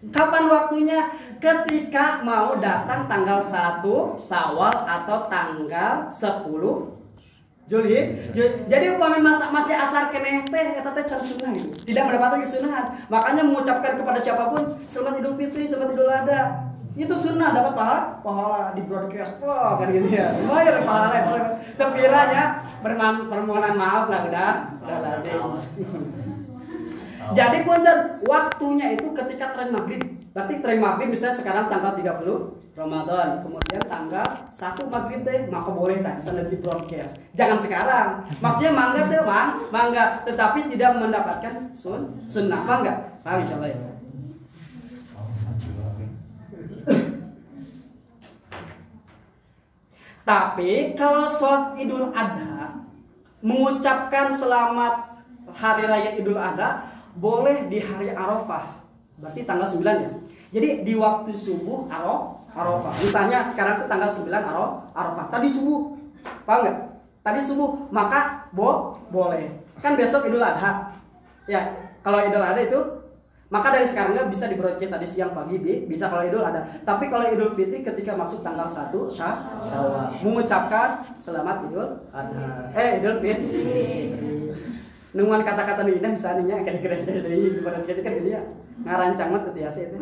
Kapan 0.00 0.48
waktunya? 0.48 1.12
Ketika 1.36 2.24
mau 2.24 2.56
datang 2.56 3.04
tanggal 3.04 3.36
1 3.36 4.16
Sawal 4.16 4.72
atau 4.72 5.28
tanggal 5.28 6.08
10 6.08 6.96
Juli. 7.68 8.18
Ju- 8.34 8.66
Jadi 8.66 8.86
upami 8.96 9.20
masih 9.22 9.76
asar 9.76 10.10
keneh 10.10 10.42
teh 10.48 10.74
eta 10.74 10.90
teh 10.90 11.04
cara 11.04 11.22
sunnah 11.22 11.52
gitu. 11.54 11.70
Tidak 11.86 12.02
mendapatkan 12.02 12.42
kesunahan. 12.42 12.84
Makanya 13.06 13.46
mengucapkan 13.46 13.94
kepada 13.94 14.18
siapa 14.18 14.48
pun 14.48 14.74
selamat 14.88 15.20
Idul 15.20 15.36
Fitri, 15.36 15.68
selamat 15.68 15.94
Idul 15.94 16.10
Adha. 16.10 16.42
Itu 16.98 17.14
sunnah 17.14 17.54
dapat 17.54 17.72
pahala, 17.78 18.00
pahala 18.20 18.60
di 18.74 18.82
broadcast. 18.84 19.38
Wah, 19.38 19.78
kan 19.78 19.94
gitu 19.94 20.10
ya. 20.10 20.34
Lumayan 20.42 20.82
pahala. 20.82 21.18
Tepiranya 21.78 22.42
permohonan 23.30 23.74
maaf 23.78 24.10
lah 24.10 24.20
udah. 24.26 24.52
Udah. 24.82 25.22
Jadi 27.30 27.62
punten 27.62 27.98
waktunya 28.26 28.98
itu 28.98 29.14
ketika 29.14 29.54
tren 29.54 29.70
maghrib. 29.70 30.02
Berarti 30.34 30.62
tren 30.62 30.78
maghrib 30.82 31.14
misalnya 31.14 31.36
sekarang 31.38 31.66
tanggal 31.70 31.94
30 31.94 32.58
Ramadan, 32.74 33.42
kemudian 33.42 33.82
tanggal 33.86 34.26
1 34.50 34.86
maghrib 34.88 35.20
deh, 35.26 35.50
maka 35.50 35.70
boleh 35.74 36.00
tak 36.06 36.22
sana 36.22 36.46
di 36.46 36.58
broadcast. 36.58 37.18
Jangan 37.34 37.58
sekarang. 37.58 38.06
Maksudnya 38.38 38.72
mangga 38.74 39.10
deh, 39.10 39.22
mang, 39.26 39.68
mangga, 39.74 40.22
tetapi 40.26 40.70
tidak 40.70 40.98
mendapatkan 40.98 41.70
sun 41.74 42.18
sunnah, 42.22 42.62
mangga. 42.62 43.20
Paham 43.26 43.42
insyaallah 43.42 43.70
ya. 43.74 43.89
Tapi 50.30 50.94
kalau 50.94 51.26
sholat 51.26 51.74
Idul 51.74 52.14
Adha 52.14 52.86
mengucapkan 53.42 54.30
selamat 54.30 55.18
hari 55.58 55.90
raya 55.90 56.14
Idul 56.14 56.38
Adha 56.38 56.86
boleh 57.18 57.66
di 57.66 57.82
hari 57.82 58.14
Arafah. 58.14 58.78
Berarti 59.18 59.42
tanggal 59.42 59.66
9 59.66 59.82
ya. 59.82 60.10
Jadi 60.54 60.86
di 60.86 60.94
waktu 60.94 61.34
subuh 61.34 61.90
Arafah. 61.90 62.94
Misalnya 63.02 63.50
sekarang 63.50 63.82
itu 63.82 63.90
tanggal 63.90 64.06
9 64.06 64.30
Aro- 64.30 64.86
Arafah. 64.94 65.26
Tadi 65.34 65.50
subuh. 65.50 65.98
Paham 66.46 66.62
nggak? 66.62 66.78
Tadi 67.26 67.40
subuh, 67.42 67.90
maka 67.90 68.46
bo 68.54 69.02
boleh. 69.10 69.50
Kan 69.82 69.98
besok 69.98 70.30
Idul 70.30 70.46
Adha. 70.46 70.94
Ya, 71.50 71.74
kalau 72.06 72.22
Idul 72.22 72.38
Adha 72.46 72.62
itu 72.62 72.78
maka 73.50 73.74
dari 73.74 73.90
sekarang 73.90 74.14
nggak 74.14 74.30
bisa 74.30 74.46
di 74.46 74.54
broadcast 74.54 74.94
tadi 74.94 75.06
siang 75.10 75.34
pagi 75.34 75.58
bi, 75.58 75.82
bisa 75.82 76.06
kalau 76.06 76.22
Idul 76.22 76.46
ada. 76.46 76.70
Tapi 76.86 77.10
kalau 77.10 77.26
Idul 77.26 77.58
Fitri 77.58 77.82
ketika 77.82 78.14
masuk 78.14 78.46
tanggal 78.46 78.70
1 78.70 78.94
Syah, 79.10 79.58
Syawal 79.66 80.06
mengucapkan 80.22 81.02
selamat 81.18 81.66
Idul 81.66 81.98
Adha. 82.14 82.70
Eh 82.78 83.02
Idul 83.02 83.18
Fitri. 83.18 83.66
Nunguan 85.10 85.42
kata-kata 85.42 85.82
nu 85.82 85.98
indah 85.98 86.14
bisa 86.14 86.38
nya 86.38 86.62
kayak 86.62 86.78
kira 86.78 86.94
kira 87.02 87.18
dari 87.26 87.58
pada 87.58 87.82
cerita 87.82 88.06
kan 88.06 88.12
gitu 88.22 88.30
ya. 88.38 88.42
Ngarancang 88.86 89.28
mah 89.34 89.42
teu 89.42 89.50
tiasa 89.58 89.78
itu. 89.82 89.98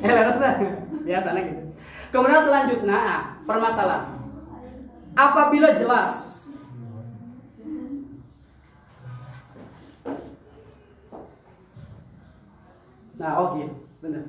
Eh 0.00 0.08
leres 0.08 0.40
dah. 0.40 0.56
Biasanya 1.04 1.40
gitu. 1.44 1.62
Kemudian 2.08 2.40
selanjutnya 2.40 2.96
ah, 2.96 3.22
permasalahan. 3.44 4.16
Apabila 5.12 5.76
jelas 5.76 6.39
Nah, 13.20 13.36
oh 13.36 13.60
gitu, 13.60 13.76
bener. 14.00 14.24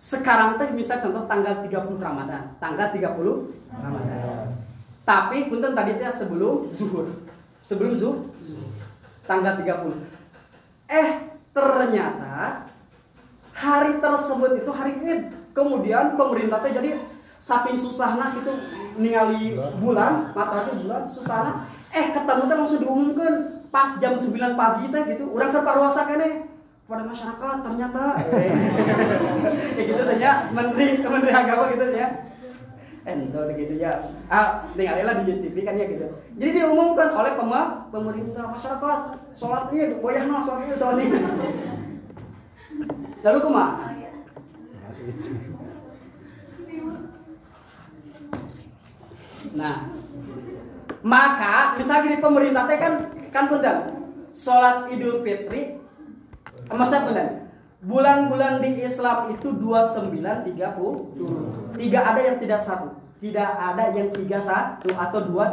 Sekarang 0.00 0.56
teh 0.56 0.72
misal 0.72 0.96
contoh 0.96 1.28
tanggal 1.28 1.60
30 1.60 2.00
Ramadan, 2.00 2.56
tanggal 2.56 2.88
30 2.96 3.52
Ramadan. 3.68 4.56
Tapi 5.04 5.52
punten 5.52 5.76
tadi 5.76 6.00
teh 6.00 6.08
sebelum 6.08 6.72
zuhur. 6.72 7.12
Sebelum 7.60 7.92
zuhur, 7.92 8.32
tanggal 9.28 9.60
30. 9.60 10.00
Eh, 10.88 11.08
ternyata 11.52 12.66
hari 13.52 14.00
tersebut 14.00 14.64
itu 14.64 14.70
hari 14.72 14.96
Id. 14.96 15.20
Kemudian 15.52 16.16
pemerintah 16.16 16.64
teh 16.64 16.72
jadi 16.72 17.04
saking 17.36 17.76
susahnya 17.76 18.32
gitu 18.40 18.56
ningali 18.96 19.60
bulan, 19.76 20.32
matahari 20.32 20.72
bulan, 20.80 21.04
susahnya 21.12 21.68
eh 21.92 22.16
ketemu 22.16 22.42
teh 22.48 22.56
langsung 22.56 22.80
diumumkan 22.80 23.61
pas 23.72 23.96
jam 23.96 24.12
9 24.12 24.36
pagi 24.36 24.84
teh 24.92 25.02
gitu 25.16 25.24
orang 25.32 25.50
ke 25.50 25.60
parwasa 25.64 26.04
kene 26.04 26.44
pada 26.84 27.08
masyarakat 27.08 27.56
ternyata 27.64 28.02
ya 29.80 29.82
gitu 29.88 30.02
tanya 30.04 30.30
menteri 30.52 31.00
menteri 31.00 31.32
agama 31.32 31.72
gitu 31.72 31.88
ya 31.96 32.08
Endo 33.02 33.50
gitu 33.58 33.82
ya. 33.82 33.98
Ah, 34.30 34.62
tinggallah 34.78 35.26
di 35.26 35.34
TV 35.42 35.66
kan 35.66 35.74
ya 35.74 35.90
gitu. 35.90 36.06
Jadi 36.38 36.50
diumumkan 36.54 37.10
oleh 37.10 37.34
pema, 37.34 37.90
pemerintah 37.90 38.46
masyarakat 38.46 38.98
sholat 39.34 39.74
id, 39.74 39.98
goyahna 39.98 40.38
sholat 40.46 40.70
id, 40.70 40.78
sholat 40.78 41.02
id. 41.02 41.12
Lalu 43.26 43.38
kumaha? 43.42 43.90
Nah, 49.58 49.76
maka 51.02 51.74
misalnya 51.82 52.06
gini 52.06 52.16
pemerintah 52.22 52.70
teh 52.70 52.78
kan 52.78 52.94
kan 53.32 53.48
punten. 53.48 53.76
Sholat 54.36 54.92
Idul 54.92 55.24
Fitri 55.24 55.80
maksudnya 56.68 57.08
punten. 57.08 57.28
Bulan-bulan 57.82 58.62
di 58.62 58.78
Islam 58.78 59.34
itu 59.34 59.50
29 59.58 60.22
30 60.22 60.54
tiga 61.74 61.98
ada 62.06 62.20
yang 62.22 62.38
tidak 62.38 62.62
satu. 62.62 62.94
Tidak 63.18 63.50
ada 63.54 63.94
yang 63.94 64.10
tiga 64.14 64.38
satu 64.38 64.90
atau 64.94 65.18
dua 65.26 65.50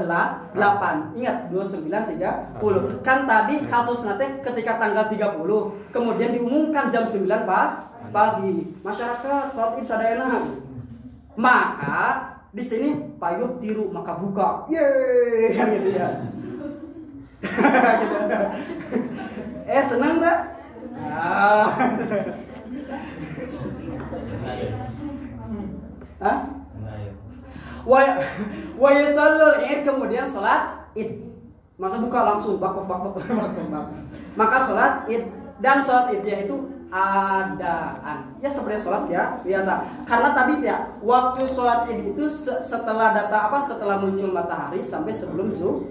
delapan. 0.54 1.10
Ingat 1.18 1.50
29 1.50 1.90
30 1.90 3.02
kan 3.02 3.26
tadi 3.26 3.66
kasus 3.66 4.06
nanti 4.06 4.26
ketika 4.46 4.78
tanggal 4.78 5.10
30 5.10 5.90
kemudian 5.90 6.34
diumumkan 6.34 6.94
jam 6.94 7.02
9 7.02 7.26
pak 7.50 7.68
pagi. 8.14 8.78
Masyarakat 8.86 9.44
sholat 9.54 9.74
id 9.82 9.86
sadayana 9.86 10.50
maka 11.34 11.98
di 12.50 12.62
sini 12.62 13.18
payung 13.18 13.58
tiru 13.58 13.90
maka 13.90 14.18
buka. 14.18 14.70
Yeay 14.70 15.54
kan 15.58 15.70
gitu 15.74 15.90
ya. 15.98 16.10
eh 19.74 19.84
senang 19.88 20.20
tak 20.20 20.40
ah. 21.08 21.72
Hah? 26.20 26.40
wa 27.88 28.00
wa 28.76 28.90
yusallul 28.92 29.64
id 29.64 29.88
kemudian 29.88 30.28
sholat 30.28 30.92
id 30.94 31.24
maka 31.80 31.96
buka 32.04 32.20
langsung 32.36 32.60
bak 32.60 32.76
bak 32.76 32.86
bak 32.86 33.00
bak 33.16 33.24
bak 33.72 33.86
maka 34.36 34.58
sholat 34.60 35.08
id 35.08 35.32
dan 35.64 35.80
sholat 35.84 36.12
idnya 36.12 36.44
itu 36.44 36.79
adaan 36.90 38.34
ya 38.38 38.50
seperti 38.50 38.82
sholat 38.82 39.06
ya 39.08 39.38
biasa. 39.42 39.74
Karena 40.04 40.30
tadi 40.34 40.66
ya 40.66 40.78
waktu 41.00 41.46
sholat 41.46 41.86
itu 41.88 42.26
se- 42.26 42.62
setelah 42.62 43.14
data 43.14 43.48
apa 43.48 43.62
setelah 43.62 44.02
muncul 44.02 44.30
matahari 44.30 44.82
sampai 44.82 45.14
sebelum 45.14 45.54
zuhur. 45.54 45.86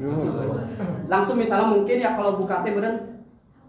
Langsung 1.07 1.39
misalnya 1.39 1.71
mungkin 1.71 1.97
ya 1.97 2.13
kalau 2.13 2.37
buka 2.37 2.61
bener 2.63 3.15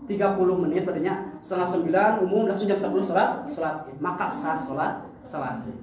30 0.09 0.17
menit 0.57 0.89
tadinya 0.89 1.37
setengah 1.37 1.69
sembilan 1.69 2.11
umum 2.25 2.49
langsung 2.49 2.65
jam 2.65 2.81
10 2.81 2.97
sholat 2.99 3.45
sholat 3.45 3.85
maka 4.01 4.25
sah 4.25 4.57
sholat 4.57 5.05
sholat 5.21 5.61
id 5.69 5.77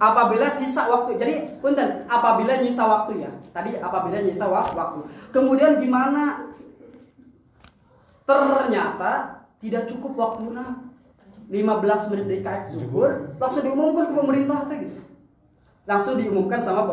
apabila 0.00 0.48
sisa 0.48 0.88
waktu. 0.88 1.20
Jadi, 1.20 1.60
punten, 1.60 2.08
apabila 2.08 2.56
nyisa 2.58 2.88
waktu 2.88 3.20
ya. 3.20 3.30
Tadi 3.52 3.76
apabila 3.76 4.24
nyisa 4.24 4.48
wa- 4.48 4.72
waktu. 4.72 5.04
Kemudian 5.28 5.76
gimana? 5.76 6.48
Ternyata 8.24 9.42
tidak 9.60 9.84
cukup 9.90 10.16
waktunya 10.16 10.64
15 11.50 12.08
menit 12.14 12.26
dari 12.30 12.42
kait 12.46 12.64
zuhur 12.70 13.34
langsung 13.42 13.66
diumumkan 13.66 14.06
ke 14.06 14.14
pemerintah 14.14 14.58
gitu. 14.70 15.02
Langsung 15.82 16.14
diumumkan 16.14 16.62
sama 16.62 16.86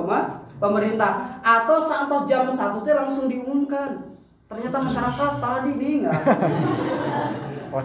pemerintah 0.58 1.38
atau 1.45 1.78
saat 1.78 2.10
jam 2.26 2.49
1 2.49 2.82
teh 2.82 2.97
langsung 2.97 3.30
diumumkan. 3.30 4.18
Ternyata 4.49 4.78
masyarakat 4.82 5.32
tadi 5.38 5.72
nih 5.78 5.93
enggak 6.01 6.24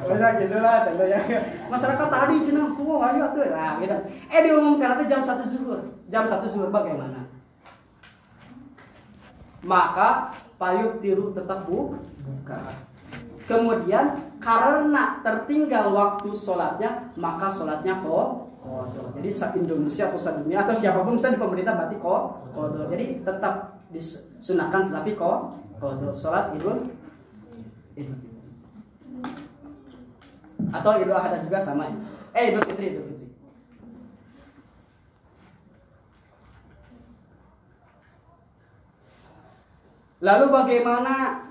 Bisa 0.01 0.29
gitu 0.41 0.57
lah 0.63 0.89
ya. 1.05 1.21
Masyarakat 1.69 2.09
tadi 2.09 2.35
cenah, 2.49 2.73
oh 2.73 3.05
ayo 3.05 3.25
tuh. 3.37 3.45
Nah, 3.53 3.77
gitu. 3.83 3.97
Eh 4.33 4.41
diumumkan 4.41 4.97
nanti 4.97 5.05
jam 5.11 5.21
1 5.21 5.45
zuhur. 5.45 5.81
Jam 6.09 6.25
1 6.25 6.49
zuhur 6.49 6.73
bagaimana? 6.73 7.29
Maka 9.63 10.33
payung 10.57 10.99
tiru 11.05 11.37
tetap 11.37 11.69
bu 11.69 11.95
buka. 12.25 12.59
Kemudian 13.47 14.19
karena 14.39 15.19
tertinggal 15.21 15.91
waktu 15.93 16.31
sholatnya, 16.35 17.13
maka 17.19 17.51
sholatnya 17.51 17.99
kok 18.01 18.49
kodok. 18.63 19.19
Jadi 19.19 19.31
se 19.31 19.47
Indonesia 19.59 20.07
atau 20.07 20.19
sedunia 20.19 20.63
atau 20.63 20.75
siapa 20.79 21.03
pun 21.03 21.19
bisa 21.19 21.35
di 21.35 21.39
pemerintah 21.39 21.75
berarti 21.75 21.99
kok. 21.99 22.23
Jadi 22.91 23.27
tetap 23.27 23.83
disunahkan 23.91 24.91
tetapi 24.91 25.19
kok 25.19 25.39
kodok. 25.83 26.15
Sholat 26.15 26.55
idul 26.55 26.91
idul 27.99 28.32
atau 30.73 30.97
Idul 30.97 31.13
Adha 31.13 31.39
juga 31.45 31.61
sama 31.61 31.85
ya. 31.87 31.97
Eh 32.33 32.45
Idul 32.51 32.65
Fitri, 32.65 32.97
Idul 32.97 33.05
Fitri. 33.05 33.29
Lalu 40.23 40.45
bagaimana 40.49 41.45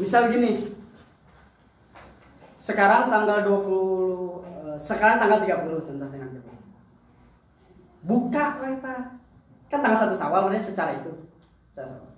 misal 0.00 0.32
gini. 0.32 0.72
Sekarang 2.56 3.12
tanggal 3.12 3.44
20 3.44 4.72
eh, 4.72 4.76
sekarang 4.80 5.20
tanggal 5.20 5.44
30 5.44 5.84
contoh 5.84 6.08
30. 6.08 6.40
Buka 8.08 8.44
kita. 8.56 8.96
Kan 9.68 9.80
tanggal 9.84 10.08
1 10.08 10.16
Syawal 10.16 10.48
berarti 10.48 10.72
secara 10.72 10.96
itu. 10.96 11.12
Secara 11.68 11.92
Syawal. 11.92 12.13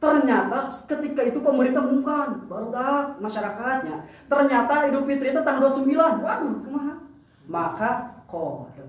Ternyata 0.00 0.64
ketika 0.88 1.20
itu 1.20 1.44
pemerintah 1.44 1.84
mengumumkan 1.84 2.48
baru 2.48 2.72
dah 2.72 3.20
masyarakatnya. 3.20 4.00
Ternyata 4.32 4.88
Idul 4.88 5.04
Fitri 5.04 5.28
itu 5.28 5.40
tanggal 5.44 5.68
29. 5.68 6.24
Waduh, 6.24 6.52
kumaha? 6.64 6.94
Maka 7.44 7.90
kode. 8.24 8.80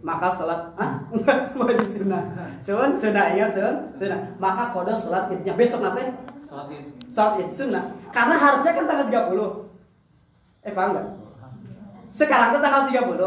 Maka 0.00 0.32
salat 0.32 0.72
ah 0.80 1.04
wajib 1.52 1.84
sunnah. 2.00 2.32
Sun, 2.64 2.96
sunnah 2.96 3.36
ingat 3.36 3.52
sun, 3.52 3.76
sunnah. 3.92 4.32
Maka 4.40 4.72
kode 4.72 4.96
salat 4.96 5.28
idnya 5.36 5.52
besok 5.52 5.84
nanti 5.84 6.08
Sholat 6.48 6.66
id. 6.72 6.86
salat 7.12 7.44
id 7.44 7.50
sunnah. 7.52 7.92
Karena 8.08 8.34
harusnya 8.40 8.72
kan 8.72 8.88
tanggal 8.88 9.06
30. 9.06 10.64
Eh 10.64 10.72
paham 10.72 10.90
nggak? 10.96 11.06
Sekarang 12.10 12.56
itu 12.56 12.60
tanggal 12.64 12.82
30. 12.88 13.20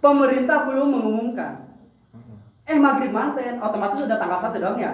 Pemerintah 0.00 0.58
belum 0.66 0.88
mengumumkan. 0.96 1.61
Eh 2.62 2.78
maghrib 2.78 3.10
manten, 3.10 3.58
otomatis 3.58 3.98
sudah 3.98 4.16
tanggal 4.16 4.38
1 4.38 4.62
dong 4.62 4.78
ya. 4.78 4.92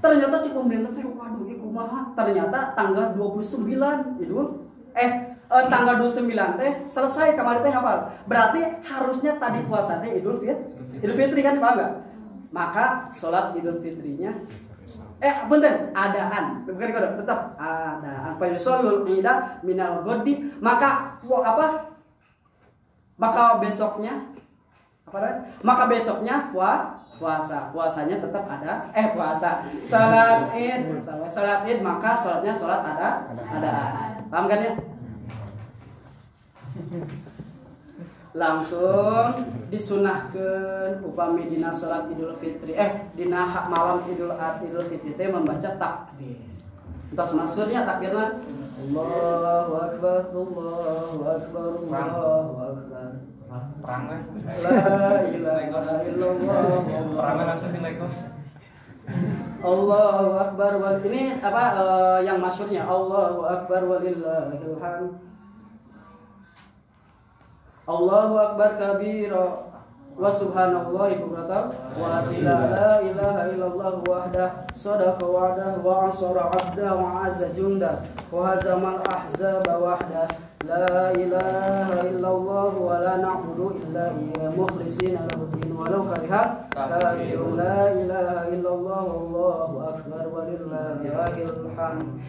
Ternyata 0.00 0.40
cek 0.40 0.54
pemerintah 0.56 0.90
teh 0.96 1.04
waduh 1.04 1.42
ini 1.44 1.60
kumaha. 1.60 2.14
Ternyata 2.16 2.72
tanggal 2.72 3.12
29 3.18 4.20
Idul 4.22 4.46
eh 4.96 5.10
eh, 5.36 5.64
tanggal 5.68 6.00
29 6.00 6.30
teh 6.56 6.72
selesai 6.88 7.36
kemarin 7.36 7.60
teh 7.60 7.74
hafal. 7.74 8.08
Berarti 8.24 8.60
harusnya 8.86 9.36
tadi 9.36 9.60
puasa 9.66 10.00
teh 10.00 10.16
Idul 10.16 10.40
Fitri. 10.40 11.02
Idul 11.02 11.16
Fitri 11.18 11.40
kan 11.44 11.60
paham 11.60 11.74
nggak? 11.76 11.92
Maka 12.50 13.12
sholat 13.12 13.52
Idul 13.58 13.82
Fitrinya 13.82 14.32
eh 15.20 15.34
bener 15.52 15.92
adaan 15.92 16.64
bukan 16.64 16.90
kode 16.96 17.08
tetap 17.20 17.52
adaan 17.60 18.40
fa 18.40 18.46
yusallul 18.48 19.04
ida 19.04 19.60
minal 19.60 20.00
godi 20.00 20.48
maka 20.64 21.20
apa 21.20 21.92
maka 23.20 23.60
besoknya 23.60 24.32
apa 25.04 25.44
maka 25.60 25.84
besoknya 25.92 26.48
puas 26.48 26.99
puasa. 27.20 27.68
Puasanya 27.68 28.16
tetap 28.16 28.48
ada 28.48 28.88
eh 28.96 29.12
puasa. 29.12 29.68
Salat 29.84 30.56
id. 30.56 31.04
Salat 31.28 31.68
id 31.68 31.84
maka 31.84 32.16
salatnya 32.16 32.56
salat 32.56 32.80
ada 32.80 33.28
ada 33.36 33.72
paham 34.32 34.48
kan 34.48 34.64
ya? 34.64 34.72
Langsung 38.32 39.36
disunahkan 39.68 41.04
upami 41.04 41.52
dina 41.52 41.68
salat 41.68 42.08
idul 42.08 42.32
fitri. 42.40 42.72
Eh 42.72 43.12
dina 43.12 43.44
hak 43.44 43.68
malam 43.68 44.08
idul 44.08 44.32
ad 44.32 44.64
idul 44.64 44.88
fitri 44.88 45.12
teh 45.12 45.28
membaca 45.28 45.76
takbir. 45.76 46.40
Entah 47.12 47.28
maksudnya 47.36 47.84
takbirnya 47.84 48.40
Allahu 48.80 49.72
akbar 49.76 50.32
Allahu 50.32 51.20
akbar 51.28 51.68
Allahu 51.84 52.52
akbar 52.64 53.08
Perang? 53.50 54.04
La 54.46 55.26
ilaha 55.26 55.94
illallah. 56.06 56.86
Perangnya 56.86 57.44
langsung 57.50 57.74
di 57.74 57.80
Legos. 57.82 58.14
Allahu 59.60 60.30
Akbar 60.38 60.78
wal 60.78 61.02
ini 61.02 61.34
apa 61.42 61.64
eh, 61.74 62.18
yang 62.30 62.38
masyurnya 62.38 62.86
Allahu 62.86 63.42
Akbar 63.42 63.90
walillahil 63.90 64.78
hamd. 64.78 65.18
Allahu 67.90 68.34
Akbar 68.38 68.78
kabira. 68.78 69.66
Wa 70.14 70.30
subhanallahi 70.30 71.18
bukratan. 71.18 71.74
Wa 71.98 72.22
asila 72.22 72.70
la 72.70 73.02
ilaha 73.02 73.50
illallah 73.50 73.92
wahdah. 74.06 74.50
Sadaqa 74.70 75.26
wa'dah 75.26 75.82
wa 75.82 76.06
ansara 76.06 76.54
'abda 76.54 76.88
wa 76.94 77.26
azza 77.26 77.50
junda 77.50 77.98
wa 78.30 78.54
hazamal 78.54 79.02
ahzaba 79.10 79.74
wahdah 79.74 80.49
la 80.68 81.08
ilaha 81.16 82.04
illallah 82.04 82.72
wa 82.76 83.00
la 83.00 83.16
na'budu 83.16 83.80
illa 83.80 84.12
iyya 84.12 84.52
mukhlisina 84.52 85.24
lahu 85.32 85.48
din 85.56 85.72
walau 85.72 86.04
kariha 86.12 86.68
kafirun 86.68 87.56
la 87.56 87.88
ilaha 87.96 88.44
illallah 88.52 89.02
wallahu 89.08 89.80
akbar 89.88 90.24
walillahi 90.28 91.08
walillahil 91.08 91.72
hamd. 91.72 92.20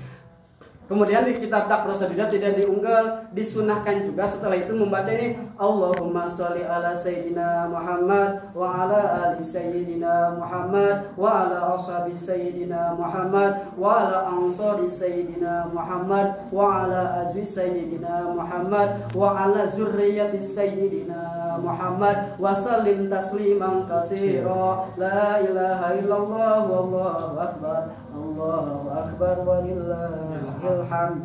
Kemudian 0.92 1.24
di 1.24 1.40
kitab 1.40 1.72
tak 1.72 1.88
prosedur 1.88 2.28
tidak 2.28 2.60
diunggah, 2.60 3.32
disunahkan 3.32 4.04
juga 4.04 4.28
setelah 4.28 4.60
itu 4.60 4.76
membaca 4.76 5.08
ini 5.08 5.40
Allahumma 5.56 6.28
sholli 6.28 6.68
ala 6.68 6.92
sayyidina 6.92 7.72
Muhammad 7.72 8.52
wa 8.52 8.76
ala 8.76 9.00
ali 9.32 9.40
sayyidina 9.40 10.36
Muhammad 10.36 11.16
wa 11.16 11.48
ala 11.48 11.80
ashabi 11.80 12.12
sayyidina 12.12 12.92
Muhammad 13.00 13.72
wa 13.80 14.04
ala 14.04 14.36
ansari 14.36 14.84
sayyidina 14.92 15.72
Muhammad 15.72 16.52
wa 16.52 16.84
ala 16.84 17.24
azwi 17.24 17.48
sayyidina 17.48 18.36
Muhammad 18.36 19.08
wa 19.16 19.32
ala 19.32 19.72
zurriyyati 19.72 20.44
sayyidina 20.44 21.56
Muhammad 21.64 22.36
wa 22.36 22.52
sallim 22.52 23.08
tasliman 23.08 23.88
kasira 23.88 24.92
la 25.00 25.40
ilaha 25.40 25.88
illallah 25.96 26.56
wallahu 26.68 27.40
akbar 27.40 27.96
Allahu 28.42 28.90
akbar 28.90 29.36
walillahil 29.46 30.82
hamd. 30.90 31.24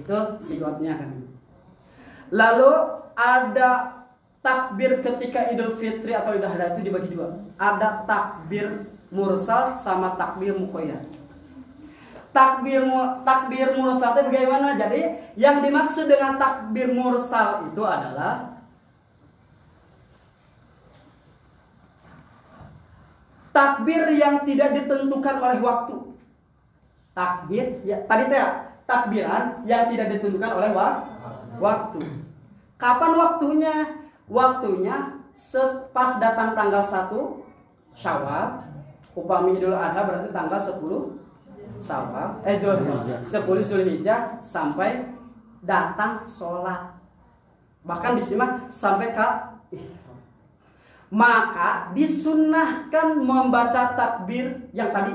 Itu 0.00 0.18
sigotnya 0.40 0.96
kan. 0.96 1.28
Lalu 2.32 2.72
ada 3.14 4.00
takbir 4.40 5.04
ketika 5.04 5.52
Idul 5.52 5.76
Fitri 5.76 6.16
atau 6.16 6.32
Idul 6.32 6.48
Adha 6.48 6.72
itu 6.74 6.88
dibagi 6.88 7.12
dua. 7.12 7.36
Ada 7.60 8.08
takbir 8.08 8.88
mursal 9.12 9.76
sama 9.76 10.16
takbir 10.16 10.56
mukoyat 10.56 11.04
takbir 12.34 12.82
takbir 13.22 13.78
mursal 13.78 14.18
itu 14.18 14.28
bagaimana? 14.28 14.74
Jadi 14.74 15.00
yang 15.38 15.62
dimaksud 15.62 16.10
dengan 16.10 16.34
takbir 16.36 16.90
mursal 16.90 17.70
itu 17.70 17.80
adalah 17.86 18.53
takbir 23.54 24.02
yang 24.12 24.42
tidak 24.42 24.74
ditentukan 24.74 25.36
oleh 25.38 25.58
waktu. 25.62 25.94
Takbir 27.14 27.78
ya 27.86 28.02
tadi 28.04 28.26
teh 28.26 28.42
takbiran 28.84 29.62
yang 29.64 29.86
tidak 29.86 30.18
ditentukan 30.18 30.50
oleh 30.50 30.70
wa- 30.74 31.06
waktu. 31.62 32.02
Kapan 32.74 33.12
waktunya? 33.14 33.74
Waktunya 34.26 35.20
sepas 35.36 36.18
datang 36.18 36.58
tanggal 36.58 36.82
1 36.82 37.44
Syawal. 37.94 38.66
Upami 39.14 39.54
Idul 39.54 39.78
Adha 39.78 40.02
berarti 40.02 40.34
tanggal 40.34 40.58
10 40.58 41.14
Syawal. 41.78 42.42
Eh 42.42 42.58
Zul, 42.58 42.82
10 43.22 43.62
Zulhijjah 43.62 44.42
sampai 44.42 45.06
datang 45.62 46.26
sholat. 46.26 46.98
Bahkan 47.86 48.18
disimak 48.18 48.72
sampai 48.74 49.14
ke 49.14 49.28
maka 51.12 51.92
disunahkan 51.92 53.20
membaca 53.20 53.92
takbir 53.96 54.68
yang 54.72 54.92
tadi. 54.94 55.12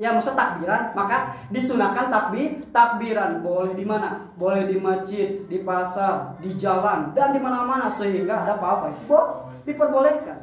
Ya 0.00 0.10
maksud 0.10 0.34
takbiran 0.34 0.96
maka 0.98 1.36
disunahkan 1.52 2.10
takbir 2.10 2.64
takbiran 2.74 3.38
boleh 3.44 3.76
di 3.76 3.86
mana? 3.86 4.32
Boleh 4.34 4.66
di 4.66 4.80
masjid 4.80 5.46
di 5.46 5.62
pasar 5.62 6.34
di 6.42 6.56
jalan 6.58 7.14
dan 7.14 7.30
di 7.30 7.38
mana-mana 7.38 7.86
sehingga 7.86 8.42
ada 8.42 8.58
apa-apa. 8.58 8.90
Itu 8.90 9.06
kok 9.06 9.26
diperbolehkan. 9.62 10.38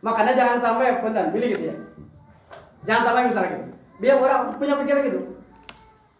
Makanya 0.00 0.32
jangan 0.34 0.56
sampai 0.58 1.04
benar 1.04 1.30
pilih 1.30 1.48
gitu 1.52 1.64
ya. 1.68 1.76
Jangan 2.88 3.02
sampai 3.06 3.28
misalnya 3.28 3.50
gitu. 3.54 3.64
Biar 4.02 4.16
orang 4.18 4.40
punya 4.56 4.74
pikiran 4.80 5.02
gitu. 5.06 5.20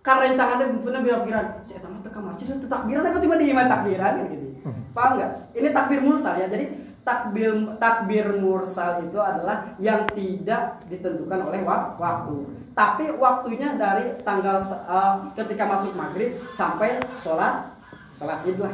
Karena 0.03 0.35
rencangannya 0.35 0.67
bener 0.83 1.01
biar 1.03 1.19
pikiran 1.25 1.47
saya 1.63 1.79
tamat 1.79 2.07
ke 2.11 2.21
masjid 2.21 2.47
itu 2.53 2.67
takbiran 2.69 3.07
apa 3.07 3.19
tiba 3.23 3.35
di 3.39 3.55
takbiran? 3.55 4.13
Gitu. 4.29 4.47
Paham 4.93 5.11
nggak? 5.19 5.31
Ini 5.57 5.69
takbir 5.73 6.01
mursal 6.05 6.37
ya. 6.37 6.47
Jadi 6.53 6.92
takbir 7.03 7.51
takbir 7.83 8.27
mursal 8.39 9.03
itu 9.03 9.19
adalah 9.19 9.75
yang 9.83 10.07
tidak 10.15 10.79
ditentukan 10.87 11.51
oleh 11.51 11.61
wak- 11.67 11.99
waktu. 11.99 12.47
Tapi 12.73 13.05
waktunya 13.19 13.75
dari 13.77 14.17
tanggal 14.23 14.63
eh, 14.63 15.15
ketika 15.35 15.67
masuk 15.67 15.93
maghrib 15.99 16.39
sampai 16.55 17.03
sholat 17.19 17.75
sholat 18.15 18.47
id 18.47 18.57
lah. 18.63 18.73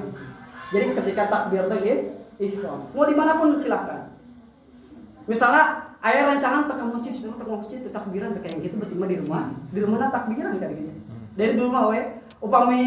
Jadi 0.68 0.92
ketika 0.92 1.22
takbir 1.32 1.64
itu 1.64 1.76
gitu, 1.80 1.96
ihram 2.38 2.84
mau 2.92 3.08
di 3.08 3.16
mana 3.16 3.40
pun 3.40 3.56
silahkan 3.56 4.12
misalnya 5.24 5.96
ayah 6.04 6.30
rancangan 6.30 6.68
tekan 6.68 6.88
masjid 6.92 7.12
sedang 7.12 7.36
tekan 7.40 7.56
masjid 7.58 7.80
takbiran 7.88 8.30
tekan 8.36 8.50
yang 8.56 8.62
gitu 8.68 8.74
berarti 8.76 8.94
mah 8.94 9.08
di 9.08 9.16
rumah. 9.18 9.44
Di 9.72 9.78
rumah 9.80 9.98
nah 10.04 10.10
takbiran 10.12 10.52
kayak 10.60 10.72
gitu. 10.76 10.92
Dari 11.34 11.52
di 11.56 11.62
rumah 11.64 11.88
we. 11.88 12.00
Upami 12.38 12.78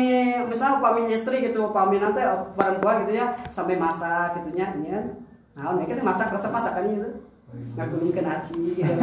misalnya 0.48 0.80
upami 0.80 1.12
istri 1.12 1.44
gitu 1.44 1.68
upami 1.68 2.00
nanti 2.00 2.24
eh, 2.24 2.40
perempuan 2.56 3.04
gitu 3.04 3.20
ya 3.20 3.36
sampai 3.52 3.76
masak 3.76 4.40
gitu 4.40 4.56
nya 4.56 4.72
nya 4.80 5.12
nah 5.52 5.76
mereka 5.76 6.00
tuh 6.00 6.06
masak 6.08 6.28
resep 6.32 6.52
masakannya 6.52 6.96
itu 6.98 7.12
ngagulungkeun 7.76 8.28
aci 8.32 8.56
gitu 8.80 8.88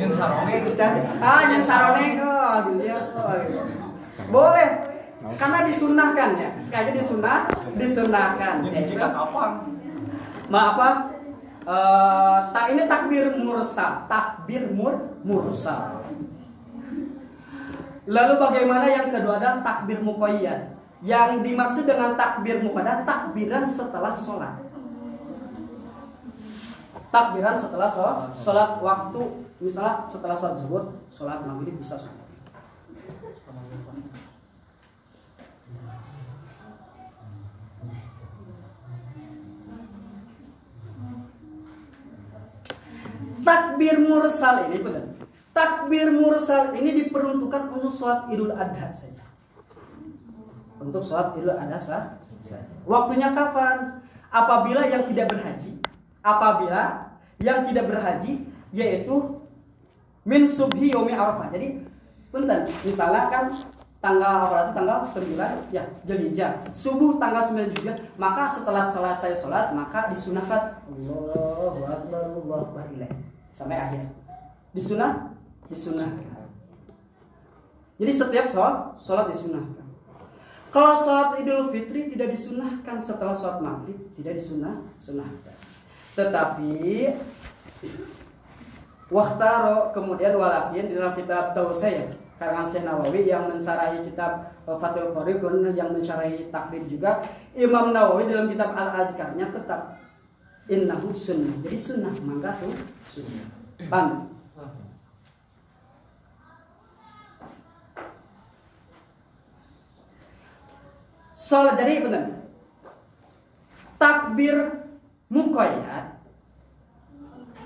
Yang 0.00 0.12
sarongnya 0.16 0.56
ah 1.20 1.40
yang 1.52 1.64
sarone 1.68 2.06
oh 2.16 2.54
gitu 2.72 2.82
ya 2.88 2.98
oh, 3.12 3.36
gitu. 3.44 3.60
boleh 4.32 4.68
karena 5.36 5.58
disunahkan 5.68 6.30
ya 6.40 6.50
sekali 6.64 6.96
disunah 6.96 7.46
disunahkan 7.76 8.64
ya, 8.66 8.82
jika 8.88 9.06
itu. 9.06 9.14
kapan? 9.14 9.50
Ma 10.50 10.76
apa? 10.76 10.88
Eh, 11.62 12.38
tak 12.50 12.74
ini 12.74 12.90
takbir 12.90 13.38
mursal, 13.38 14.04
takbir 14.10 14.66
mur 14.74 15.14
mursal. 15.22 16.02
Lalu 18.02 18.34
bagaimana 18.34 18.86
yang 18.90 19.14
kedua 19.14 19.38
adalah 19.38 19.62
takbir 19.62 20.02
muqayyad. 20.02 20.74
Yang 21.02 21.42
dimaksud 21.42 21.82
dengan 21.82 22.14
takbir 22.14 22.62
muqayyad 22.62 23.02
takbiran 23.02 23.66
setelah 23.66 24.14
sholat. 24.14 24.54
Takbiran 27.10 27.58
setelah 27.58 27.90
sholat, 27.90 28.38
sholat 28.38 28.70
waktu 28.78 29.20
misalnya 29.58 30.06
setelah 30.06 30.38
sholat 30.38 30.56
zuhur, 30.62 30.84
sholat 31.10 31.42
maghrib 31.42 31.74
bisa 31.82 31.98
sholat. 31.98 32.22
Takbir 43.42 43.98
mursal 43.98 44.70
ini 44.70 44.78
benar. 44.78 45.04
Takbir 45.50 46.14
mursal 46.14 46.78
ini 46.78 47.02
diperuntukkan 47.02 47.74
untuk 47.74 47.90
sholat 47.90 48.30
Idul 48.30 48.54
Adha 48.54 48.94
saja. 48.94 49.21
Untuk 50.82 51.02
sholat 51.02 51.38
Idul 51.38 51.54
Adha 51.54 51.78
sah-. 51.78 52.18
Waktunya 52.84 53.30
kapan? 53.30 54.02
Apabila 54.32 54.88
yang 54.88 55.04
tidak 55.12 55.28
berhaji, 55.28 55.76
apabila 56.24 57.12
yang 57.36 57.68
tidak 57.68 57.84
berhaji 57.92 58.48
yaitu 58.72 59.42
min 60.24 60.48
subhi 60.48 60.94
yaumi 60.94 61.12
arafah. 61.12 61.52
Jadi 61.52 61.84
punten, 62.32 62.64
misalnya 62.80 63.28
kan 63.28 63.52
tanggal 64.02 64.32
apa 64.48 64.56
itu 64.66 64.72
tanggal 64.74 64.98
9 65.04 65.70
ya 65.70 65.84
Zulhijjah. 66.02 66.52
Subuh 66.74 67.20
tanggal 67.22 67.44
9 67.44 67.70
Zulhijjah, 67.70 67.96
maka 68.18 68.50
setelah 68.50 68.82
selesai 68.82 69.38
sholat 69.38 69.70
maka 69.76 70.10
disunahkan 70.10 70.80
Allahu 70.90 71.86
akbar 71.86 72.88
sampai 73.54 73.76
akhir. 73.78 74.02
Disunah 74.72 75.36
disunahkan. 75.68 76.48
Jadi 78.00 78.12
setiap 78.16 78.46
sholat 78.50 78.96
sholat 78.98 79.30
disunahkan. 79.30 79.81
Kalau 80.72 80.96
sholat 80.96 81.36
Idul 81.36 81.68
Fitri 81.68 82.08
tidak 82.08 82.32
disunahkan 82.32 82.96
setelah 82.96 83.36
sholat 83.36 83.60
maghrib 83.60 84.00
tidak 84.16 84.40
disunah 84.40 84.80
sunahkan. 84.96 85.56
Tetapi 86.16 86.72
Waktaro 89.12 89.92
kemudian 89.92 90.32
walakin 90.40 90.88
di 90.88 90.96
dalam 90.96 91.12
kitab 91.12 91.52
saya 91.76 92.08
karangan 92.40 92.64
Syekh 92.64 92.88
Nawawi 92.88 93.28
yang 93.28 93.44
mencarahi 93.44 94.00
kitab 94.08 94.56
eh, 94.64 94.76
Fathul 94.80 95.12
Qori 95.12 95.36
kemudian 95.36 95.76
yang 95.76 95.92
mencarahi 95.92 96.48
takrib 96.48 96.88
juga 96.88 97.20
Imam 97.52 97.92
Nawawi 97.92 98.32
dalam 98.32 98.48
kitab 98.48 98.72
Al 98.72 99.04
Azkarnya 99.04 99.52
tetap 99.52 100.00
innahu 100.72 101.12
sunnah. 101.12 101.52
Jadi 101.60 101.76
sunnah 101.76 102.16
mangga 102.24 102.50
su 102.56 102.72
sunnah. 103.04 103.44
Paham 103.92 104.32
Sholat 111.42 111.74
jadi 111.74 112.06
benar 112.06 112.24
takbir 113.98 114.54
mukoyat 115.26 116.22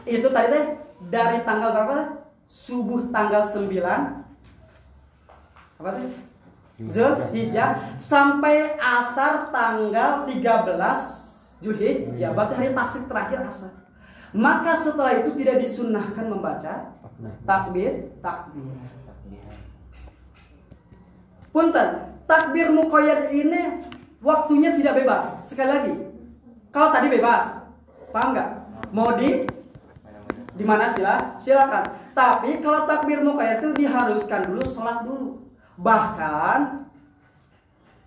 itu 0.08 0.28
tadi 0.32 0.48
teh 0.52 0.64
dari 1.12 1.44
tanggal 1.44 1.76
berapa? 1.76 2.24
Subuh 2.46 3.10
tanggal 3.12 3.44
9 3.44 3.68
apa 5.76 5.90
teh? 5.92 6.08
Zulhijjah 6.76 8.00
sampai 8.00 8.76
asar 8.80 9.52
tanggal 9.52 10.24
13 10.28 11.60
Zulhijjah 11.60 12.30
berarti 12.36 12.54
hari 12.56 12.70
tasrik 12.76 13.04
terakhir 13.08 13.44
asar. 13.44 13.72
Maka 14.36 14.84
setelah 14.84 15.20
itu 15.20 15.32
tidak 15.40 15.64
disunahkan 15.64 16.28
membaca 16.28 16.92
takbir 17.48 18.12
takbir. 18.20 18.76
Punten, 21.48 22.15
takbir 22.26 22.68
mukoyat 22.74 23.30
ini 23.30 23.86
waktunya 24.20 24.74
tidak 24.74 25.02
bebas. 25.02 25.46
Sekali 25.46 25.70
lagi, 25.70 25.92
kalau 26.74 26.92
tadi 26.92 27.06
bebas, 27.08 27.62
paham 28.10 28.34
nggak? 28.34 28.50
Mau 28.92 29.14
di 29.16 29.46
di 30.56 30.64
mana 30.64 30.90
sila 30.90 31.38
silakan. 31.38 31.84
Tapi 32.16 32.64
kalau 32.64 32.88
takbir 32.88 33.20
muka 33.20 33.60
itu 33.60 33.76
diharuskan 33.76 34.48
dulu 34.48 34.62
sholat 34.64 35.04
dulu. 35.04 35.46
Bahkan 35.76 36.88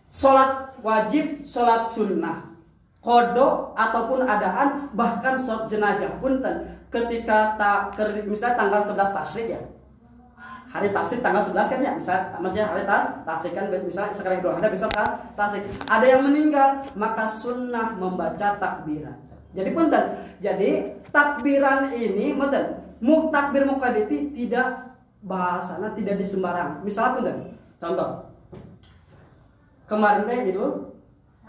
sholat 0.09 0.73
wajib, 0.81 1.45
sholat 1.45 1.93
sunnah, 1.93 2.57
kodo 3.05 3.77
ataupun 3.77 4.25
adaan, 4.25 4.89
bahkan 4.97 5.37
sholat 5.37 5.69
jenazah 5.69 6.17
pun 6.17 6.41
ketika 6.89 7.53
tak 7.53 7.93
misalnya 8.25 8.57
tanggal 8.57 8.81
11 8.81 9.13
tasrik 9.13 9.47
ya. 9.53 9.61
Hari 10.69 10.93
tasrik 10.93 11.25
tanggal 11.25 11.41
11 11.41 11.65
kan 11.65 11.79
ya, 11.81 11.91
misalnya 11.97 12.23
maksudnya 12.37 12.69
hari 12.69 12.85
tas 12.85 13.09
tasrik 13.25 13.57
kan 13.57 13.65
misalnya 13.73 14.13
sekarang 14.13 14.45
dua 14.45 14.61
ada 14.61 14.69
besok 14.69 14.93
tas 14.93 15.17
tasrik. 15.33 15.65
Ada 15.89 16.05
yang 16.05 16.21
meninggal, 16.29 16.85
maka 16.93 17.25
sunnah 17.25 17.97
membaca 17.97 18.53
takbiran. 18.61 19.17
Jadi 19.57 19.69
punten. 19.73 20.05
Jadi 20.37 20.69
takbiran 21.09 21.89
ini 21.89 22.37
punten. 22.37 22.85
Muk 23.01 23.33
takbir 23.33 23.65
mukaditi 23.65 24.29
tidak 24.29 24.93
bahasana 25.25 25.97
tidak 25.97 26.21
disembarang. 26.21 26.85
Misalnya 26.85 27.15
punten. 27.17 27.37
Contoh. 27.81 28.29
Kemarin 29.89 30.29
teh 30.29 30.53
Idul 30.53 30.93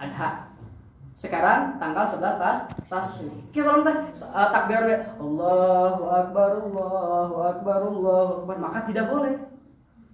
Adha. 0.01 0.50
Sekarang 1.21 1.77
tanggal 1.77 2.09
11 2.09 2.41
tas 2.41 2.65
tas 2.89 3.07
kita 3.53 3.69
orang 3.69 3.85
teh 3.85 3.97
uh, 4.25 4.49
takbiran 4.49 4.89
teh, 4.89 5.01
Allahu 5.21 6.03
akbar 6.09 6.51
Allahu 6.65 7.35
akbar 7.45 7.81
Allahu 7.85 8.33
akbar 8.41 8.57
maka 8.57 8.79
tidak 8.89 9.13
boleh. 9.13 9.37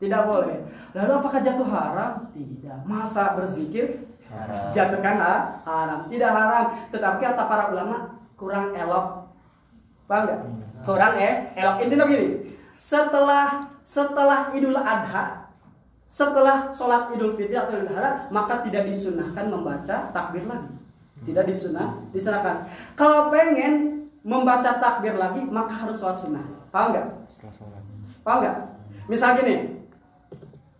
Tidak 0.02 0.22
boleh. 0.26 0.66
Lalu 0.98 1.12
apakah 1.14 1.40
jatuh 1.46 1.68
haram? 1.70 2.26
Tidak. 2.34 2.84
Masa 2.84 3.38
berzikir 3.38 4.02
Haram. 4.26 4.74
jatuhkan 4.74 5.16
ha? 5.22 5.34
haram 5.62 6.00
tidak 6.10 6.30
haram 6.34 6.64
tetapi 6.90 7.18
kata 7.22 7.42
para 7.46 7.70
ulama 7.70 8.18
kurang 8.34 8.74
elok 8.74 9.30
paham 10.10 10.22
nggak 10.26 10.40
kurang 10.82 11.14
eh 11.14 11.46
elok 11.54 11.76
intinya 11.86 12.10
begini 12.10 12.58
setelah 12.74 13.70
setelah 13.86 14.50
idul 14.50 14.74
adha 14.74 15.46
setelah 16.10 16.74
sholat 16.74 17.14
idul 17.14 17.38
fitri 17.38 17.54
atau 17.54 17.78
idul 17.78 17.94
adha 17.94 18.26
maka 18.34 18.66
tidak 18.66 18.90
disunahkan 18.90 19.46
membaca 19.46 20.10
takbir 20.10 20.42
lagi 20.42 20.74
tidak 21.24 21.48
disunah 21.48 21.96
disunahkan 22.12 22.68
kalau 22.92 23.32
pengen 23.32 23.96
membaca 24.26 24.82
takbir 24.82 25.14
lagi 25.14 25.46
maka 25.46 25.86
harus 25.86 26.02
sholat 26.02 26.18
sunnah. 26.18 26.42
Paham 26.74 26.90
nggak? 26.90 27.06
Paham 28.26 28.38
nggak? 28.42 28.56
Misal 29.06 29.38
gini 29.38 29.86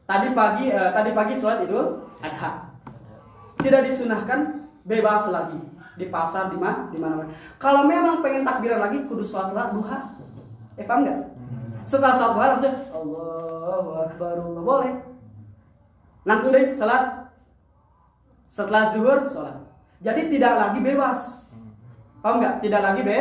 tadi 0.03 0.35
pagi 0.35 0.67
eh, 0.75 0.91
tadi 0.91 1.11
pagi 1.15 1.35
sholat 1.39 1.63
idul 1.63 2.03
adha. 2.19 2.75
Tidak 3.63 3.83
disunahkan 3.87 4.67
bebas 4.83 5.31
lagi. 5.31 5.63
Di 5.97 6.13
pasar 6.13 6.53
di 6.53 6.61
mana 6.61 6.93
di 6.93 7.01
mana 7.01 7.25
kalau 7.57 7.89
memang 7.89 8.21
pengen 8.21 8.45
takbiran 8.45 8.83
lagi 8.83 9.07
kudu 9.07 9.23
sholat 9.23 9.55
lah 9.55 9.71
duha. 9.71 10.11
Eh 10.75 10.85
paham 10.85 11.07
nggak? 11.07 11.19
Setelah 11.87 12.19
sholat 12.19 12.33
duha 12.35 12.47
langsung 12.51 12.77
Allahu 12.91 13.91
Akbar 14.11 14.37
Allah 14.43 14.63
boleh. 14.67 14.95
Nanti 16.27 16.47
deh 16.51 16.75
sholat. 16.75 17.31
Setelah 18.51 18.91
zuhur 18.91 19.23
sholat 19.23 19.66
jadi 20.01 20.21
tidak 20.29 20.55
lagi 20.57 20.81
bebas. 20.83 21.19
Paham 22.21 22.43
nggak? 22.43 22.55
Tidak 22.65 22.81
lagi 22.83 23.03
be 23.07 23.19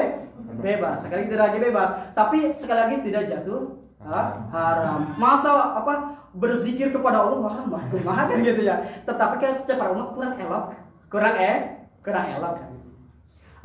bebas. 0.59 0.97
Sekali 1.03 1.25
lagi 1.25 1.29
tidak 1.31 1.45
lagi 1.51 1.59
bebas. 1.61 1.89
Tapi 2.15 2.37
sekali 2.57 2.79
lagi 2.79 2.95
tidak 3.05 3.23
jatuh. 3.29 3.61
Ha- 4.05 4.33
haram. 4.53 4.99
Masa 5.17 5.77
apa? 5.77 5.93
Berzikir 6.35 6.91
kepada 6.91 7.23
Allah 7.23 7.39
haram 7.47 7.71
kumaha 7.89 8.27
kan 8.27 8.37
gitu 8.43 8.61
ya. 8.65 8.83
Tetapi 9.07 9.35
para 9.71 9.89
ulama 9.95 10.11
kurang 10.11 10.35
elok. 10.35 10.65
Kurang 11.07 11.35
eh? 11.39 11.57
Kurang 12.03 12.27
elok 12.27 12.53
kan 12.59 12.75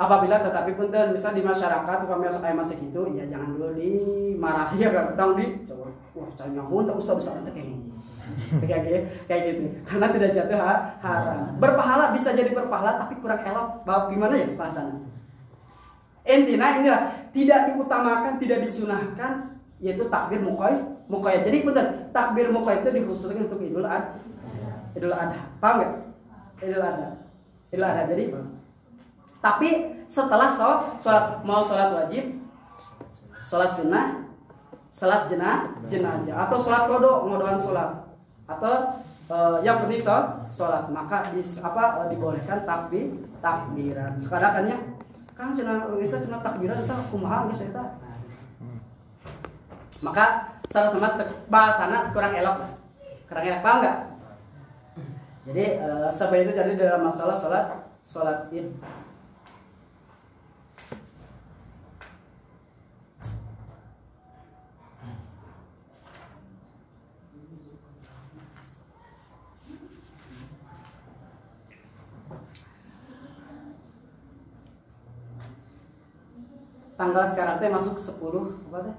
apabila 0.01 0.41
tetapi 0.41 0.81
punten 0.81 1.13
misal 1.13 1.37
di 1.37 1.45
masyarakat 1.45 1.99
kami 2.09 2.25
kayak 2.33 2.57
masih 2.57 2.81
gitu 2.81 3.05
ya 3.13 3.29
jangan 3.29 3.53
dulu 3.53 3.77
dimarahi 3.77 4.81
ya 4.81 4.89
kan 4.97 5.13
tang 5.13 5.37
di 5.37 5.69
wah 6.17 6.31
canya 6.41 6.65
pun 6.65 6.89
tak 6.89 6.97
usah 6.97 7.15
besar 7.21 7.37
kayak 7.45 7.77
kayak 8.69 8.81
gitu 8.87 8.99
kayak 9.27 9.43
gitu. 9.51 9.63
Karena 9.87 10.07
tidak 10.15 10.31
jatuh 10.37 10.59
ha- 10.59 10.83
haram. 11.03 11.57
Berpahala 11.59 12.05
bisa 12.15 12.35
jadi 12.35 12.51
berpahala 12.51 13.01
tapi 13.01 13.19
kurang 13.19 13.41
elok. 13.43 13.85
Bah- 13.85 14.09
gimana 14.11 14.35
ya 14.37 14.47
bahasanya 14.55 15.11
intinya 16.21 16.69
inilah 16.79 17.03
tidak 17.33 17.61
diutamakan 17.73 18.37
tidak 18.37 18.59
disunahkan 18.63 19.33
yaitu 19.81 20.05
takbir 20.13 20.39
mukoy 20.45 20.77
mukoy 21.09 21.33
jadi 21.43 21.65
bener 21.65 21.87
takbir 22.13 22.53
mukoy 22.53 22.77
itu 22.77 22.93
dikhususkan 22.93 23.49
untuk 23.49 23.59
idul 23.65 23.89
ad 23.89 24.21
idul 24.95 25.15
adha. 25.17 25.41
Paham 25.59 25.75
nggak? 25.81 25.93
Idul 26.61 26.85
adha. 26.85 27.09
Idul 27.73 27.87
adha 27.87 28.03
jadi 28.05 28.25
tapi 29.41 29.69
setelah 30.05 30.53
sholat 30.53 30.81
sholat 31.01 31.25
mau 31.49 31.65
sholat 31.65 31.97
wajib 31.97 32.37
sholat 33.41 33.73
sunnah 33.73 34.21
sholat 34.93 35.25
jenah 35.25 35.73
jenazah 35.89 36.37
atau 36.45 36.61
sholat 36.61 36.85
kodo 36.85 37.25
ngodohan 37.25 37.57
sholat 37.57 37.89
atau 38.51 38.75
eh, 39.31 39.57
yang 39.63 39.87
penting 39.87 40.03
sholat 40.03 40.51
sholat. 40.51 40.85
Maka 40.91 41.31
di 41.31 41.43
apa 41.63 41.83
eh, 42.03 42.07
dibolehkan 42.11 42.67
takbir 42.67 43.07
takbiran. 43.39 44.19
Sekarang 44.19 44.53
kan 44.59 44.65
ya? 44.67 44.79
Kang 45.39 45.55
cina 45.57 45.87
itu 45.97 46.17
cina 46.19 46.43
takbiran 46.43 46.83
itu 46.83 46.97
kumaha 47.15 47.47
geus 47.49 47.65
eta? 47.65 47.85
Maka 50.01 50.57
secara 50.67 50.87
sama 50.91 51.09
bahasana 51.47 52.11
kurang 52.11 52.35
elok. 52.35 52.59
Kurang 53.31 53.45
elok 53.47 53.63
paham 53.63 53.79
nggak? 53.85 53.99
Jadi 55.51 55.65
eh, 55.79 56.09
seperti 56.11 56.43
itu 56.51 56.53
jadi 56.59 56.73
dalam 56.77 57.07
masalah 57.07 57.37
sholat 57.39 57.65
sholat 58.05 58.51
id 58.51 58.67
tanggal 77.01 77.25
sekarang 77.33 77.57
teh 77.57 77.73
masuk 77.73 77.97
10 77.97 78.21
apa 78.69 78.79
teh? 78.85 78.97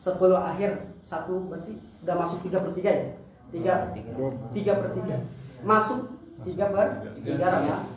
10 0.00 0.16
akhir 0.32 0.70
satu 1.04 1.44
berarti 1.44 1.76
udah 2.00 2.16
masuk 2.16 2.40
3 2.48 2.56
per 2.56 2.72
3 2.72 2.88
ya? 2.88 3.04
3 3.52 3.92
3 4.48 4.80
per 4.80 4.90
3 4.96 5.20
masuk 5.60 6.08
3 6.40 6.72
per 6.72 6.86
3 7.20 7.36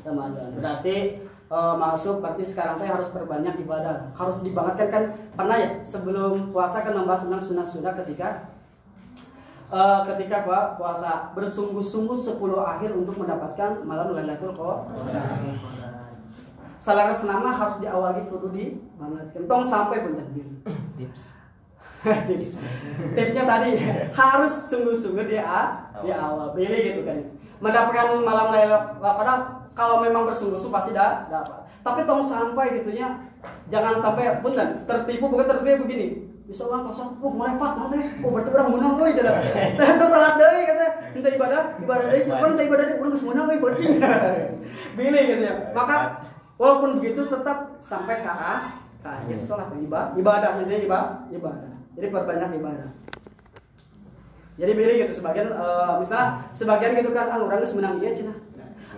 Ramadan. 0.04 0.50
Berarti 0.60 0.96
eh, 1.48 1.76
masuk 1.80 2.20
berarti 2.20 2.44
sekarang 2.44 2.76
teh 2.76 2.90
harus 2.92 3.08
perbanyak 3.16 3.56
ibadah. 3.64 4.12
Harus 4.20 4.44
dibangetkan 4.44 4.88
kan? 4.92 5.04
Pernah 5.32 5.58
ya? 5.64 5.70
Sebelum 5.88 6.52
puasa 6.52 6.84
kan 6.84 6.92
membahas 6.92 7.24
tentang 7.24 7.40
sunnah-sunnah 7.40 7.96
ketika 8.04 8.52
eh, 9.72 10.00
ketika 10.12 10.44
apa 10.44 10.76
puasa. 10.76 11.32
Bersungguh-sungguh 11.32 12.20
10 12.20 12.36
akhir 12.60 12.92
untuk 13.00 13.16
mendapatkan 13.16 13.80
malam 13.88 14.12
Lailatul 14.12 14.52
Qadar 14.52 14.92
Salaras 16.84 17.24
nama 17.24 17.48
harus 17.48 17.80
diawali 17.80 18.28
kudu 18.28 18.52
di 18.52 18.76
banget. 19.00 19.48
Tong 19.48 19.64
sampai 19.64 20.04
pun 20.04 20.20
takbir 20.20 20.44
Tips. 21.00 21.40
tips. 22.28 22.60
Tipsnya 23.16 23.48
tadi 23.48 23.80
harus 24.20 24.54
sungguh-sungguh 24.68 25.24
di 25.24 25.40
a- 25.40 25.88
di 26.04 26.12
awal. 26.12 26.52
pilih 26.52 26.76
gitu 26.76 27.02
kan. 27.08 27.16
Mendapatkan 27.64 28.20
malam 28.20 28.52
Lailatul 28.52 29.00
Qadar 29.00 29.40
kalau 29.72 30.04
memang 30.04 30.28
bersungguh-sungguh 30.28 30.76
pasti 30.76 30.92
dah 30.92 31.24
dapat. 31.32 31.64
Tapi 31.80 32.04
tong 32.04 32.20
sampai 32.20 32.76
gitunya 32.76 33.16
jangan 33.72 33.96
sampai 33.96 34.44
punten 34.44 34.84
tertipu. 34.84 35.32
Bukan 35.32 35.48
tertipu 35.48 35.88
begini. 35.88 36.08
Bisa 36.44 36.68
orang 36.68 36.84
kosong, 36.84 37.16
oh 37.24 37.32
mulai 37.32 37.56
pat 37.56 37.80
nanti, 37.80 38.04
oh 38.20 38.28
berarti 38.28 38.52
orang 38.52 38.76
menang 38.76 39.00
gue 39.00 39.16
jalan, 39.16 39.40
itu 39.64 40.06
salat 40.12 40.36
deh 40.36 40.68
kata, 40.68 40.88
minta 41.16 41.30
ibadah, 41.40 41.62
ibadah 41.80 42.04
cuman 42.20 42.48
minta 42.52 42.64
ibadah 42.68 42.84
deh, 42.84 42.98
udah 43.00 43.20
menang 43.32 43.46
gue 43.48 43.58
berarti, 43.64 43.84
pilih 45.00 45.24
gitu 45.24 45.44
ya, 45.48 45.72
maka 45.72 45.96
walaupun 46.58 47.02
begitu 47.02 47.26
tetap 47.28 47.78
sampai 47.82 48.22
ke 48.24 48.32
akhir 49.04 49.38
sholat 49.44 49.68
ibadah, 49.76 50.16
ibadah 50.16 50.52
ibadah, 50.64 51.28
ibadah, 51.28 51.74
jadi 52.00 52.08
perbanyak 52.08 52.50
ibadah. 52.56 52.90
Jadi 54.54 54.72
pilih 54.78 54.96
gitu 55.02 55.14
sebagian 55.18 55.50
eh, 55.50 55.94
misalnya 55.98 56.46
sebagian 56.54 56.94
gitu 57.02 57.10
kan 57.10 57.26
ah 57.26 57.42
orang 57.42 57.66
menang 57.66 57.98
iya 58.00 58.14
cina. 58.14 58.34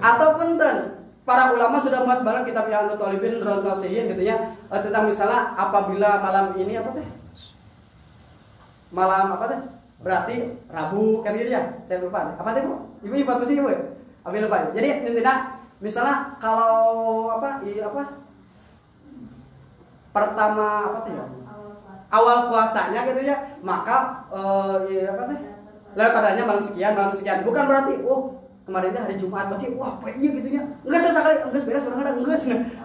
Ataupun 0.03 0.59
ten 0.59 0.99
para 1.23 1.49
ulama 1.55 1.79
sudah 1.79 2.03
membahas 2.03 2.21
banget 2.27 2.51
kitab 2.51 2.67
yang 2.67 2.91
Tolibin 2.99 3.39
Rontosihin 3.39 4.11
gitu 4.11 4.21
ya 4.27 4.51
eh, 4.51 4.79
tentang 4.83 5.07
misalnya 5.07 5.55
apabila 5.55 6.19
malam 6.19 6.59
ini 6.59 6.75
apa 6.75 6.91
teh? 6.91 7.07
Malam 8.91 9.39
apa 9.39 9.45
teh? 9.47 9.59
Berarti 10.03 10.35
Rabu 10.67 11.23
kan 11.23 11.31
gitu 11.39 11.49
ya. 11.55 11.81
Saya 11.87 12.03
lupa. 12.03 12.35
Apa 12.35 12.51
teh, 12.51 12.61
Bu? 12.67 12.75
Ibu 13.07 13.15
ibu 13.15 13.29
apa 13.31 13.43
sih, 13.47 13.55
Bu? 13.55 13.71
Abi 14.27 14.43
lupa. 14.43 14.75
Jadi 14.75 15.07
intinya 15.07 15.54
misalnya 15.85 16.33
kalau 16.41 17.29
apa? 17.37 17.61
Iya 17.61 17.93
apa? 17.93 18.03
Pertama 20.09 20.89
apa 20.89 20.99
teh 21.05 21.13
ya? 21.13 21.25
awal 22.15 22.47
puasanya 22.47 23.03
gitu 23.11 23.21
ya 23.25 23.37
maka 23.65 24.27
eh, 24.31 24.75
ya 24.93 25.11
apa 25.15 25.23
teh 25.31 25.39
lalu 25.95 26.11
kadarnya 26.11 26.43
malam 26.43 26.63
sekian 26.63 26.91
malam 26.91 27.13
sekian. 27.15 27.47
Bukan 27.47 27.63
berarti 27.71 28.03
oh 28.03 28.35
kemarin 28.67 28.91
teh 28.91 29.01
hari 29.01 29.15
Jumat 29.15 29.47
berarti 29.47 29.71
wah 29.79 29.95
apa 29.95 30.11
iya 30.11 30.29
gitu 30.35 30.47
nya 30.51 30.61
enggak 30.83 30.99
saya 30.99 31.13
sekali 31.15 31.35
enggak 31.47 31.63
beres 31.63 31.85
orang 31.87 32.01
ada 32.03 32.13
enggak 32.17 32.39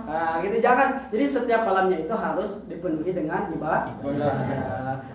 nah 0.06 0.34
gitu 0.42 0.56
jangan. 0.62 0.88
Jadi 1.10 1.24
setiap 1.26 1.62
malamnya 1.66 1.98
itu 2.02 2.14
harus 2.14 2.50
dipenuhi 2.70 3.10
dengan 3.14 3.50
ibadah. 3.50 3.94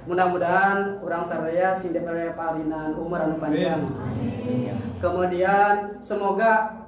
Mudah-mudahan 0.07 0.99
orang 0.99 1.23
saraya 1.23 1.71
sing 1.71 1.95
dipere 1.95 2.35
parinan 2.35 2.95
umur 2.99 3.19
anu 3.19 3.39
panjang. 3.39 3.83
Kemudian 4.99 5.99
semoga 5.99 6.84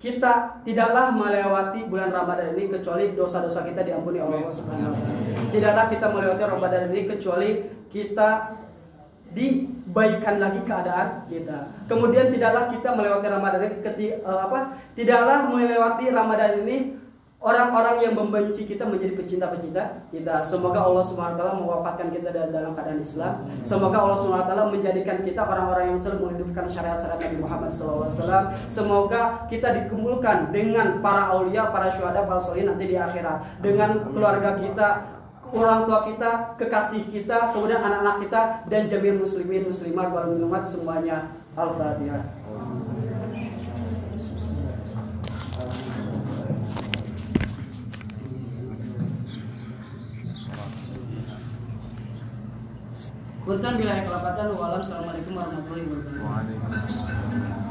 kita 0.00 0.64
tidaklah 0.64 1.12
melewati 1.12 1.84
bulan 1.84 2.08
Ramadan 2.08 2.56
ini 2.56 2.72
kecuali 2.72 3.12
dosa-dosa 3.12 3.60
kita 3.68 3.84
diampuni 3.84 4.16
oleh 4.16 4.40
Allah 4.40 4.54
Subhanahu 4.56 4.96
wa 4.96 4.96
taala. 4.96 5.20
Tidaklah 5.52 5.84
kita 5.92 6.06
melewati 6.08 6.44
Ramadan 6.48 6.82
ini 6.88 7.00
kecuali 7.04 7.50
kita 7.92 8.30
dibaikan 9.36 10.40
lagi 10.40 10.60
keadaan 10.64 11.28
kita. 11.28 11.84
Kemudian 11.84 12.32
tidaklah 12.32 12.72
kita 12.72 12.96
melewati 12.96 13.28
Ramadan 13.28 13.60
ini 13.60 13.76
keti, 13.84 14.06
uh, 14.24 14.48
apa? 14.48 14.80
Tidaklah 14.96 15.52
melewati 15.52 16.06
Ramadan 16.08 16.52
ini 16.64 16.76
orang-orang 17.40 18.04
yang 18.04 18.12
membenci 18.12 18.68
kita 18.68 18.84
menjadi 18.84 19.16
pecinta-pecinta 19.16 20.04
kita. 20.12 20.44
Semoga 20.44 20.84
Allah 20.84 21.00
Subhanahu 21.00 21.34
wa 21.34 21.38
taala 21.40 21.54
mewafatkan 21.56 22.12
kita 22.12 22.28
dalam 22.36 22.76
keadaan 22.76 23.00
Islam. 23.00 23.48
Semoga 23.64 23.96
Allah 24.04 24.18
Subhanahu 24.20 24.44
wa 24.44 24.48
taala 24.48 24.64
menjadikan 24.68 25.24
kita 25.24 25.40
orang-orang 25.40 25.96
yang 25.96 25.98
selalu 25.98 26.18
menghidupkan 26.28 26.68
syariat-syariat 26.68 27.20
Nabi 27.32 27.38
Muhammad 27.40 27.70
SAW. 27.72 28.12
Semoga 28.68 29.48
kita 29.48 29.72
dikumpulkan 29.72 30.52
dengan 30.52 31.00
para 31.00 31.32
aulia, 31.32 31.72
para 31.72 31.88
syuhada, 31.88 32.28
para 32.28 32.38
solih 32.38 32.68
nanti 32.68 32.84
di 32.92 32.96
akhirat. 33.00 33.64
Dengan 33.64 34.04
keluarga 34.04 34.60
kita, 34.60 34.88
orang 35.48 35.88
tua 35.88 36.04
kita, 36.12 36.30
kekasih 36.60 37.08
kita, 37.08 37.56
kemudian 37.56 37.80
anak-anak 37.80 38.20
kita 38.20 38.40
dan 38.68 38.84
jamil 38.84 39.16
muslimin 39.24 39.64
muslimat 39.64 40.12
wal 40.12 40.28
muslimat 40.28 40.68
semuanya. 40.68 41.32
Al-Fatihah. 41.56 42.22
Punten 53.50 53.82
bila 53.82 53.98
kelapatan 54.06 54.54
walam 54.54 54.78
assalamualaikum 54.78 55.34
warahmatullahi 55.34 55.82
wabarakatuh. 55.90 56.22
Waalaikumsalam. 56.22 57.69